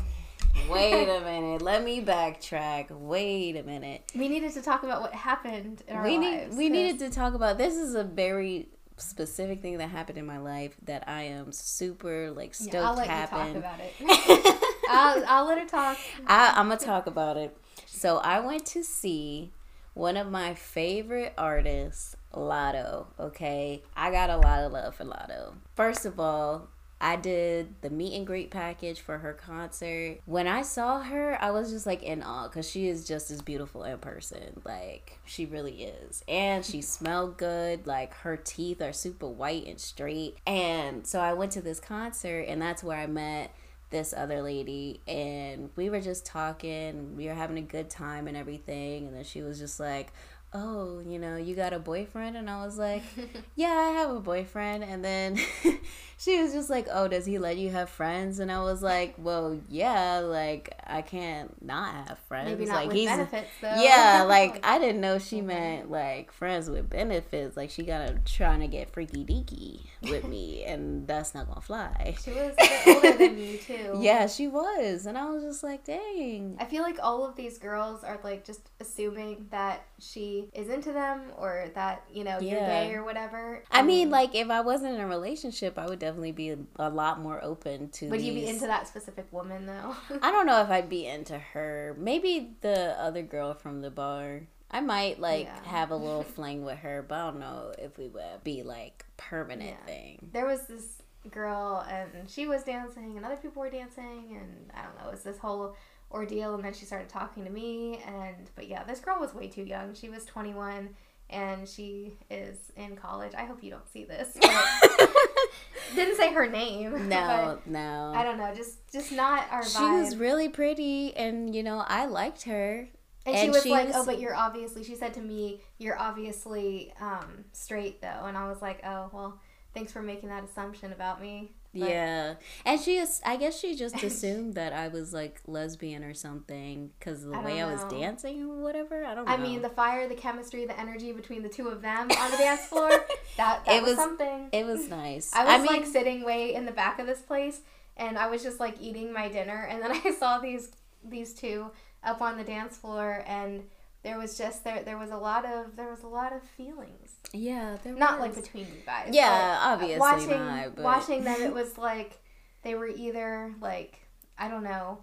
Wait 0.69 1.07
a 1.07 1.21
minute. 1.21 1.61
Let 1.61 1.83
me 1.83 2.03
backtrack. 2.03 2.91
Wait 2.91 3.55
a 3.55 3.63
minute. 3.63 4.03
We 4.15 4.27
needed 4.27 4.51
to 4.53 4.61
talk 4.61 4.83
about 4.83 5.01
what 5.01 5.13
happened 5.13 5.81
in 5.87 5.95
our 5.95 6.03
we 6.03 6.17
lives. 6.17 6.49
need 6.51 6.57
we 6.57 6.67
'cause- 6.67 6.71
needed 6.73 6.99
to 6.99 7.09
talk 7.09 7.33
about 7.33 7.57
this 7.57 7.75
is 7.75 7.95
a 7.95 8.03
very 8.03 8.67
specific 8.97 9.61
thing 9.61 9.77
that 9.77 9.87
happened 9.89 10.17
in 10.17 10.25
my 10.25 10.37
life 10.37 10.75
that 10.83 11.07
I 11.07 11.23
am 11.23 11.51
super 11.51 12.31
like 12.31 12.53
stoked 12.53 12.73
Yeah, 12.73 12.89
I'll 12.89 12.95
let 12.95 13.07
happened. 13.07 13.55
you 13.55 13.61
talk 13.61 13.73
about 13.73 13.79
it. 13.79 14.63
I'll, 14.89 15.23
I'll 15.27 15.45
let 15.45 15.57
her 15.59 15.65
talk. 15.65 15.97
I, 16.27 16.53
I'm 16.55 16.67
gonna 16.67 16.79
talk 16.79 17.07
about 17.07 17.37
it. 17.37 17.55
So 17.85 18.17
I 18.17 18.41
went 18.41 18.65
to 18.67 18.83
see 18.83 19.53
one 19.93 20.17
of 20.17 20.29
my 20.29 20.53
favorite 20.53 21.33
artists, 21.37 22.15
Latto. 22.33 23.07
Okay, 23.19 23.83
I 23.95 24.11
got 24.11 24.29
a 24.29 24.37
lot 24.37 24.59
of 24.59 24.71
love 24.71 24.95
for 24.95 25.05
Latto. 25.05 25.55
First 25.75 26.05
of 26.05 26.19
all, 26.19 26.69
I 27.01 27.15
did 27.15 27.81
the 27.81 27.89
meet 27.89 28.15
and 28.15 28.27
greet 28.27 28.51
package 28.51 28.99
for 29.01 29.17
her 29.17 29.33
concert. 29.33 30.19
When 30.25 30.47
I 30.47 30.61
saw 30.61 31.01
her, 31.01 31.35
I 31.41 31.49
was 31.49 31.71
just 31.71 31.87
like 31.87 32.03
in 32.03 32.21
awe 32.21 32.47
because 32.47 32.69
she 32.69 32.87
is 32.87 33.07
just 33.07 33.31
as 33.31 33.41
beautiful 33.41 33.83
in 33.83 33.97
person. 33.97 34.61
Like, 34.63 35.17
she 35.25 35.47
really 35.47 35.83
is. 35.83 36.23
And 36.27 36.63
she 36.63 36.81
smelled 36.81 37.37
good. 37.37 37.87
Like, 37.87 38.13
her 38.17 38.37
teeth 38.37 38.83
are 38.83 38.93
super 38.93 39.27
white 39.27 39.65
and 39.65 39.79
straight. 39.79 40.37
And 40.45 41.07
so 41.07 41.19
I 41.19 41.33
went 41.33 41.53
to 41.53 41.61
this 41.61 41.79
concert, 41.79 42.41
and 42.41 42.61
that's 42.61 42.83
where 42.83 42.99
I 42.99 43.07
met 43.07 43.51
this 43.89 44.13
other 44.15 44.41
lady 44.41 45.01
and 45.05 45.69
we 45.75 45.89
were 45.89 45.99
just 45.99 46.25
talking 46.25 47.13
we 47.17 47.27
were 47.27 47.33
having 47.33 47.57
a 47.57 47.61
good 47.61 47.89
time 47.89 48.25
and 48.25 48.37
everything 48.37 49.05
and 49.05 49.13
then 49.13 49.23
she 49.23 49.41
was 49.41 49.59
just 49.59 49.81
like 49.81 50.13
oh 50.53 51.01
you 51.05 51.17
know 51.19 51.37
you 51.37 51.55
got 51.55 51.73
a 51.73 51.79
boyfriend? 51.79 52.35
And 52.35 52.49
i 52.49 52.65
was 52.65 52.77
like 52.77 53.03
yeah 53.55 53.71
i 53.71 53.89
have 53.99 54.11
a 54.11 54.19
boyfriend. 54.19 54.83
And 54.83 55.03
then 55.03 55.39
she 56.21 56.39
was 56.39 56.53
just 56.53 56.69
like 56.69 56.87
oh 56.91 57.07
does 57.07 57.25
he 57.25 57.39
let 57.39 57.57
you 57.57 57.69
have 57.71 57.89
friends 57.89 58.37
and 58.39 58.51
i 58.51 58.61
was 58.61 58.83
like 58.83 59.15
well 59.17 59.59
yeah 59.69 60.19
like 60.19 60.71
i 60.85 61.01
can't 61.01 61.63
not 61.65 61.93
have 62.07 62.19
friends 62.27 62.49
Maybe 62.51 62.65
not 62.65 62.75
like 62.75 62.87
with 62.89 63.05
benefits 63.05 63.49
though. 63.59 63.75
yeah 63.81 64.23
like 64.27 64.63
i 64.65 64.77
didn't 64.77 65.01
know 65.01 65.17
she 65.17 65.41
meant 65.41 65.89
like 65.89 66.31
friends 66.31 66.69
with 66.69 66.89
benefits 66.89 67.57
like 67.57 67.71
she 67.71 67.81
got 67.83 68.07
a 68.09 68.19
trying 68.25 68.59
to 68.59 68.67
get 68.67 68.91
freaky 68.91 69.25
deaky 69.25 69.81
with 70.11 70.27
me 70.27 70.63
and 70.67 71.07
that's 71.07 71.33
not 71.33 71.47
gonna 71.47 71.61
fly 71.61 72.15
She 72.23 72.31
was 72.31 72.53
older 72.87 73.17
than 73.17 73.37
you 73.37 73.57
too. 73.67 73.97
yeah, 73.99 74.27
she 74.27 74.47
was. 74.47 75.05
And 75.05 75.17
I 75.17 75.25
was 75.29 75.43
just 75.43 75.63
like, 75.63 75.83
dang. 75.85 76.57
I 76.59 76.65
feel 76.65 76.81
like 76.83 76.97
all 77.01 77.25
of 77.25 77.35
these 77.35 77.57
girls 77.57 78.03
are 78.03 78.19
like 78.23 78.43
just 78.43 78.69
assuming 78.79 79.47
that 79.51 79.85
she 79.99 80.49
is 80.53 80.69
into 80.69 80.91
them 80.91 81.21
or 81.37 81.67
that, 81.75 82.03
you 82.11 82.23
know, 82.23 82.39
you're 82.39 82.59
gay 82.59 82.93
or 82.93 83.03
whatever. 83.03 83.63
I 83.71 83.81
mean, 83.83 84.07
Um, 84.07 84.11
like, 84.11 84.33
if 84.35 84.49
I 84.49 84.61
wasn't 84.61 84.95
in 84.95 85.01
a 85.01 85.07
relationship, 85.07 85.77
I 85.77 85.85
would 85.87 85.99
definitely 85.99 86.10
be 86.31 86.55
a, 86.77 86.89
lot 86.89 87.19
more 87.21 87.43
open 87.43 87.89
to. 87.89 88.09
would 88.09 88.21
you 88.21 88.33
be 88.33 88.47
into 88.47 88.67
that 88.67 88.87
specific 88.87 89.25
woman 89.31 89.65
though? 89.65 89.95
I 90.21 90.31
don't 90.31 90.45
know 90.45 90.61
if 90.61 90.69
I'd 90.69 90.89
be 90.89 91.05
into 91.07 91.37
her. 91.37 91.95
Maybe 91.97 92.51
the 92.61 92.95
other 92.99 93.21
girl 93.21 93.53
from 93.53 93.81
the 93.81 93.89
bar. 93.91 94.41
I 94.69 94.79
might 94.81 95.19
like 95.19 95.45
Yeah. 95.45 95.63
have 95.65 95.91
a 95.91 95.95
little 95.95 96.23
fling 96.35 96.63
with 96.63 96.77
her, 96.79 97.05
but 97.07 97.15
I 97.15 97.25
don't 97.31 97.39
know 97.39 97.73
if 97.77 97.97
we 97.97 98.07
would 98.07 98.43
be 98.43 98.63
like 98.63 99.05
permanent 99.17 99.77
Yeah. 99.81 99.85
thing. 99.85 100.29
there 100.31 100.45
was 100.45 100.61
this 100.67 101.01
girl 101.29 101.85
and 101.87 102.27
she 102.29 102.47
was 102.47 102.63
dancing 102.63 103.15
and 103.15 103.23
other 103.25 103.35
people 103.35 103.61
were 103.61 103.69
dancing 103.69 104.35
and 104.39 104.71
I 104.73 104.81
don't 104.83 104.97
know, 104.99 105.07
it 105.09 105.11
was 105.11 105.23
this 105.23 105.37
whole 105.37 105.75
ordeal 106.11 106.55
and 106.55 106.63
then 106.63 106.73
she 106.73 106.85
started 106.85 107.09
talking 107.09 107.43
to 107.45 107.49
me 107.51 108.01
and 108.07 108.49
but 108.55 108.67
yeah, 108.67 108.83
this 108.83 108.99
girl 108.99 109.19
was 109.19 109.33
way 109.33 109.47
too 109.47 109.63
young. 109.63 109.93
She 109.93 110.09
was 110.09 110.25
21 110.25 110.89
and 111.29 111.67
she 111.69 112.17
is 112.29 112.57
in 112.75 112.95
college. 112.97 113.33
I 113.37 113.45
hope 113.45 113.63
you 113.63 113.69
don't 113.71 113.87
see 113.87 114.03
this. 114.03 114.35
But 114.41 114.51
didn't 115.95 116.15
say 116.17 116.33
her 116.33 116.47
name. 116.47 117.07
No, 117.09 117.59
no. 117.65 118.11
I 118.15 118.23
don't 118.23 118.37
know, 118.37 118.53
just 118.55 118.91
just 118.91 119.11
not 119.11 119.45
our 119.51 119.63
she 119.63 119.77
vibe. 119.77 120.03
was 120.03 120.15
really 120.15 120.49
pretty, 120.49 121.15
and 121.15 121.55
you 121.55 121.63
know, 121.63 121.83
I 121.87 122.05
liked 122.05 122.43
her. 122.43 122.87
And, 123.25 123.37
she 123.37 123.49
was 123.49 123.61
she 123.63 123.69
like, 123.69 123.87
was- 123.87 123.95
"Oh, 123.97 124.05
but 124.05 124.19
you're 124.19 124.35
obviously." 124.35 124.83
She 124.83 124.95
said 124.95 125.13
to 125.15 125.21
me, 125.21 125.61
"You're 125.77 125.99
obviously 125.99 126.91
um, 126.99 127.45
straight, 127.51 128.01
though." 128.01 128.25
And 128.25 128.35
I 128.35 128.47
was 128.49 128.61
like, 128.61 128.81
"Oh, 128.83 129.09
well, 129.13 129.39
thanks 129.73 129.91
for 129.91 130.01
making 130.01 130.29
that 130.29 130.43
assumption 130.43 130.91
about 130.91 131.21
me." 131.21 131.51
But- 131.73 131.89
yeah, 131.89 132.33
and 132.65 132.79
she 132.81 132.97
is. 132.97 133.21
I 133.25 133.37
guess 133.37 133.57
she 133.57 133.75
just 133.75 134.03
assumed 134.03 134.55
that 134.55 134.73
I 134.73 134.89
was 134.89 135.13
like 135.13 135.39
lesbian 135.47 136.03
or 136.03 136.13
something 136.13 136.91
because 136.99 137.23
the 137.23 137.31
I 137.33 137.45
way 137.45 137.61
I 137.61 137.71
was 137.71 137.83
dancing 137.85 138.43
or 138.43 138.61
whatever. 138.61 139.05
I 139.05 139.15
don't 139.15 139.25
know. 139.25 139.31
I 139.31 139.37
mean, 139.37 139.61
the 139.61 139.69
fire, 139.69 140.07
the 140.09 140.15
chemistry, 140.15 140.65
the 140.65 140.77
energy 140.77 141.13
between 141.13 141.43
the 141.43 141.49
two 141.49 141.69
of 141.69 141.81
them 141.81 142.11
on 142.11 142.31
the 142.31 142.37
dance 142.37 142.65
floor, 142.65 142.89
that, 143.37 143.63
that 143.65 143.67
It 143.67 143.81
was, 143.83 143.91
was- 143.91 143.97
something. 143.99 144.49
it 144.51 144.65
was 144.65 144.89
nice. 144.89 145.33
I 145.33 145.45
was 145.57 145.69
mean, 145.69 145.81
like 145.81 145.85
sitting 145.87 146.25
way 146.25 146.53
in 146.53 146.65
the 146.65 146.73
back 146.73 146.99
of 146.99 147.07
this 147.07 147.21
place, 147.21 147.61
and 147.95 148.17
I 148.17 148.27
was 148.27 148.43
just 148.43 148.59
like 148.59 148.75
eating 148.81 149.13
my 149.13 149.29
dinner, 149.29 149.67
and 149.69 149.81
then 149.81 149.91
I 150.05 150.11
saw 150.11 150.39
these 150.39 150.71
these 151.03 151.33
two 151.33 151.71
up 152.03 152.21
on 152.21 152.37
the 152.37 152.43
dance 152.43 152.75
floor, 152.77 153.23
and 153.25 153.63
there 154.03 154.17
was 154.17 154.37
just 154.37 154.63
there 154.63 154.81
there 154.83 154.97
was 154.97 155.11
a 155.11 155.17
lot 155.17 155.45
of 155.45 155.75
there 155.75 155.89
was 155.89 156.03
a 156.03 156.07
lot 156.07 156.33
of 156.33 156.41
feelings. 156.43 157.15
yeah, 157.33 157.77
there 157.83 157.93
not 157.93 158.19
was. 158.19 158.35
like 158.35 158.43
between 158.43 158.65
you 158.67 158.81
guys. 158.85 159.09
Yeah, 159.11 159.59
obviously 159.61 159.99
watching 159.99 160.29
not, 160.29 160.75
but- 160.75 160.83
watching 160.83 161.23
them, 161.23 161.41
it 161.41 161.53
was 161.53 161.77
like 161.77 162.19
they 162.63 162.75
were 162.75 162.87
either 162.87 163.53
like 163.61 163.99
I 164.37 164.47
don't 164.47 164.63
know, 164.63 164.99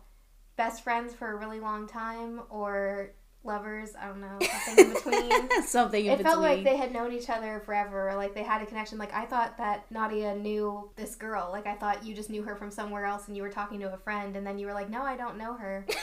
best 0.56 0.82
friends 0.82 1.14
for 1.14 1.30
a 1.32 1.36
really 1.36 1.60
long 1.60 1.86
time 1.88 2.40
or 2.50 3.10
lovers. 3.44 3.90
I 3.98 4.08
don't 4.08 4.20
know, 4.20 4.36
something 4.66 4.84
in 4.86 4.92
between. 4.94 5.62
something 5.62 6.06
in 6.06 6.12
It 6.12 6.16
between. 6.18 6.32
felt 6.32 6.42
like 6.42 6.64
they 6.64 6.76
had 6.76 6.92
known 6.92 7.12
each 7.12 7.30
other 7.30 7.62
forever, 7.64 8.12
like 8.16 8.34
they 8.34 8.42
had 8.42 8.62
a 8.62 8.66
connection. 8.66 8.98
Like 8.98 9.14
I 9.14 9.26
thought 9.26 9.56
that 9.58 9.88
Nadia 9.92 10.34
knew 10.34 10.90
this 10.96 11.14
girl. 11.14 11.50
Like 11.52 11.66
I 11.68 11.74
thought 11.76 12.04
you 12.04 12.14
just 12.16 12.30
knew 12.30 12.42
her 12.42 12.56
from 12.56 12.70
somewhere 12.72 13.04
else, 13.04 13.28
and 13.28 13.36
you 13.36 13.42
were 13.44 13.48
talking 13.50 13.78
to 13.80 13.92
a 13.94 13.96
friend, 13.98 14.36
and 14.36 14.44
then 14.44 14.58
you 14.58 14.66
were 14.66 14.74
like, 14.74 14.90
"No, 14.90 15.02
I 15.02 15.16
don't 15.16 15.38
know 15.38 15.54
her." 15.54 15.86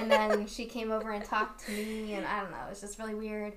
and 0.00 0.10
then 0.10 0.46
she 0.46 0.66
came 0.66 0.90
over 0.90 1.10
and 1.10 1.24
talked 1.24 1.64
to 1.66 1.72
me, 1.72 2.14
and 2.14 2.26
I 2.26 2.40
don't 2.40 2.50
know. 2.50 2.66
It 2.66 2.70
was 2.70 2.80
just 2.80 2.98
really 2.98 3.14
weird. 3.14 3.54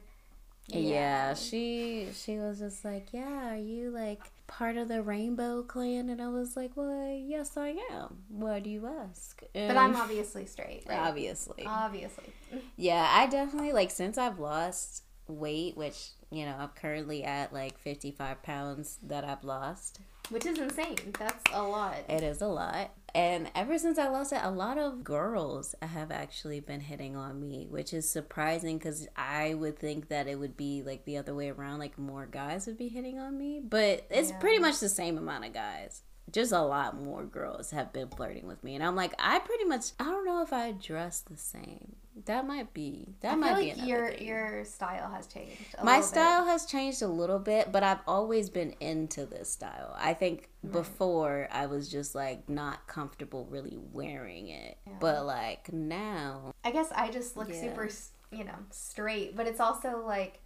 Yeah. 0.68 0.80
yeah, 0.80 1.34
she 1.34 2.08
she 2.14 2.38
was 2.38 2.60
just 2.60 2.86
like, 2.86 3.08
"Yeah, 3.12 3.54
are 3.54 3.58
you 3.58 3.90
like 3.90 4.22
part 4.46 4.78
of 4.78 4.88
the 4.88 5.02
Rainbow 5.02 5.64
Clan?" 5.64 6.10
And 6.10 6.22
I 6.22 6.28
was 6.28 6.56
like, 6.56 6.72
"Well, 6.76 7.12
yes, 7.12 7.58
I 7.58 7.76
am. 7.92 8.24
Why 8.30 8.60
do 8.60 8.70
you 8.70 8.86
ask?" 8.86 9.42
And 9.56 9.68
but 9.68 9.78
I'm 9.78 9.96
obviously 9.96 10.46
straight. 10.46 10.84
Right? 10.88 11.00
Obviously, 11.00 11.66
obviously. 11.66 12.34
yeah, 12.78 13.10
I 13.12 13.26
definitely 13.28 13.74
like 13.74 13.90
since 13.90 14.18
I've 14.18 14.40
lost 14.40 15.04
weight, 15.28 15.76
which 15.76 16.10
you 16.30 16.46
know 16.46 16.56
I'm 16.60 16.70
currently 16.70 17.24
at 17.24 17.52
like 17.52 17.80
55 17.80 18.44
pounds 18.44 19.00
that 19.04 19.24
I've 19.24 19.44
lost. 19.44 20.00
Which 20.30 20.46
is 20.46 20.60
insane. 20.60 20.98
That's 21.18 21.44
a 21.52 21.64
lot. 21.64 21.98
It 22.08 22.22
is 22.22 22.42
a 22.44 22.48
lot. 22.48 22.92
And 23.16 23.50
ever 23.56 23.78
since 23.78 23.98
I 23.98 24.10
lost 24.10 24.34
it, 24.34 24.40
a 24.42 24.52
lot 24.52 24.78
of 24.78 25.04
girls 25.04 25.76
have 25.82 26.12
actually 26.12 26.60
been 26.60 26.82
hitting 26.82 27.16
on 27.16 27.40
me, 27.40 27.68
which 27.70 27.94
is 27.94 28.10
surprising 28.10 28.78
because 28.78 29.08
I 29.16 29.54
would 29.54 29.80
think 29.80 30.10
that 30.10 30.28
it 30.28 30.40
would 30.40 30.56
be 30.56 30.84
like 30.84 31.06
the 31.06 31.18
other 31.18 31.34
way 31.34 31.50
around, 31.50 31.80
like 31.80 31.98
more 31.98 32.26
guys 32.26 32.68
would 32.68 32.78
be 32.78 32.90
hitting 32.90 33.20
on 33.20 33.38
me. 33.38 33.62
But 33.64 34.06
it's 34.10 34.32
yeah. 34.32 34.38
pretty 34.40 34.60
much 34.60 34.80
the 34.80 34.90
same 34.90 35.18
amount 35.18 35.46
of 35.46 35.54
guys 35.54 36.04
just 36.32 36.52
a 36.52 36.62
lot 36.62 36.96
more 36.96 37.24
girls 37.24 37.72
have 37.72 37.92
been 37.94 38.08
flirting 38.10 38.48
with 38.48 38.64
me 38.64 38.76
and 38.76 38.84
i'm 38.84 38.96
like 38.96 39.14
i 39.20 39.40
pretty 39.40 39.66
much 39.66 39.92
i 40.00 40.04
don't 40.04 40.26
know 40.26 40.42
if 40.42 40.54
i 40.54 40.72
dress 40.72 41.22
the 41.22 41.38
same 41.38 41.96
that 42.26 42.46
might 42.46 42.74
be 42.74 43.08
that 43.22 43.34
I 43.34 43.36
might 43.36 43.56
feel 43.56 43.76
be 43.76 43.80
like 43.80 43.88
your 43.88 44.10
thing. 44.12 44.28
your 44.28 44.66
style 44.66 45.10
has 45.12 45.28
changed 45.28 45.76
my 45.84 46.02
style 46.02 46.44
bit. 46.44 46.52
has 46.52 46.66
changed 46.66 47.02
a 47.02 47.08
little 47.08 47.40
bit 47.40 47.72
but 47.72 47.84
i've 47.84 48.02
always 48.08 48.50
been 48.50 48.76
into 48.80 49.26
this 49.26 49.50
style 49.50 49.96
i 49.98 50.14
think 50.14 50.50
right. 50.64 50.74
before 50.74 51.48
i 51.52 51.66
was 51.66 51.90
just 51.90 52.16
like 52.16 52.48
not 52.50 52.88
comfortable 52.88 53.48
really 53.50 53.78
wearing 53.94 54.50
it 54.50 54.78
yeah. 54.86 54.94
but 55.00 55.26
like 55.26 55.72
now 55.72 56.54
i 56.64 56.72
guess 56.72 56.92
i 56.96 57.10
just 57.10 57.38
look 57.38 57.50
yeah. 57.50 57.62
super 57.62 57.90
you 58.32 58.44
know 58.44 58.56
straight 58.70 59.36
but 59.36 59.48
it's 59.48 59.60
also 59.60 60.04
like 60.06 60.42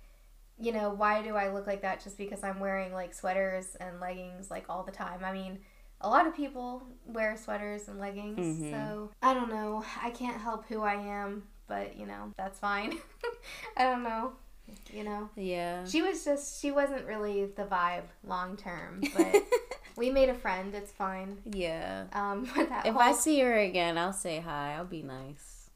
you 0.60 0.72
know 0.72 0.92
why 0.92 1.22
do 1.22 1.36
i 1.36 1.52
look 1.52 1.66
like 1.66 1.82
that 1.82 2.04
just 2.04 2.18
because 2.18 2.44
i'm 2.44 2.60
wearing 2.60 2.94
like 2.94 3.14
sweaters 3.14 3.76
and 3.80 4.00
leggings 4.00 4.52
like 4.52 4.66
all 4.70 4.84
the 4.84 4.92
time 4.92 5.20
i 5.24 5.34
mean 5.34 5.60
a 6.04 6.10
lot 6.10 6.28
of 6.28 6.36
people 6.36 6.84
wear 7.06 7.36
sweaters 7.38 7.88
and 7.88 8.00
leggings. 8.00 8.38
Mm-hmm. 8.38 8.72
So 8.72 9.10
I 9.22 9.34
don't 9.34 9.50
know. 9.50 9.84
I 10.02 10.12
can't 10.12 10.40
help 10.40 10.66
who 10.68 10.82
I 10.82 10.96
am, 10.96 11.44
but 11.68 11.98
you 11.98 12.06
know, 12.06 12.34
that's 12.38 12.60
fine. 12.60 13.00
I 13.78 13.84
don't 13.84 14.04
know. 14.04 14.34
You 14.92 15.04
know? 15.04 15.30
Yeah. 15.36 15.86
She 15.86 16.02
was 16.02 16.24
just, 16.24 16.62
she 16.62 16.72
wasn't 16.72 17.06
really 17.06 17.46
the 17.46 17.64
vibe 17.64 18.04
long 18.26 18.58
term, 18.58 19.02
but 19.16 19.44
we 19.96 20.10
made 20.10 20.30
a 20.30 20.34
friend. 20.34 20.74
It's 20.74 20.92
fine. 20.92 21.38
Yeah. 21.46 22.06
Um, 22.14 22.50
if 22.56 22.94
whole... 22.94 23.02
I 23.02 23.14
see 23.14 23.40
her 23.40 23.58
again, 23.58 23.98
I'll 23.98 24.14
say 24.14 24.40
hi. 24.40 24.76
I'll 24.78 24.86
be 24.86 25.04
nice. 25.04 25.70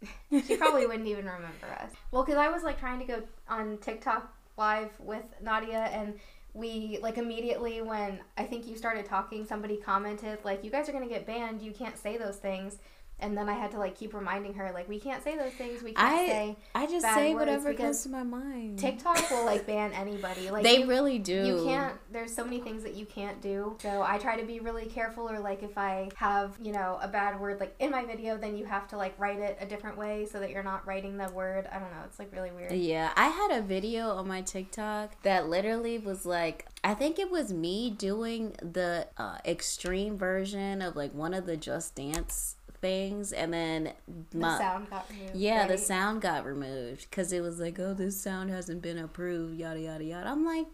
she 0.45 0.57
probably 0.57 0.85
wouldn't 0.85 1.07
even 1.07 1.25
remember 1.25 1.67
us. 1.79 1.91
Well, 2.11 2.23
because 2.23 2.37
I 2.37 2.49
was 2.49 2.63
like 2.63 2.79
trying 2.79 2.99
to 2.99 3.05
go 3.05 3.23
on 3.49 3.77
TikTok 3.79 4.31
live 4.55 4.91
with 4.99 5.23
Nadia 5.41 5.89
and 5.91 6.19
we 6.57 6.97
like 7.01 7.17
immediately 7.17 7.81
when 7.81 8.19
I 8.35 8.43
think 8.43 8.67
you 8.67 8.75
started 8.75 9.05
talking, 9.05 9.45
somebody 9.45 9.77
commented 9.77 10.43
like, 10.43 10.63
"You 10.63 10.71
guys 10.71 10.89
are 10.89 10.91
gonna 10.91 11.07
get 11.07 11.27
banned. 11.27 11.61
You 11.61 11.71
can't 11.71 11.97
say 11.97 12.17
those 12.17 12.37
things." 12.37 12.79
And 13.19 13.35
then 13.35 13.49
I 13.49 13.53
had 13.53 13.71
to 13.71 13.79
like 13.79 13.97
keep 13.97 14.13
reminding 14.13 14.53
her 14.55 14.71
like 14.73 14.87
we 14.87 14.99
can't 14.99 15.23
say 15.23 15.35
those 15.35 15.53
things. 15.53 15.81
We 15.81 15.93
can't 15.93 16.13
I, 16.13 16.27
say. 16.27 16.57
I 16.75 16.85
just 16.85 17.05
say 17.05 17.33
whatever 17.33 17.73
comes 17.73 18.03
to 18.03 18.09
my 18.09 18.23
mind. 18.23 18.77
TikTok 18.77 19.29
will 19.31 19.45
like 19.45 19.65
ban 19.65 19.93
anybody. 19.93 20.47
Like 20.57 20.63
they 20.63 20.79
you, 20.79 20.87
really 20.87 21.19
do. 21.19 21.45
You 21.45 21.63
can't. 21.65 21.97
There's 22.11 22.33
so 22.33 22.43
many 22.43 22.59
things 22.59 22.81
that 22.83 22.95
you 22.95 23.05
can't 23.05 23.41
do. 23.41 23.75
So 23.81 24.01
I 24.01 24.17
try 24.17 24.39
to 24.39 24.45
be 24.45 24.59
really 24.59 24.85
careful. 24.85 25.29
Or 25.29 25.39
like 25.39 25.61
if 25.61 25.77
I 25.77 26.09
have 26.15 26.57
you 26.61 26.71
know 26.71 26.97
a 27.01 27.07
bad 27.07 27.39
word 27.39 27.59
like 27.59 27.75
in 27.79 27.91
my 27.91 28.05
video, 28.05 28.37
then 28.37 28.55
you 28.55 28.65
have 28.65 28.87
to 28.89 28.97
like 28.97 29.17
write 29.19 29.39
it 29.39 29.57
a 29.59 29.65
different 29.65 29.97
way 29.97 30.25
so 30.25 30.39
that 30.39 30.51
you're 30.51 30.63
not 30.63 30.87
writing 30.87 31.17
the 31.17 31.29
word. 31.33 31.67
I 31.71 31.79
don't 31.79 31.91
know. 31.91 32.01
It's 32.05 32.17
like 32.17 32.31
really 32.33 32.51
weird. 32.51 32.71
Yeah, 32.71 33.11
I 33.15 33.27
had 33.27 33.51
a 33.51 33.61
video 33.61 34.11
on 34.11 34.27
my 34.27 34.41
TikTok 34.41 35.21
that 35.23 35.49
literally 35.49 35.97
was 35.97 36.25
like 36.25 36.67
I 36.83 36.93
think 36.93 37.19
it 37.19 37.29
was 37.29 37.51
me 37.51 37.89
doing 37.89 38.55
the 38.61 39.07
uh, 39.17 39.37
extreme 39.45 40.17
version 40.17 40.81
of 40.81 40.95
like 40.95 41.13
one 41.13 41.33
of 41.33 41.45
the 41.45 41.57
Just 41.57 41.95
Dance 41.95 42.56
things, 42.87 43.33
and 43.33 43.53
then 43.53 43.91
my, 44.33 44.49
the 44.49 44.57
sound 44.57 44.89
got 44.89 45.09
removed. 45.09 45.35
Yeah, 45.35 45.59
right? 45.59 45.67
the 45.69 45.77
sound 45.77 46.21
got 46.21 46.45
removed 46.45 47.09
because 47.09 47.33
it 47.33 47.41
was 47.41 47.59
like, 47.59 47.79
oh, 47.79 47.93
this 47.93 48.19
sound 48.19 48.49
hasn't 48.49 48.81
been 48.81 48.97
approved, 48.97 49.57
yada 49.57 49.79
yada 49.79 50.03
yada. 50.03 50.29
I'm 50.29 50.45
like, 50.45 50.67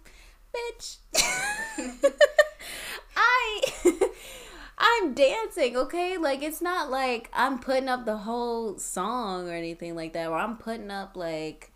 bitch, 0.55 0.97
I. 3.15 3.61
I'm 4.85 5.13
dancing, 5.13 5.77
okay? 5.77 6.17
Like 6.17 6.43
it's 6.43 6.61
not 6.61 6.91
like 6.91 7.29
I'm 7.31 7.59
putting 7.59 7.87
up 7.87 8.05
the 8.05 8.17
whole 8.17 8.77
song 8.79 9.47
or 9.47 9.53
anything 9.53 9.95
like 9.95 10.11
that, 10.13 10.27
or 10.27 10.35
I'm 10.35 10.57
putting 10.57 10.91
up 10.91 11.15
like 11.15 11.71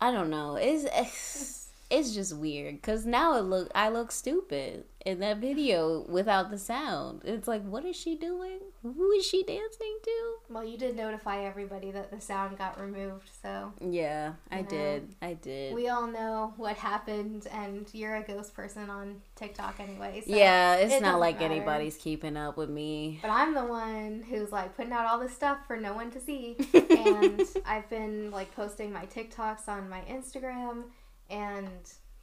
I 0.00 0.12
don't 0.12 0.30
know. 0.30 0.54
It's, 0.54 0.84
it's 0.94 1.68
it's 1.90 2.14
just 2.14 2.36
weird 2.36 2.76
because 2.76 3.06
now 3.06 3.36
it 3.38 3.42
look 3.42 3.70
I 3.74 3.88
look 3.88 4.12
stupid 4.12 4.84
in 5.08 5.20
that 5.20 5.38
video 5.38 6.04
without 6.06 6.50
the 6.50 6.58
sound. 6.58 7.22
It's 7.24 7.48
like, 7.48 7.64
what 7.64 7.86
is 7.86 7.96
she 7.96 8.14
doing? 8.14 8.58
Who 8.82 9.10
is 9.12 9.26
she 9.26 9.42
dancing 9.42 9.98
to? 10.04 10.34
Well, 10.50 10.64
you 10.64 10.76
did 10.76 10.96
notify 10.96 11.44
everybody 11.44 11.90
that 11.92 12.10
the 12.10 12.20
sound 12.20 12.58
got 12.58 12.78
removed, 12.78 13.30
so 13.42 13.72
yeah, 13.80 14.34
I 14.50 14.60
know. 14.60 14.68
did. 14.68 15.14
I 15.22 15.32
did. 15.32 15.74
We 15.74 15.88
all 15.88 16.06
know 16.06 16.52
what 16.58 16.76
happened, 16.76 17.46
and 17.50 17.88
you're 17.94 18.16
a 18.16 18.22
ghost 18.22 18.54
person 18.54 18.90
on 18.90 19.22
TikTok 19.34 19.80
anyway. 19.80 20.22
So 20.26 20.36
yeah, 20.36 20.74
it's 20.74 20.94
it 20.94 21.02
not 21.02 21.18
like 21.18 21.40
matter. 21.40 21.54
anybody's 21.54 21.96
keeping 21.96 22.36
up 22.36 22.58
with 22.58 22.68
me. 22.68 23.18
But 23.22 23.30
I'm 23.30 23.54
the 23.54 23.64
one 23.64 24.22
who's 24.28 24.52
like 24.52 24.76
putting 24.76 24.92
out 24.92 25.06
all 25.06 25.18
this 25.18 25.34
stuff 25.34 25.58
for 25.66 25.78
no 25.78 25.94
one 25.94 26.10
to 26.10 26.20
see, 26.20 26.56
and 26.74 27.42
I've 27.64 27.88
been 27.88 28.30
like 28.30 28.54
posting 28.54 28.92
my 28.92 29.06
TikToks 29.06 29.68
on 29.68 29.88
my 29.88 30.02
Instagram 30.02 30.84
and 31.30 31.68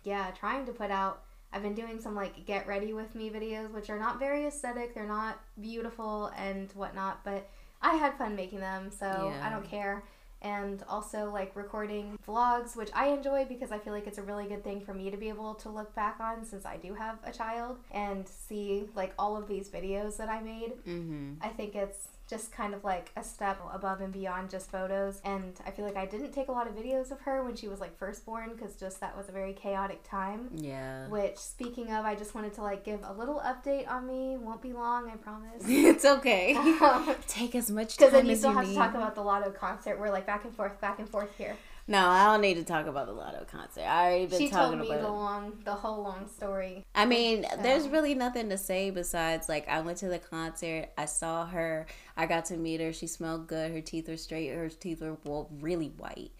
yeah, 0.03 0.31
trying 0.31 0.65
to 0.67 0.71
put 0.71 0.91
out. 0.91 1.23
I've 1.55 1.63
been 1.63 1.73
doing 1.73 2.01
some 2.01 2.15
like 2.15 2.45
get 2.45 2.67
ready 2.67 2.91
with 2.91 3.15
me 3.15 3.29
videos, 3.29 3.71
which 3.71 3.89
are 3.89 3.97
not 3.97 4.19
very 4.19 4.45
aesthetic. 4.45 4.93
They're 4.93 5.07
not 5.07 5.39
beautiful 5.61 6.29
and 6.37 6.69
whatnot, 6.73 7.23
but 7.23 7.49
I 7.81 7.93
had 7.93 8.17
fun 8.17 8.35
making 8.35 8.59
them, 8.59 8.91
so 8.91 9.05
yeah. 9.33 9.47
I 9.47 9.49
don't 9.49 9.63
care. 9.63 10.03
And 10.41 10.83
also 10.89 11.31
like 11.31 11.55
recording 11.55 12.19
vlogs, 12.27 12.75
which 12.75 12.89
I 12.93 13.07
enjoy 13.07 13.45
because 13.45 13.71
I 13.71 13.79
feel 13.79 13.93
like 13.93 14.05
it's 14.05 14.17
a 14.17 14.21
really 14.21 14.47
good 14.47 14.65
thing 14.65 14.81
for 14.81 14.93
me 14.93 15.09
to 15.09 15.15
be 15.15 15.29
able 15.29 15.55
to 15.55 15.69
look 15.69 15.95
back 15.95 16.17
on 16.19 16.43
since 16.43 16.65
I 16.65 16.75
do 16.75 16.93
have 16.93 17.19
a 17.23 17.31
child 17.31 17.77
and 17.89 18.27
see 18.27 18.89
like 18.93 19.13
all 19.17 19.37
of 19.37 19.47
these 19.47 19.69
videos 19.69 20.17
that 20.17 20.27
I 20.27 20.41
made. 20.41 20.73
Mm-hmm. 20.85 21.35
I 21.41 21.47
think 21.47 21.73
it's 21.73 22.09
just 22.27 22.51
kind 22.51 22.73
of 22.73 22.83
like 22.83 23.11
a 23.15 23.23
step 23.23 23.61
above 23.71 24.01
and 24.01 24.11
beyond 24.11 24.49
just 24.49 24.71
photos. 24.71 25.21
And 25.23 25.59
I 25.65 25.71
feel 25.71 25.85
like 25.85 25.95
I 25.95 26.05
didn't 26.05 26.31
take 26.31 26.47
a 26.47 26.51
lot 26.51 26.67
of 26.67 26.75
videos 26.75 27.11
of 27.11 27.21
her 27.21 27.43
when 27.43 27.55
she 27.55 27.67
was 27.67 27.79
like 27.79 27.97
first 27.97 28.25
born 28.25 28.51
because 28.55 28.75
just 28.75 28.99
that 29.01 29.15
was 29.15 29.29
a 29.29 29.31
very 29.31 29.53
chaotic 29.53 30.03
time. 30.03 30.49
Yeah. 30.55 31.07
Which, 31.07 31.37
speaking 31.37 31.91
of, 31.91 32.05
I 32.05 32.15
just 32.15 32.33
wanted 32.33 32.53
to 32.55 32.61
like 32.61 32.83
give 32.83 33.01
a 33.03 33.13
little 33.13 33.41
update 33.45 33.87
on 33.87 34.07
me. 34.07 34.37
Won't 34.37 34.61
be 34.61 34.73
long, 34.73 35.09
I 35.09 35.15
promise. 35.17 35.63
it's 35.65 36.05
okay. 36.05 36.53
take 37.27 37.55
as 37.55 37.69
much 37.69 37.97
time 37.97 38.07
as 38.07 38.13
you 38.13 38.17
need. 38.17 38.21
Because 38.21 38.21
then 38.23 38.25
you 38.25 38.35
still 38.35 38.53
have 38.53 38.67
need. 38.67 38.73
to 38.73 38.79
talk 38.79 38.95
about 38.95 39.15
the 39.15 39.21
Latto 39.21 39.53
concert. 39.53 39.99
We're 39.99 40.11
like 40.11 40.25
back 40.25 40.45
and 40.45 40.55
forth, 40.55 40.79
back 40.81 40.99
and 40.99 41.07
forth 41.07 41.29
here. 41.37 41.55
No, 41.87 42.07
I 42.07 42.25
don't 42.25 42.41
need 42.41 42.55
to 42.55 42.63
talk 42.63 42.87
about 42.87 43.05
the 43.05 43.13
Latto 43.13 43.47
concert. 43.47 43.83
I 43.83 44.05
already 44.05 44.25
been 44.25 44.39
she 44.39 44.49
talking 44.49 44.79
told 44.79 44.89
me 44.89 44.97
the 44.97 45.07
long, 45.07 45.53
the 45.63 45.73
whole 45.73 46.01
long 46.01 46.27
story. 46.27 46.83
I 46.95 47.05
mean, 47.05 47.45
so. 47.47 47.61
there's 47.61 47.87
really 47.87 48.15
nothing 48.15 48.49
to 48.49 48.57
say 48.57 48.89
besides 48.89 49.47
like 49.47 49.69
I 49.69 49.81
went 49.81 49.99
to 49.99 50.07
the 50.07 50.17
concert. 50.17 50.89
I 50.97 51.05
saw 51.05 51.45
her. 51.45 51.85
I 52.17 52.25
got 52.25 52.45
to 52.45 52.57
meet 52.57 52.81
her. 52.81 52.91
She 52.91 53.05
smelled 53.05 53.47
good. 53.47 53.71
Her 53.71 53.81
teeth 53.81 54.09
were 54.09 54.17
straight. 54.17 54.49
Her 54.49 54.67
teeth 54.69 55.01
were 55.01 55.17
well, 55.25 55.47
really 55.59 55.89
white. 55.89 56.31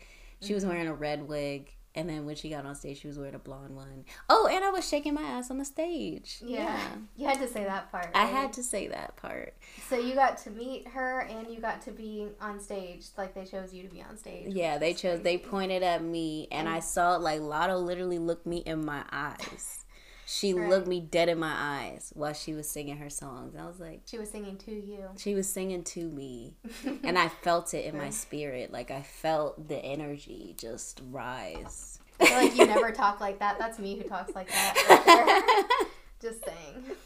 She 0.41 0.47
mm-hmm. 0.47 0.53
was 0.55 0.65
wearing 0.65 0.87
a 0.87 0.95
red 0.95 1.27
wig. 1.27 1.71
And 1.95 2.09
then 2.09 2.25
when 2.25 2.35
she 2.35 2.49
got 2.49 2.65
on 2.65 2.75
stage, 2.75 3.01
she 3.01 3.07
was 3.07 3.17
wearing 3.17 3.35
a 3.35 3.39
blonde 3.39 3.75
one. 3.75 4.05
Oh, 4.29 4.49
and 4.51 4.63
I 4.63 4.69
was 4.69 4.87
shaking 4.87 5.13
my 5.13 5.21
ass 5.21 5.49
on 5.49 5.57
the 5.57 5.65
stage. 5.65 6.39
Yeah. 6.43 6.59
yeah. 6.59 6.89
You 7.15 7.27
had 7.27 7.39
to 7.39 7.47
say 7.47 7.63
that 7.63 7.91
part. 7.91 8.07
Right? 8.07 8.15
I 8.15 8.25
had 8.25 8.51
to 8.53 8.63
say 8.63 8.87
that 8.87 9.15
part. 9.15 9.53
So 9.89 9.97
you 9.97 10.13
got 10.13 10.37
to 10.39 10.51
meet 10.51 10.87
her 10.89 11.21
and 11.21 11.49
you 11.49 11.61
got 11.61 11.81
to 11.83 11.91
be 11.91 12.27
on 12.41 12.59
stage. 12.59 13.05
Like 13.17 13.33
they 13.33 13.45
chose 13.45 13.73
you 13.73 13.83
to 13.83 13.89
be 13.89 14.01
on 14.01 14.17
stage. 14.17 14.53
Yeah, 14.53 14.77
they 14.77 14.93
chose, 14.93 15.21
crazy. 15.21 15.23
they 15.23 15.37
pointed 15.37 15.83
at 15.83 16.03
me 16.03 16.49
and 16.51 16.67
I 16.67 16.79
saw 16.81 17.15
like 17.15 17.39
Latto 17.39 17.81
literally 17.81 18.19
looked 18.19 18.45
me 18.45 18.57
in 18.57 18.83
my 18.85 19.03
eyes. 19.11 19.84
She 20.25 20.53
right. 20.53 20.69
looked 20.69 20.87
me 20.87 20.99
dead 20.99 21.29
in 21.29 21.37
my 21.37 21.53
eyes 21.55 22.11
while 22.15 22.33
she 22.33 22.53
was 22.53 22.67
singing 22.67 22.97
her 22.97 23.11
songs. 23.11 23.55
I 23.55 23.65
was 23.67 23.79
like, 23.79 24.01
she 24.05 24.17
was 24.17 24.29
singing 24.29 24.57
to 24.57 24.71
you. 24.71 25.09
She 25.17 25.35
was 25.35 25.47
singing 25.47 25.83
to 25.83 26.09
me, 26.09 26.55
and 27.03 27.17
I 27.17 27.29
felt 27.29 27.73
it 27.75 27.85
in 27.85 27.95
my 27.97 28.09
spirit. 28.09 28.71
Like 28.71 28.89
I 28.89 29.03
felt 29.03 29.67
the 29.67 29.77
energy 29.77 30.55
just 30.57 31.01
rise. 31.11 31.99
I 32.19 32.25
feel 32.25 32.37
like 32.37 32.55
you 32.55 32.65
never 32.65 32.91
talk 32.93 33.19
like 33.19 33.39
that. 33.39 33.59
That's 33.59 33.77
me 33.77 33.97
who 33.97 34.03
talks 34.03 34.33
like 34.33 34.47
that. 34.49 35.67
just 36.21 36.43
saying. 36.43 36.97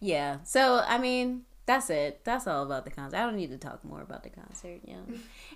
Yeah. 0.00 0.38
So 0.44 0.82
I 0.86 0.96
mean, 0.96 1.42
that's 1.66 1.90
it. 1.90 2.24
That's 2.24 2.46
all 2.46 2.62
about 2.62 2.84
the 2.84 2.90
concert. 2.90 3.18
I 3.18 3.26
don't 3.26 3.36
need 3.36 3.50
to 3.50 3.58
talk 3.58 3.84
more 3.84 4.00
about 4.00 4.22
the 4.22 4.30
concert. 4.30 4.80
Yeah. 4.84 5.00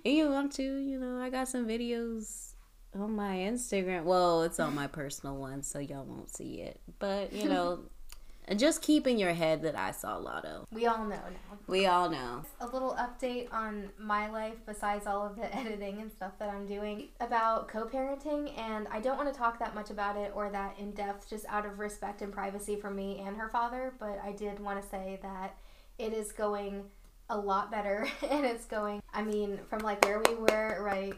if 0.05 0.13
you 0.13 0.29
want 0.29 0.53
to, 0.55 0.63
you 0.63 0.99
know, 0.99 1.23
I 1.23 1.31
got 1.31 1.49
some 1.49 1.67
videos 1.67 2.50
on 2.95 3.15
my 3.15 3.37
Instagram. 3.37 4.05
Well, 4.05 4.43
it's 4.43 4.61
on 4.61 4.75
my 4.75 4.87
personal 4.87 5.37
one, 5.37 5.63
so 5.63 5.79
y'all 5.79 6.05
won't 6.05 6.35
see 6.35 6.61
it. 6.61 6.81
But 6.99 7.33
you 7.33 7.49
know, 7.49 7.81
just 8.57 8.83
keep 8.83 9.07
in 9.07 9.19
your 9.19 9.33
head 9.33 9.63
that 9.63 9.77
I 9.77 9.93
saw 9.93 10.19
Latto. 10.19 10.65
We 10.73 10.87
all 10.87 11.05
know 11.05 11.11
now. 11.11 11.59
We 11.67 11.87
all 11.87 12.11
know. 12.11 12.43
A 12.61 12.67
little 12.67 12.97
update 12.99 13.53
on 13.53 13.91
my 13.99 14.29
life 14.29 14.57
besides 14.67 15.07
all 15.07 15.27
of 15.27 15.37
the 15.37 15.55
editing 15.57 16.01
and 16.01 16.11
stuff 16.11 16.33
that 16.39 16.49
I'm 16.51 16.67
doing 16.67 17.09
about 17.21 17.69
co 17.69 17.87
parenting. 17.87 18.57
And 18.59 18.89
I 18.89 19.01
don't 19.01 19.17
want 19.17 19.33
to 19.33 19.39
talk 19.39 19.59
that 19.61 19.75
much 19.75 19.91
about 19.91 20.17
it 20.17 20.33
or 20.35 20.51
that 20.51 20.79
in 20.79 20.91
depth 20.93 21.29
just 21.29 21.47
out 21.49 21.67
of 21.67 21.79
respect 21.79 22.23
and 22.23 22.33
privacy 22.33 22.77
for 22.77 22.91
me 22.91 23.23
and 23.25 23.37
her 23.37 23.49
father. 23.49 23.95
But 23.99 24.21
I 24.25 24.33
did 24.33 24.59
want 24.59 24.83
to 24.83 24.89
say 24.89 25.19
that 25.23 25.57
it 25.99 26.13
is 26.13 26.33
going 26.33 26.85
a 27.29 27.39
lot 27.39 27.71
better 27.71 28.09
and 28.29 28.45
it's 28.45 28.65
going 28.65 29.01
i 29.15 29.23
mean 29.23 29.61
from 29.69 29.79
like 29.81 30.05
where 30.05 30.21
we 30.29 30.35
were 30.35 30.83
right 30.83 31.15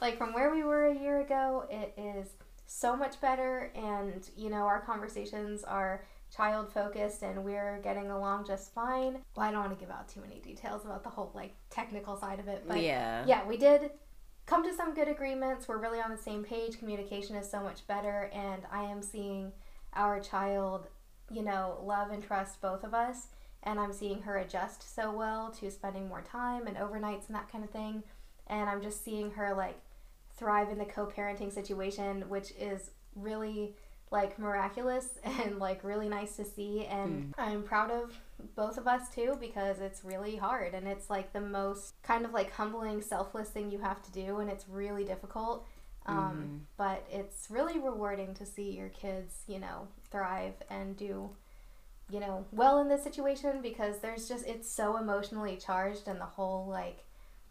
like 0.00 0.18
from 0.18 0.32
where 0.32 0.52
we 0.54 0.62
were 0.62 0.86
a 0.86 0.98
year 0.98 1.20
ago 1.20 1.66
it 1.70 1.92
is 1.96 2.28
so 2.66 2.96
much 2.96 3.20
better 3.20 3.72
and 3.74 4.30
you 4.36 4.50
know 4.50 4.66
our 4.66 4.80
conversations 4.80 5.64
are 5.64 6.04
child 6.34 6.70
focused 6.72 7.22
and 7.22 7.42
we're 7.42 7.80
getting 7.82 8.10
along 8.10 8.46
just 8.46 8.74
fine. 8.74 9.18
Well 9.34 9.46
i 9.46 9.50
don't 9.50 9.60
want 9.60 9.78
to 9.78 9.84
give 9.84 9.90
out 9.90 10.08
too 10.08 10.20
many 10.20 10.40
details 10.40 10.84
about 10.84 11.02
the 11.02 11.10
whole 11.10 11.30
like 11.34 11.54
technical 11.70 12.16
side 12.16 12.38
of 12.38 12.48
it 12.48 12.64
but 12.66 12.82
yeah. 12.82 13.24
yeah 13.26 13.46
we 13.46 13.56
did 13.56 13.90
come 14.46 14.64
to 14.64 14.74
some 14.74 14.94
good 14.94 15.08
agreements. 15.08 15.68
We're 15.68 15.76
really 15.76 16.00
on 16.00 16.10
the 16.10 16.16
same 16.16 16.42
page. 16.42 16.78
Communication 16.78 17.36
is 17.36 17.50
so 17.50 17.60
much 17.62 17.86
better 17.86 18.30
and 18.32 18.62
i 18.70 18.82
am 18.82 19.02
seeing 19.02 19.52
our 19.94 20.20
child 20.20 20.86
you 21.30 21.42
know 21.42 21.78
love 21.82 22.10
and 22.10 22.22
trust 22.22 22.60
both 22.60 22.84
of 22.84 22.94
us 22.94 23.28
and 23.62 23.78
I'm 23.80 23.92
seeing 23.92 24.22
her 24.22 24.36
adjust 24.36 24.94
so 24.94 25.12
well 25.12 25.50
to 25.60 25.70
spending 25.70 26.08
more 26.08 26.22
time 26.22 26.66
and 26.66 26.76
overnights 26.76 27.26
and 27.26 27.34
that 27.34 27.50
kind 27.50 27.64
of 27.64 27.70
thing. 27.70 28.02
And 28.46 28.68
I'm 28.68 28.82
just 28.82 29.04
seeing 29.04 29.32
her 29.32 29.54
like 29.54 29.78
thrive 30.38 30.70
in 30.70 30.78
the 30.78 30.84
co 30.84 31.06
parenting 31.06 31.52
situation, 31.52 32.28
which 32.28 32.52
is 32.58 32.90
really 33.14 33.74
like 34.10 34.38
miraculous 34.38 35.18
and 35.24 35.58
like 35.58 35.84
really 35.84 36.08
nice 36.08 36.36
to 36.36 36.44
see. 36.44 36.86
And 36.86 37.28
mm. 37.28 37.32
I'm 37.38 37.62
proud 37.62 37.90
of 37.90 38.18
both 38.54 38.78
of 38.78 38.86
us 38.86 39.08
too 39.14 39.36
because 39.40 39.80
it's 39.80 40.04
really 40.04 40.36
hard 40.36 40.72
and 40.72 40.86
it's 40.86 41.10
like 41.10 41.32
the 41.32 41.40
most 41.40 41.94
kind 42.02 42.24
of 42.24 42.32
like 42.32 42.52
humbling, 42.52 43.02
selfless 43.02 43.50
thing 43.50 43.70
you 43.70 43.78
have 43.78 44.02
to 44.02 44.12
do, 44.12 44.38
and 44.38 44.50
it's 44.50 44.68
really 44.68 45.04
difficult. 45.04 45.66
Um, 46.06 46.16
mm. 46.16 46.66
But 46.78 47.06
it's 47.10 47.50
really 47.50 47.78
rewarding 47.78 48.34
to 48.34 48.46
see 48.46 48.70
your 48.70 48.88
kids, 48.88 49.42
you 49.46 49.58
know, 49.58 49.88
thrive 50.10 50.54
and 50.70 50.96
do 50.96 51.30
you 52.10 52.20
know, 52.20 52.46
well 52.52 52.80
in 52.80 52.88
this 52.88 53.02
situation 53.02 53.60
because 53.62 53.98
there's 53.98 54.28
just 54.28 54.46
it's 54.46 54.70
so 54.70 54.96
emotionally 54.96 55.56
charged 55.56 56.08
and 56.08 56.20
the 56.20 56.24
whole 56.24 56.66
like 56.66 57.04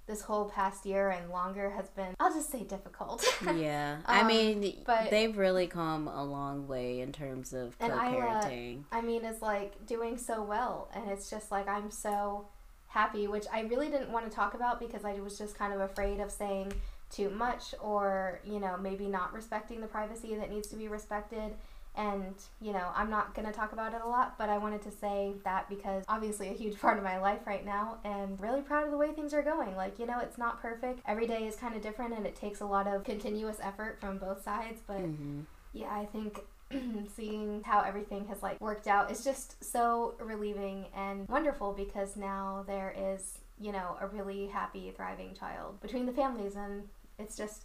this 0.07 0.21
whole 0.21 0.45
past 0.45 0.85
year 0.85 1.09
and 1.09 1.29
longer 1.29 1.69
has 1.69 1.89
been 1.89 2.15
I'll 2.19 2.33
just 2.33 2.51
say 2.51 2.63
difficult. 2.63 3.25
yeah. 3.55 3.97
um, 4.05 4.15
I 4.17 4.23
mean 4.23 4.81
but 4.85 5.09
they've 5.09 5.37
really 5.37 5.67
come 5.67 6.07
a 6.07 6.23
long 6.23 6.67
way 6.67 7.01
in 7.01 7.11
terms 7.11 7.53
of 7.53 7.77
co-parenting. 7.79 8.83
I 8.91 9.01
mean 9.01 9.25
is 9.25 9.41
like 9.41 9.85
doing 9.85 10.17
so 10.17 10.41
well 10.41 10.89
and 10.95 11.09
it's 11.09 11.29
just 11.29 11.51
like 11.51 11.67
I'm 11.67 11.91
so 11.91 12.47
happy 12.87 13.27
which 13.27 13.45
I 13.53 13.61
really 13.61 13.89
didn't 13.89 14.11
want 14.11 14.29
to 14.29 14.35
talk 14.35 14.53
about 14.53 14.79
because 14.79 15.05
I 15.05 15.13
was 15.19 15.37
just 15.37 15.57
kind 15.57 15.73
of 15.73 15.81
afraid 15.81 16.19
of 16.19 16.31
saying 16.31 16.73
too 17.09 17.29
much 17.29 17.73
or, 17.79 18.39
you 18.43 18.59
know, 18.59 18.77
maybe 18.77 19.07
not 19.07 19.33
respecting 19.33 19.81
the 19.81 19.87
privacy 19.87 20.35
that 20.35 20.51
needs 20.51 20.67
to 20.69 20.75
be 20.75 20.87
respected 20.87 21.53
and, 21.97 22.35
you 22.61 22.73
know, 22.73 22.91
I'm 22.95 23.09
not 23.09 23.33
going 23.33 23.47
to 23.47 23.51
talk 23.51 23.73
about 23.73 23.93
it 23.93 24.01
a 24.05 24.07
lot, 24.07 24.37
but 24.37 24.49
I 24.49 24.59
wanted 24.59 24.83
to 24.83 24.91
say 24.91 25.33
that 25.43 25.67
because 25.67 26.05
obviously 26.07 26.49
a 26.49 26.53
huge 26.53 26.79
part 26.81 26.97
of 26.97 27.03
my 27.03 27.17
life 27.17 27.41
right 27.45 27.65
now 27.65 27.97
and 28.05 28.39
really 28.39 28.61
proud 28.61 28.85
of 28.85 28.91
the 28.91 28.97
way 28.97 29.11
things 29.11 29.33
are 29.33 29.41
going. 29.41 29.75
Like, 29.75 29.97
you 29.97 30.05
know, 30.05 30.19
it's 30.19 30.37
not 30.37 30.61
perfect. 30.61 31.01
Every 31.07 31.25
day 31.25 31.47
is 31.47 31.55
kind 31.55 31.75
of 31.75 31.81
different 31.81 32.13
and 32.13 32.25
it 32.25 32.35
takes 32.35 32.61
a 32.61 32.65
lot 32.65 32.87
of 32.87 33.03
continuous 33.03 33.57
effort 33.61 33.97
from 33.99 34.19
both 34.19 34.43
sides, 34.43 34.81
but 34.85 34.99
mm-hmm. 34.99 35.41
yeah, 35.73 35.89
I 35.89 36.05
think 36.05 36.41
seeing 37.15 37.63
how 37.65 37.81
everything 37.81 38.27
has 38.27 38.43
like 38.43 38.61
worked 38.61 38.87
out 38.87 39.11
is 39.11 39.23
just 39.23 39.63
so 39.63 40.13
relieving 40.19 40.85
and 40.95 41.27
wonderful 41.27 41.73
because 41.73 42.15
now 42.15 42.63
there 42.67 42.93
is, 42.95 43.39
you 43.59 43.71
know, 43.71 43.97
a 43.99 44.05
really 44.07 44.47
happy, 44.47 44.93
thriving 44.95 45.33
child 45.33 45.81
between 45.81 46.05
the 46.05 46.11
families 46.11 46.55
and 46.55 46.83
it's 47.17 47.35
just 47.35 47.63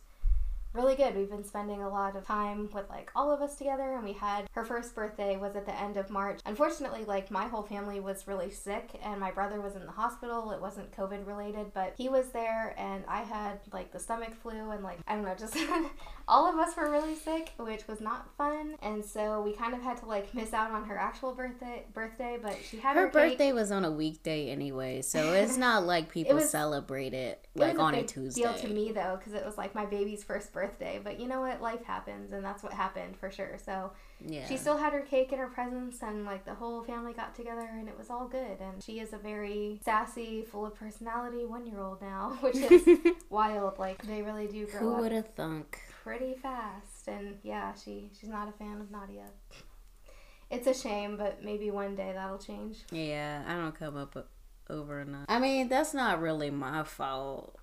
really 0.74 0.94
good. 0.94 1.14
We've 1.14 1.30
been 1.30 1.44
spending 1.44 1.82
a 1.82 1.88
lot 1.88 2.16
of 2.16 2.26
time 2.26 2.70
with 2.72 2.88
like 2.88 3.10
all 3.14 3.30
of 3.30 3.42
us 3.42 3.56
together 3.56 3.94
and 3.94 4.04
we 4.04 4.12
had 4.12 4.48
her 4.52 4.64
first 4.64 4.94
birthday 4.94 5.36
was 5.36 5.54
at 5.54 5.66
the 5.66 5.78
end 5.78 5.96
of 5.96 6.08
March. 6.10 6.40
Unfortunately, 6.46 7.04
like 7.04 7.30
my 7.30 7.46
whole 7.46 7.62
family 7.62 8.00
was 8.00 8.26
really 8.26 8.50
sick 8.50 8.98
and 9.02 9.20
my 9.20 9.30
brother 9.30 9.60
was 9.60 9.76
in 9.76 9.84
the 9.84 9.92
hospital. 9.92 10.50
It 10.52 10.60
wasn't 10.60 10.96
COVID 10.96 11.26
related, 11.26 11.74
but 11.74 11.94
he 11.98 12.08
was 12.08 12.30
there 12.30 12.74
and 12.78 13.04
I 13.06 13.22
had 13.22 13.60
like 13.72 13.92
the 13.92 13.98
stomach 13.98 14.34
flu 14.42 14.70
and 14.70 14.82
like 14.82 14.98
I 15.06 15.14
don't 15.14 15.24
know, 15.24 15.34
just 15.34 15.56
all 16.28 16.48
of 16.48 16.56
us 16.56 16.74
were 16.76 16.90
really 16.90 17.16
sick, 17.16 17.52
which 17.58 17.86
was 17.86 18.00
not 18.00 18.34
fun. 18.36 18.76
And 18.80 19.04
so 19.04 19.42
we 19.42 19.52
kind 19.52 19.74
of 19.74 19.82
had 19.82 19.98
to 19.98 20.06
like 20.06 20.34
miss 20.34 20.54
out 20.54 20.70
on 20.70 20.84
her 20.84 20.96
actual 20.96 21.34
birthday 21.34 21.84
birthday, 21.92 22.38
but 22.42 22.58
she 22.66 22.78
had 22.78 22.96
her, 22.96 23.02
her 23.02 23.10
birthday 23.10 23.52
was 23.52 23.70
on 23.70 23.84
a 23.84 23.90
weekday 23.90 24.48
anyway, 24.48 25.02
so 25.02 25.32
it's 25.34 25.56
not 25.58 25.84
like 25.84 26.10
people 26.10 26.32
it 26.32 26.36
was, 26.36 26.50
celebrate 26.50 27.12
it 27.12 27.46
like 27.54 27.74
it 27.74 27.80
on 27.80 27.94
a, 27.94 27.98
a 27.98 28.04
Tuesday. 28.04 28.42
Deal 28.42 28.54
to 28.54 28.68
me 28.68 28.90
though, 28.92 29.16
because 29.18 29.34
it 29.34 29.44
was 29.44 29.58
like 29.58 29.74
my 29.74 29.84
baby's 29.84 30.24
first 30.24 30.50
birthday 30.52 30.61
birthday, 30.62 31.00
but 31.02 31.18
you 31.18 31.26
know 31.26 31.40
what? 31.40 31.60
Life 31.60 31.84
happens, 31.84 32.32
and 32.32 32.44
that's 32.44 32.62
what 32.62 32.72
happened 32.72 33.16
for 33.16 33.30
sure. 33.30 33.58
So 33.64 33.92
yeah. 34.24 34.46
she 34.46 34.56
still 34.56 34.76
had 34.76 34.92
her 34.92 35.00
cake 35.00 35.32
and 35.32 35.40
her 35.40 35.48
presents, 35.48 36.02
and 36.02 36.24
like 36.24 36.44
the 36.44 36.54
whole 36.54 36.82
family 36.84 37.12
got 37.12 37.34
together, 37.34 37.68
and 37.72 37.88
it 37.88 37.98
was 37.98 38.10
all 38.10 38.28
good. 38.28 38.60
And 38.60 38.82
she 38.82 39.00
is 39.00 39.12
a 39.12 39.18
very 39.18 39.80
sassy, 39.84 40.42
full 40.42 40.64
of 40.66 40.74
personality 40.74 41.44
one 41.44 41.66
year 41.66 41.80
old 41.80 42.00
now, 42.00 42.36
which 42.40 42.56
is 42.56 42.86
wild. 43.30 43.78
Like 43.78 44.02
they 44.06 44.22
really 44.22 44.46
do 44.46 44.66
grow 44.66 44.80
Who 44.80 45.02
would 45.02 45.12
have 45.12 45.34
thunk? 45.34 45.80
Pretty 46.04 46.34
fast, 46.34 47.08
and 47.08 47.38
yeah, 47.42 47.74
she 47.74 48.10
she's 48.18 48.30
not 48.30 48.48
a 48.48 48.52
fan 48.52 48.80
of 48.80 48.90
Nadia. 48.90 49.26
It's 50.50 50.66
a 50.66 50.74
shame, 50.74 51.16
but 51.16 51.42
maybe 51.42 51.70
one 51.70 51.96
day 51.96 52.12
that'll 52.14 52.38
change. 52.38 52.78
Yeah, 52.90 53.42
I 53.48 53.54
don't 53.54 53.74
come 53.74 53.96
up 53.96 54.28
over 54.68 55.00
enough. 55.00 55.24
I 55.28 55.38
mean, 55.38 55.68
that's 55.68 55.94
not 55.94 56.20
really 56.20 56.50
my 56.50 56.84
fault 56.84 57.56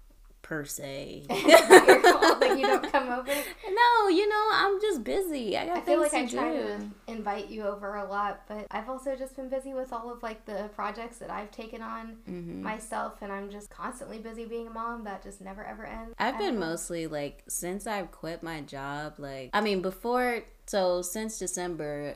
per 0.49 0.65
se. 0.65 1.21
like 1.29 2.57
you 2.57 2.65
don't 2.65 2.91
come 2.91 3.07
over. 3.07 3.31
No, 3.31 4.07
you 4.09 4.27
know 4.27 4.49
I'm 4.51 4.81
just 4.81 5.03
busy. 5.03 5.55
I 5.55 5.67
got 5.67 5.77
I 5.77 5.81
feel 5.81 6.01
like 6.01 6.13
I 6.15 6.25
try 6.25 6.53
to 6.53 6.89
invite 7.07 7.49
you 7.49 7.63
over 7.63 7.97
a 7.97 8.05
lot, 8.05 8.41
but 8.47 8.65
I've 8.71 8.89
also 8.89 9.15
just 9.15 9.35
been 9.35 9.47
busy 9.47 9.75
with 9.75 9.93
all 9.93 10.11
of 10.11 10.23
like 10.23 10.45
the 10.45 10.71
projects 10.75 11.19
that 11.19 11.29
I've 11.29 11.51
taken 11.51 11.83
on 11.83 12.17
mm-hmm. 12.27 12.63
myself, 12.63 13.21
and 13.21 13.31
I'm 13.31 13.51
just 13.51 13.69
constantly 13.69 14.17
busy 14.17 14.45
being 14.45 14.65
a 14.65 14.71
mom. 14.71 15.03
That 15.03 15.21
just 15.21 15.39
never 15.39 15.63
ever 15.63 15.85
ends. 15.85 16.15
I've 16.17 16.39
been 16.39 16.57
mostly 16.57 17.05
like 17.05 17.43
since 17.47 17.85
I've 17.85 18.09
quit 18.09 18.41
my 18.41 18.61
job. 18.61 19.13
Like 19.19 19.51
I 19.53 19.61
mean 19.61 19.83
before, 19.83 20.41
so 20.65 21.03
since 21.03 21.37
December, 21.37 22.15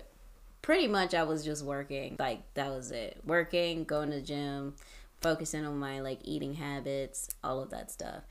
pretty 0.63 0.87
much 0.87 1.13
I 1.13 1.21
was 1.21 1.45
just 1.45 1.63
working. 1.63 2.15
Like 2.17 2.51
that 2.55 2.71
was 2.71 2.89
it. 2.89 3.21
Working, 3.23 3.83
going 3.83 4.09
to 4.09 4.15
the 4.15 4.21
gym 4.23 4.73
focusing 5.23 5.65
on 5.65 5.79
my 5.79 6.01
like 6.01 6.19
eating 6.23 6.55
habits, 6.55 7.29
all 7.43 7.61
of 7.61 7.71
that 7.71 7.89
stuff. 7.89 8.23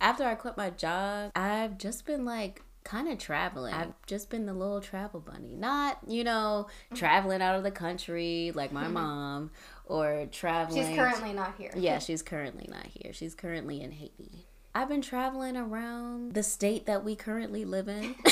After 0.00 0.24
I 0.24 0.34
quit 0.34 0.56
my 0.56 0.70
job, 0.70 1.32
I've 1.34 1.76
just 1.76 2.06
been 2.06 2.24
like 2.24 2.62
kind 2.86 3.08
of 3.08 3.18
traveling. 3.18 3.74
I've 3.74 3.92
just 4.06 4.30
been 4.30 4.46
the 4.46 4.54
little 4.54 4.80
travel 4.80 5.20
bunny. 5.20 5.56
Not, 5.56 5.98
you 6.06 6.22
know, 6.24 6.68
traveling 6.94 7.42
out 7.42 7.56
of 7.56 7.64
the 7.64 7.70
country 7.70 8.52
like 8.54 8.72
my 8.72 8.84
mm-hmm. 8.84 8.92
mom 8.94 9.50
or 9.84 10.28
traveling. 10.30 10.86
She's 10.86 10.96
currently 10.96 11.32
not 11.32 11.54
here. 11.58 11.72
Yeah, 11.76 11.98
she's 11.98 12.22
currently 12.22 12.68
not 12.70 12.86
here. 12.86 13.12
She's 13.12 13.34
currently 13.34 13.82
in 13.82 13.92
Haiti. 13.92 14.46
I've 14.74 14.88
been 14.88 15.02
traveling 15.02 15.56
around 15.56 16.34
the 16.34 16.42
state 16.42 16.86
that 16.86 17.02
we 17.02 17.16
currently 17.16 17.64
live 17.64 17.88
in. 17.88 18.14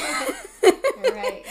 right. 1.14 1.44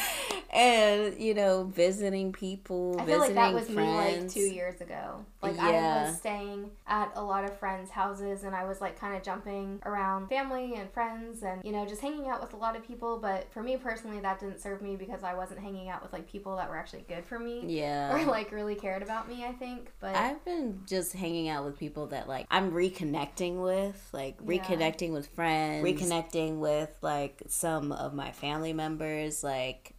and 0.54 1.20
you 1.20 1.34
know, 1.34 1.64
visiting 1.64 2.32
people. 2.32 2.96
I 3.00 3.06
feel 3.06 3.20
like 3.20 3.34
that 3.34 3.54
was 3.54 3.70
friends. 3.70 3.76
me 3.76 4.22
like 4.22 4.32
two 4.32 4.54
years 4.54 4.80
ago. 4.82 5.26
Like 5.42 5.56
yeah. 5.56 6.04
I 6.06 6.08
was 6.08 6.18
staying 6.18 6.70
at 6.88 7.12
a 7.16 7.24
lot 7.24 7.44
of 7.44 7.58
friends' 7.58 7.90
houses, 7.90 8.44
and 8.44 8.56
I 8.56 8.66
was 8.66 8.80
like 8.80 9.00
kind 9.00 9.16
of 9.16 9.24
jumping 9.24 9.82
around 9.86 10.30
family 10.30 10.76
and 10.76 10.92
friends, 10.92 11.44
and 11.44 11.64
you 11.66 11.72
know, 11.72 11.86
just 11.86 12.02
hanging 12.02 12.28
out 12.28 12.42
with 12.42 12.54
a 12.54 12.58
lot 12.58 12.76
of 12.76 12.86
people. 12.86 13.18
But 13.18 13.52
for 13.52 13.64
me 13.64 13.78
personally, 13.78 14.20
that 14.20 14.40
didn't 14.40 14.60
serve 14.60 14.82
me 14.82 14.96
because 14.96 15.24
I 15.24 15.34
wasn't 15.34 15.60
hanging 15.60 15.90
out 15.90 16.04
with 16.04 16.14
like 16.14 16.30
people 16.30 16.56
that 16.58 16.70
were 16.70 16.78
actually 16.78 17.06
good 17.08 17.26
for 17.26 17.40
me. 17.40 17.64
Yeah. 17.66 18.16
Or 18.16 18.24
like 18.26 18.52
really 18.52 18.76
cared 18.76 19.02
about 19.02 19.28
me. 19.28 19.44
I 19.44 19.54
think. 19.54 19.92
But 20.00 20.16
I've 20.16 20.44
been 20.46 20.82
just 20.86 21.14
hanging 21.14 21.50
out 21.50 21.66
with 21.66 21.78
people 21.78 22.08
that 22.08 22.28
like 22.28 22.46
I'm 22.52 22.72
reconnecting 22.72 23.62
with, 23.62 24.10
like 24.14 24.38
reconnecting 24.46 25.08
yeah. 25.08 25.14
with 25.14 25.28
friends, 25.28 25.84
reconnecting 25.84 26.60
with 26.60 26.92
like 27.02 27.42
some 27.48 27.92
of 27.92 28.14
my 28.14 28.32
family 28.32 28.74
members, 28.74 29.33
like 29.42 29.96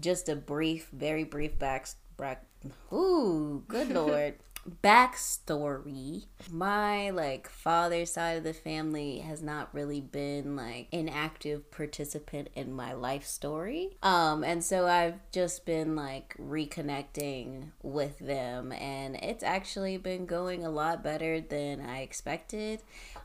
just 0.00 0.30
a 0.30 0.34
brief, 0.34 0.88
very 0.94 1.24
brief 1.24 1.58
back. 1.58 1.86
back 2.16 2.46
ooh, 2.90 3.62
good 3.68 3.88
lord. 3.94 4.34
backstory 4.80 6.24
my 6.50 7.10
like 7.10 7.48
father's 7.48 8.12
side 8.12 8.36
of 8.38 8.44
the 8.44 8.52
family 8.52 9.18
has 9.18 9.42
not 9.42 9.68
really 9.74 10.00
been 10.00 10.54
like 10.54 10.86
an 10.92 11.08
active 11.08 11.68
participant 11.72 12.46
in 12.54 12.72
my 12.72 12.92
life 12.92 13.26
story 13.26 13.90
um 14.04 14.44
and 14.44 14.62
so 14.62 14.86
i've 14.86 15.18
just 15.32 15.66
been 15.66 15.96
like 15.96 16.36
reconnecting 16.38 17.70
with 17.82 18.16
them 18.20 18.70
and 18.72 19.16
it's 19.16 19.42
actually 19.42 19.96
been 19.96 20.26
going 20.26 20.64
a 20.64 20.70
lot 20.70 21.02
better 21.02 21.40
than 21.40 21.80
i 21.80 21.98
expected 22.00 22.80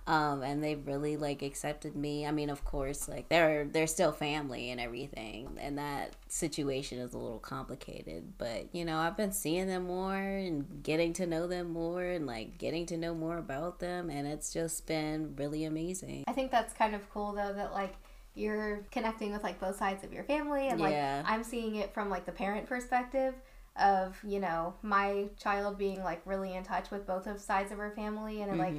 um 0.08 0.42
and 0.42 0.64
they've 0.64 0.88
really 0.88 1.18
like 1.18 1.42
accepted 1.42 1.96
me 1.96 2.26
i 2.26 2.32
mean 2.32 2.50
of 2.50 2.64
course 2.66 3.08
like 3.08 3.28
they're 3.30 3.66
they're 3.66 3.88
still 3.88 4.12
family 4.12 4.72
and 4.72 4.80
everything 4.82 5.50
and 5.60 5.78
that 5.78 6.16
situation 6.28 6.98
is 6.98 7.14
a 7.14 7.18
little 7.18 7.40
complicated 7.40 8.34
but 8.38 8.68
you 8.74 8.84
know 8.84 8.98
i've 8.98 9.18
been 9.18 9.32
seeing 9.32 9.68
them 9.68 9.84
more 9.84 10.16
and 10.16 10.82
getting 10.82 11.14
to 11.14 11.28
know 11.28 11.46
them 11.46 11.70
more 11.70 12.04
and 12.04 12.26
like 12.26 12.58
getting 12.58 12.86
to 12.86 12.98
know 12.98 13.14
more 13.14 13.38
about 13.38 13.80
them 13.80 14.10
and 14.10 14.28
it's 14.28 14.52
just 14.52 14.88
been 14.88 15.36
really 15.38 15.66
amazing 15.66 16.24
I 16.28 16.34
think 16.34 16.52
that's 16.52 16.74
kind 16.74 16.96
of 16.96 17.10
cool 17.10 17.34
though 17.34 17.54
that 17.54 17.74
like 17.74 17.96
you're 18.36 18.86
connecting 18.92 19.32
with 19.32 19.44
like 19.44 19.60
both 19.60 19.78
sides 19.78 20.04
of 20.04 20.14
your 20.14 20.24
family 20.24 20.68
and 20.70 20.80
like 20.80 20.92
Yeah. 20.92 21.24
I'm 21.26 21.44
seeing 21.44 21.76
it 21.76 21.94
from 21.94 22.10
like 22.10 22.26
the 22.26 22.32
parent 22.32 22.68
perspective 22.68 23.34
of, 23.76 24.18
you 24.24 24.40
know, 24.40 24.74
my 24.82 25.26
child 25.40 25.78
being 25.78 26.04
like 26.04 26.22
really 26.26 26.54
in 26.54 26.64
touch 26.64 26.92
with 26.92 27.08
both 27.08 27.28
of 27.28 27.40
sides 27.40 27.72
of 27.72 27.78
her 27.78 27.92
family 27.92 28.42
and 28.42 28.54
it, 28.54 28.58
like. 28.58 28.76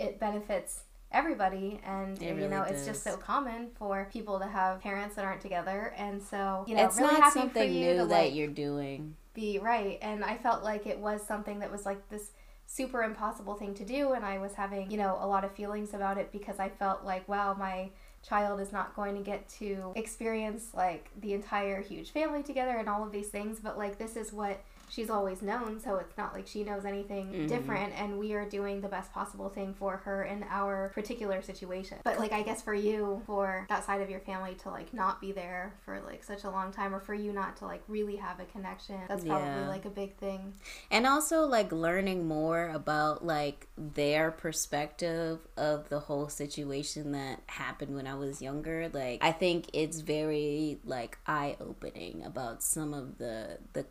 It 0.00 0.18
benefits 0.18 0.82
everybody 1.12 1.80
and 1.84 2.22
It 2.22 2.28
you 2.28 2.34
really 2.34 2.48
know 2.48 2.62
it's 2.62 2.86
just 2.86 3.02
so 3.02 3.16
common 3.16 3.68
for 3.74 4.08
people 4.12 4.38
to 4.38 4.46
have 4.46 4.80
parents 4.80 5.16
that 5.16 5.24
aren't 5.24 5.40
together. 5.40 5.92
And 5.96 6.22
so 6.22 6.64
you 6.66 6.76
know 6.76 6.84
it's 6.84 6.96
really 6.98 7.14
not 7.14 7.22
happy 7.24 7.40
something 7.40 7.68
for 7.68 7.74
you 7.74 7.92
new 7.92 7.96
that 7.96 8.06
like 8.08 8.34
you're 8.34 8.48
doing. 8.48 9.16
be 9.34 9.58
right. 9.58 9.98
And 10.02 10.24
i 10.24 10.36
felt 10.36 10.62
like 10.62 10.86
it 10.86 10.98
was 10.98 11.22
something 11.26 11.58
that 11.60 11.70
was 11.70 11.84
like 11.84 12.08
this 12.08 12.30
super 12.66 13.02
impossible 13.02 13.54
thing 13.54 13.74
to 13.74 13.84
do. 13.84 14.12
And 14.12 14.24
i 14.24 14.38
was 14.38 14.54
having 14.54 14.90
you 14.90 14.96
know 14.96 15.18
a 15.20 15.26
lot 15.26 15.44
of 15.44 15.52
feelings 15.52 15.94
about 15.94 16.16
it 16.18 16.30
because 16.32 16.58
i 16.60 16.68
felt 16.68 17.04
like 17.04 17.28
wow 17.28 17.54
my 17.58 17.90
child 18.22 18.60
is 18.60 18.70
not 18.72 18.94
going 18.94 19.16
to 19.16 19.22
get 19.22 19.48
to 19.48 19.92
experience 19.96 20.68
like 20.74 21.10
the 21.20 21.32
entire 21.32 21.80
huge 21.80 22.10
family 22.10 22.42
together 22.42 22.76
and 22.76 22.88
all 22.88 23.02
of 23.02 23.12
these 23.12 23.28
things. 23.28 23.58
But 23.60 23.78
like 23.78 23.98
this 23.98 24.16
is 24.16 24.32
what 24.32 24.62
she's 24.90 25.08
always 25.08 25.40
known 25.40 25.80
so 25.80 25.96
it's 25.96 26.16
not 26.18 26.34
like 26.34 26.46
she 26.46 26.62
knows 26.64 26.84
anything 26.84 27.32
Mhm. 27.32 27.48
different 27.48 27.92
and 27.98 28.18
we 28.18 28.34
are 28.34 28.44
doing 28.48 28.80
the 28.80 28.88
best 28.88 29.12
possible 29.12 29.48
thing 29.48 29.72
for 29.72 29.98
her 29.98 30.24
in 30.24 30.44
our 30.50 30.90
particular 30.94 31.40
situation 31.42 31.98
but 32.04 32.18
like 32.18 32.32
i 32.32 32.42
guess 32.42 32.60
for 32.60 32.74
you 32.74 33.22
for 33.26 33.66
that 33.68 33.84
side 33.84 34.00
of 34.00 34.10
your 34.10 34.20
family 34.20 34.54
to 34.56 34.68
like 34.70 34.92
not 34.92 35.20
be 35.20 35.32
there 35.32 35.74
for 35.84 36.00
like 36.00 36.22
such 36.24 36.44
a 36.44 36.50
long 36.50 36.72
time 36.72 36.94
or 36.94 37.00
for 37.00 37.14
you 37.14 37.32
not 37.32 37.56
to 37.56 37.64
like 37.64 37.82
really 37.88 38.16
have 38.16 38.40
a 38.40 38.44
connection 38.46 38.96
that's 39.08 39.24
probably 39.24 39.46
Yeah. 39.48 39.68
like 39.68 39.84
a 39.84 39.90
big 39.90 40.16
thing 40.16 40.54
and 40.90 41.06
also 41.06 41.46
like 41.46 41.70
learning 41.72 42.26
more 42.26 42.68
about 42.70 43.24
like 43.24 43.68
their 43.78 44.30
perspective 44.32 45.38
of 45.56 45.88
the 45.88 46.00
whole 46.00 46.28
situation 46.28 47.12
that 47.12 47.42
happened 47.46 47.94
when 47.94 48.06
I 48.06 48.14
was 48.14 48.42
younger 48.42 48.88
like 48.92 49.22
I 49.22 49.32
think 49.32 49.70
it's 49.72 50.00
very 50.00 50.80
like 50.84 51.18
eye-opening 51.26 52.24
about 52.24 52.62
some 52.62 52.94
of 52.94 53.18
the 53.18 53.58
the 53.72 53.84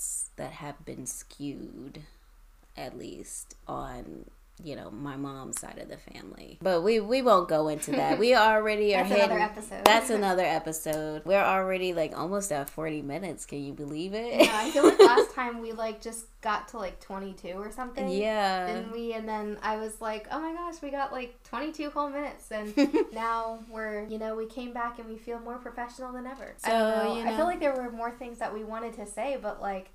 contents 0.00 0.30
that 0.36 0.52
have 0.52 0.84
been 0.84 1.06
skewed 1.06 2.02
at 2.76 2.96
least 2.96 3.54
on 3.66 4.24
you 4.64 4.76
know 4.76 4.90
my 4.90 5.16
mom's 5.16 5.60
side 5.60 5.78
of 5.78 5.88
the 5.88 5.96
family. 5.96 6.58
But 6.62 6.82
we 6.82 7.00
we 7.00 7.22
won't 7.22 7.48
go 7.48 7.68
into 7.68 7.92
that. 7.92 8.18
We 8.18 8.34
already 8.36 8.94
are 8.94 9.04
That's 9.04 9.14
another 9.22 9.38
episode. 9.40 9.84
that's 9.84 10.10
another 10.20 10.44
episode. 10.44 11.22
We're 11.24 11.42
already 11.42 11.92
like 11.92 12.16
almost 12.16 12.52
at 12.52 12.68
40 12.70 13.02
minutes. 13.02 13.46
Can 13.46 13.64
you 13.64 13.72
believe 13.72 14.14
it? 14.14 14.44
Yeah 14.44 14.50
i 14.52 14.70
feel 14.70 14.84
like 14.84 14.98
last 15.14 15.32
time 15.34 15.60
we 15.60 15.72
like 15.72 16.00
just 16.00 16.26
got 16.40 16.68
to 16.68 16.78
like 16.78 17.00
22 17.00 17.48
or 17.52 17.70
something. 17.70 18.08
Yeah. 18.08 18.66
Didn't 18.66 18.92
we? 18.92 19.12
And 19.12 19.28
then 19.28 19.58
i 19.62 19.76
was 19.76 20.00
like 20.00 20.26
oh 20.30 20.40
my 20.40 20.52
gosh 20.54 20.80
we 20.82 20.90
got 20.90 21.12
like 21.12 21.42
22 21.44 21.90
whole 21.90 22.08
minutes. 22.10 22.50
And 22.50 22.74
now 23.12 23.60
we're 23.68 24.06
you 24.08 24.18
know 24.18 24.34
we 24.36 24.46
came 24.46 24.72
back 24.72 24.98
and 24.98 25.08
we 25.08 25.16
feel 25.16 25.38
more 25.40 25.58
professional 25.58 26.12
than 26.12 26.26
ever. 26.26 26.54
I, 26.64 26.68
So, 26.68 26.72
don't 26.78 27.04
know. 27.04 27.20
you 27.22 27.28
I 27.28 27.36
feel 27.36 27.46
like 27.46 27.60
there 27.60 27.74
were 27.74 27.90
more 27.90 28.10
things 28.10 28.38
that 28.38 28.52
we 28.52 28.64
wanted 28.64 28.94
to 28.94 29.06
say 29.06 29.38
but 29.40 29.60
like 29.60 29.90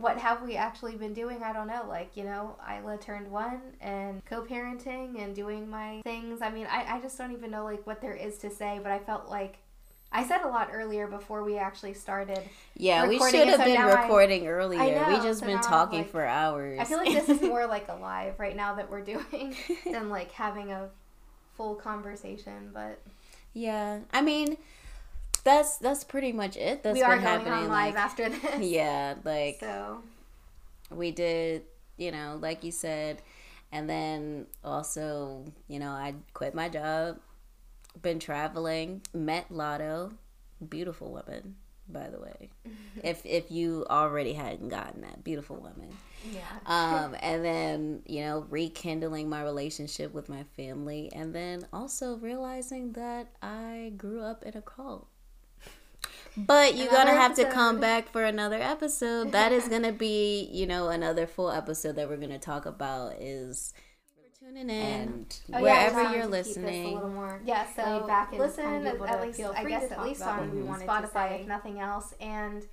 what 0.00 0.18
have 0.18 0.42
we 0.42 0.56
actually 0.56 0.96
been 0.96 1.12
doing 1.12 1.42
i 1.42 1.52
don't 1.52 1.66
know 1.66 1.84
like 1.88 2.16
you 2.16 2.24
know 2.24 2.56
isla 2.70 2.96
turned 2.98 3.30
one 3.30 3.60
and 3.80 4.24
co-parenting 4.24 5.22
and 5.22 5.34
doing 5.34 5.68
my 5.68 6.00
things 6.04 6.40
i 6.42 6.50
mean 6.50 6.66
I, 6.70 6.96
I 6.96 7.00
just 7.00 7.16
don't 7.18 7.32
even 7.32 7.50
know 7.50 7.64
like 7.64 7.86
what 7.86 8.00
there 8.00 8.14
is 8.14 8.38
to 8.38 8.50
say 8.50 8.80
but 8.82 8.90
i 8.92 8.98
felt 8.98 9.28
like 9.28 9.58
i 10.12 10.26
said 10.26 10.42
a 10.42 10.48
lot 10.48 10.70
earlier 10.72 11.06
before 11.06 11.42
we 11.44 11.58
actually 11.58 11.94
started 11.94 12.40
Yeah, 12.76 13.06
we 13.06 13.18
should 13.18 13.46
have 13.48 13.58
so 13.60 13.64
been 13.64 13.74
now 13.74 13.88
I- 13.90 14.02
recording 14.02 14.46
earlier. 14.48 14.80
I 14.80 15.14
we 15.16 15.22
just 15.22 15.40
so 15.40 15.46
been 15.46 15.60
talking 15.60 16.00
like- 16.00 16.10
for 16.10 16.24
hours. 16.24 16.78
I 16.80 16.84
feel 16.84 16.98
like 16.98 17.12
this 17.12 17.28
is 17.28 17.40
more 17.42 17.66
like 17.66 17.86
a 17.94 17.94
live 17.94 18.40
right 18.40 18.56
now 18.56 18.74
that 18.74 18.90
we're 18.90 19.02
doing 19.04 19.54
than 19.84 20.08
like 20.08 20.32
having 20.32 20.72
a 20.72 20.88
full 21.56 21.74
conversation. 21.76 22.70
But 22.72 23.00
yeah, 23.54 24.00
I 24.12 24.22
mean, 24.22 24.56
that's 25.42 25.78
that's 25.78 26.04
pretty 26.04 26.32
much 26.32 26.56
it. 26.56 26.82
That's 26.82 26.94
we 26.94 27.02
are 27.02 27.18
going 27.18 27.46
on 27.46 27.68
live 27.68 27.94
like, 27.94 27.96
after 27.96 28.28
this. 28.28 28.60
yeah, 28.60 29.14
like 29.24 29.58
So 29.60 30.02
we 30.90 31.10
did, 31.10 31.62
you 31.96 32.10
know, 32.10 32.38
like 32.40 32.64
you 32.64 32.72
said, 32.72 33.22
and 33.72 33.88
then 33.88 34.46
also, 34.64 35.44
you 35.68 35.78
know, 35.78 35.90
I 35.90 36.14
quit 36.34 36.54
my 36.54 36.68
job, 36.68 37.18
been 38.02 38.18
traveling, 38.18 39.02
met 39.14 39.48
Latto, 39.50 40.12
beautiful 40.68 41.12
woman, 41.12 41.56
by 41.88 42.08
the 42.10 42.20
way. 42.20 42.50
if 43.02 43.24
if 43.24 43.50
you 43.50 43.86
already 43.88 44.32
hadn't 44.32 44.68
gotten 44.68 45.02
that, 45.02 45.22
beautiful 45.24 45.56
woman. 45.56 45.90
yeah. 46.32 46.40
um, 46.66 47.16
and 47.22 47.42
then 47.42 48.02
you 48.06 48.20
know 48.20 48.46
rekindling 48.50 49.28
my 49.28 49.42
relationship 49.42 50.12
with 50.12 50.28
my 50.28 50.44
family 50.54 51.10
and 51.14 51.34
then 51.34 51.66
also 51.72 52.16
realizing 52.16 52.92
that 52.92 53.28
i 53.40 53.90
grew 53.96 54.20
up 54.20 54.42
in 54.42 54.54
a 54.54 54.60
cult 54.60 55.08
but 56.36 56.76
you're 56.76 56.88
Another 56.88 57.04
gonna 57.10 57.18
have 57.18 57.34
to 57.36 57.44
come 57.46 57.80
back 57.80 58.08
for 58.08 58.24
another 58.24 58.58
episode 58.60 59.32
that 59.32 59.52
is 59.52 59.68
gonna 59.68 59.92
be 59.92 60.48
you 60.52 60.66
know 60.66 60.88
another 60.88 61.26
full 61.26 61.50
episode 61.50 61.96
that 61.96 62.08
we're 62.08 62.16
gonna 62.16 62.38
talk 62.38 62.66
about 62.66 63.14
is 63.20 63.74
for 64.14 64.44
tuning 64.44 64.70
in 64.70 64.70
and 64.70 65.40
Oh, 65.52 65.62
wherever 65.62 66.02
we're 66.04 66.12
you're 66.12 66.22
to 66.22 66.28
a 66.28 66.30
listening 66.30 66.94
little 66.94 67.08
more 67.08 67.40
yeah, 67.44 67.66
so 67.74 68.06
back 68.06 68.30
and 68.30 68.40
listen 68.40 68.64
kind 68.64 68.86
at 68.86 69.20
least 69.22 69.38
feel 69.38 69.54
I 69.56 69.64
guess 69.64 69.88
to 69.88 69.98
at 69.98 70.04
least 70.04 70.22
on 70.22 70.38
what 70.38 70.54
we 70.54 70.62
wanted 70.62 70.86
to 70.86 70.90
Spotify 70.90 71.40
if 71.40 71.46
nothing 71.46 71.80
else 71.80 72.14
and 72.20 72.64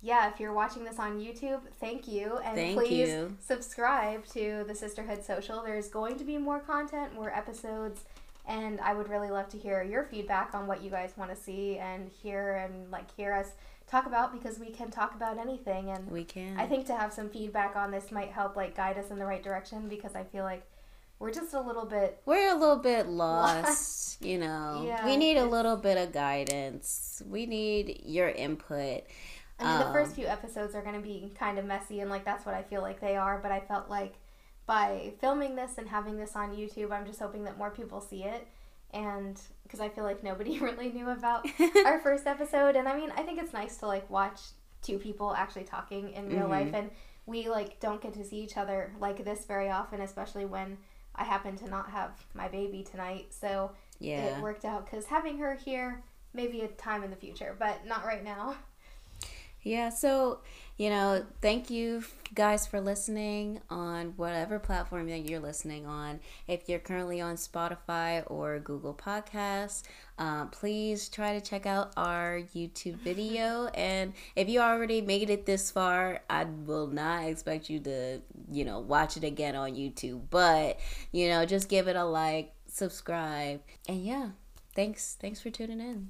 yeah, 0.00 0.30
if 0.30 0.38
you're 0.38 0.52
watching 0.52 0.84
this 0.84 0.98
on 1.00 1.18
YouTube, 1.18 1.60
thank 1.80 2.06
you. 2.06 2.38
And 2.44 2.54
Thank 2.54 2.78
please 2.78 3.08
you. 3.08 3.36
subscribe 3.40 4.24
to 4.26 4.64
the 4.68 4.74
Sisterhood 4.74 5.24
Social. 5.24 5.62
There's 5.64 5.88
going 5.88 6.16
to 6.18 6.24
be 6.24 6.38
more 6.38 6.60
content, 6.60 7.14
more 7.14 7.34
episodes, 7.34 8.04
and 8.48 8.80
I 8.80 8.94
would 8.94 9.08
really 9.08 9.30
love 9.30 9.48
to 9.50 9.58
hear 9.58 9.82
your 9.82 10.04
feedback 10.04 10.54
on 10.54 10.66
what 10.66 10.82
you 10.82 10.90
guys 10.90 11.12
want 11.16 11.30
to 11.30 11.36
see 11.36 11.76
and 11.78 12.10
hear 12.22 12.56
and 12.56 12.90
like 12.90 13.14
hear 13.14 13.32
us 13.34 13.50
talk 13.86 14.06
about 14.06 14.32
because 14.32 14.58
we 14.58 14.70
can 14.70 14.90
talk 14.90 15.14
about 15.14 15.38
anything 15.38 15.90
and 15.90 16.10
we 16.10 16.24
can 16.24 16.58
I 16.58 16.66
think 16.66 16.86
to 16.86 16.96
have 16.96 17.12
some 17.12 17.28
feedback 17.30 17.76
on 17.76 17.90
this 17.90 18.10
might 18.10 18.30
help 18.30 18.56
like 18.56 18.74
guide 18.76 18.98
us 18.98 19.10
in 19.10 19.18
the 19.18 19.26
right 19.26 19.42
direction 19.42 19.88
because 19.88 20.14
I 20.16 20.24
feel 20.24 20.44
like 20.44 20.62
we're 21.18 21.32
just 21.32 21.52
a 21.54 21.60
little 21.60 21.84
bit 21.84 22.20
we're 22.26 22.50
a 22.50 22.58
little 22.58 22.76
bit 22.76 23.06
lost, 23.24 24.22
you 24.24 24.38
know. 24.38 24.82
Yeah, 24.86 25.04
we 25.04 25.16
need 25.16 25.36
a 25.36 25.44
little 25.44 25.76
bit 25.76 25.98
of 25.98 26.12
guidance. 26.12 27.22
We 27.28 27.46
need 27.46 28.02
your 28.04 28.28
input. 28.28 29.02
I 29.60 29.64
mean, 29.64 29.78
the 29.80 29.86
Um, 29.86 29.92
first 29.92 30.14
few 30.14 30.26
episodes 30.26 30.76
are 30.76 30.82
going 30.82 30.94
to 30.94 31.00
be 31.00 31.32
kind 31.36 31.58
of 31.58 31.64
messy, 31.64 31.98
and 32.00 32.08
like 32.08 32.24
that's 32.24 32.46
what 32.46 32.54
I 32.54 32.62
feel 32.62 32.82
like 32.82 33.00
they 33.00 33.16
are. 33.16 33.38
But 33.42 33.50
I 33.50 33.58
felt 33.58 33.90
like 33.90 34.14
by 34.68 35.14
filming 35.20 35.56
this 35.56 35.78
and 35.78 35.88
having 35.88 36.16
this 36.18 36.36
on 36.36 36.54
YouTube, 36.54 36.92
I'm 36.92 37.06
just 37.06 37.18
hoping 37.18 37.42
that 37.44 37.58
more 37.58 37.70
people 37.70 38.00
see 38.00 38.22
it, 38.22 38.46
and 38.92 39.40
because 39.64 39.80
I 39.80 39.88
feel 39.88 40.04
like 40.04 40.22
nobody 40.22 40.58
really 40.68 40.92
knew 40.92 41.08
about 41.10 41.44
our 41.84 41.98
first 42.00 42.26
episode, 42.28 42.76
and 42.76 42.86
I 42.86 42.96
mean, 42.96 43.10
I 43.16 43.22
think 43.22 43.40
it's 43.40 43.52
nice 43.52 43.78
to 43.78 43.86
like 43.88 44.08
watch 44.08 44.38
two 44.82 44.98
people 44.98 45.34
actually 45.34 45.64
talking 45.64 46.12
in 46.12 46.28
real 46.28 46.46
Mhm. 46.46 46.50
life, 46.50 46.70
and 46.74 46.90
we 47.26 47.48
like 47.48 47.80
don't 47.80 48.00
get 48.00 48.12
to 48.14 48.24
see 48.24 48.36
each 48.40 48.56
other 48.56 48.92
like 49.00 49.24
this 49.24 49.44
very 49.46 49.70
often, 49.70 50.00
especially 50.02 50.44
when 50.44 50.78
I 51.14 51.24
happen 51.24 51.56
to 51.56 51.68
not 51.68 51.90
have 51.90 52.12
my 52.34 52.46
baby 52.48 52.84
tonight, 52.84 53.28
so 53.34 53.72
Yeah. 53.98 54.36
it 54.36 54.42
worked 54.42 54.64
out 54.64 54.84
because 54.84 55.06
having 55.06 55.38
her 55.38 55.54
here 55.56 56.02
maybe 56.34 56.60
a 56.60 56.68
time 56.68 57.02
in 57.02 57.10
the 57.10 57.16
future, 57.16 57.56
but 57.58 57.84
not 57.86 58.04
right 58.04 58.22
now. 58.22 58.54
Yeah, 59.68 59.90
so, 59.90 60.38
you 60.78 60.88
know, 60.88 61.26
thank 61.42 61.68
you 61.68 62.02
guys 62.34 62.66
for 62.66 62.80
listening 62.80 63.60
on 63.68 64.14
whatever 64.16 64.58
platform 64.58 65.10
that 65.10 65.28
you're 65.28 65.40
listening 65.40 65.84
on. 65.84 66.20
If 66.46 66.70
you're 66.70 66.78
currently 66.78 67.20
on 67.20 67.36
Spotify 67.36 68.22
or 68.30 68.60
Google 68.60 68.94
Podcasts, 68.94 69.82
um, 70.16 70.48
please 70.48 71.10
try 71.10 71.38
to 71.38 71.42
check 71.42 71.66
out 71.66 71.92
our 71.98 72.40
YouTube 72.56 72.94
video. 72.94 73.68
And 73.74 74.14
if 74.36 74.48
you 74.48 74.60
already 74.60 75.02
made 75.02 75.28
it 75.28 75.44
this 75.44 75.70
far, 75.70 76.22
I 76.30 76.44
will 76.44 76.86
not 76.86 77.24
expect 77.24 77.68
you 77.68 77.78
to, 77.80 78.22
you 78.50 78.64
know, 78.64 78.78
watch 78.80 79.18
it 79.18 79.24
again 79.24 79.54
on 79.54 79.72
YouTube. 79.72 80.22
But, 80.30 80.80
you 81.12 81.28
know, 81.28 81.44
just 81.44 81.68
give 81.68 81.88
it 81.88 81.96
a 81.96 82.04
like, 82.06 82.54
subscribe, 82.68 83.60
and 83.86 84.02
yeah, 84.02 84.30
thanks. 84.74 85.18
Thanks 85.20 85.40
for 85.40 85.50
tuning 85.50 85.80
in. 85.80 86.06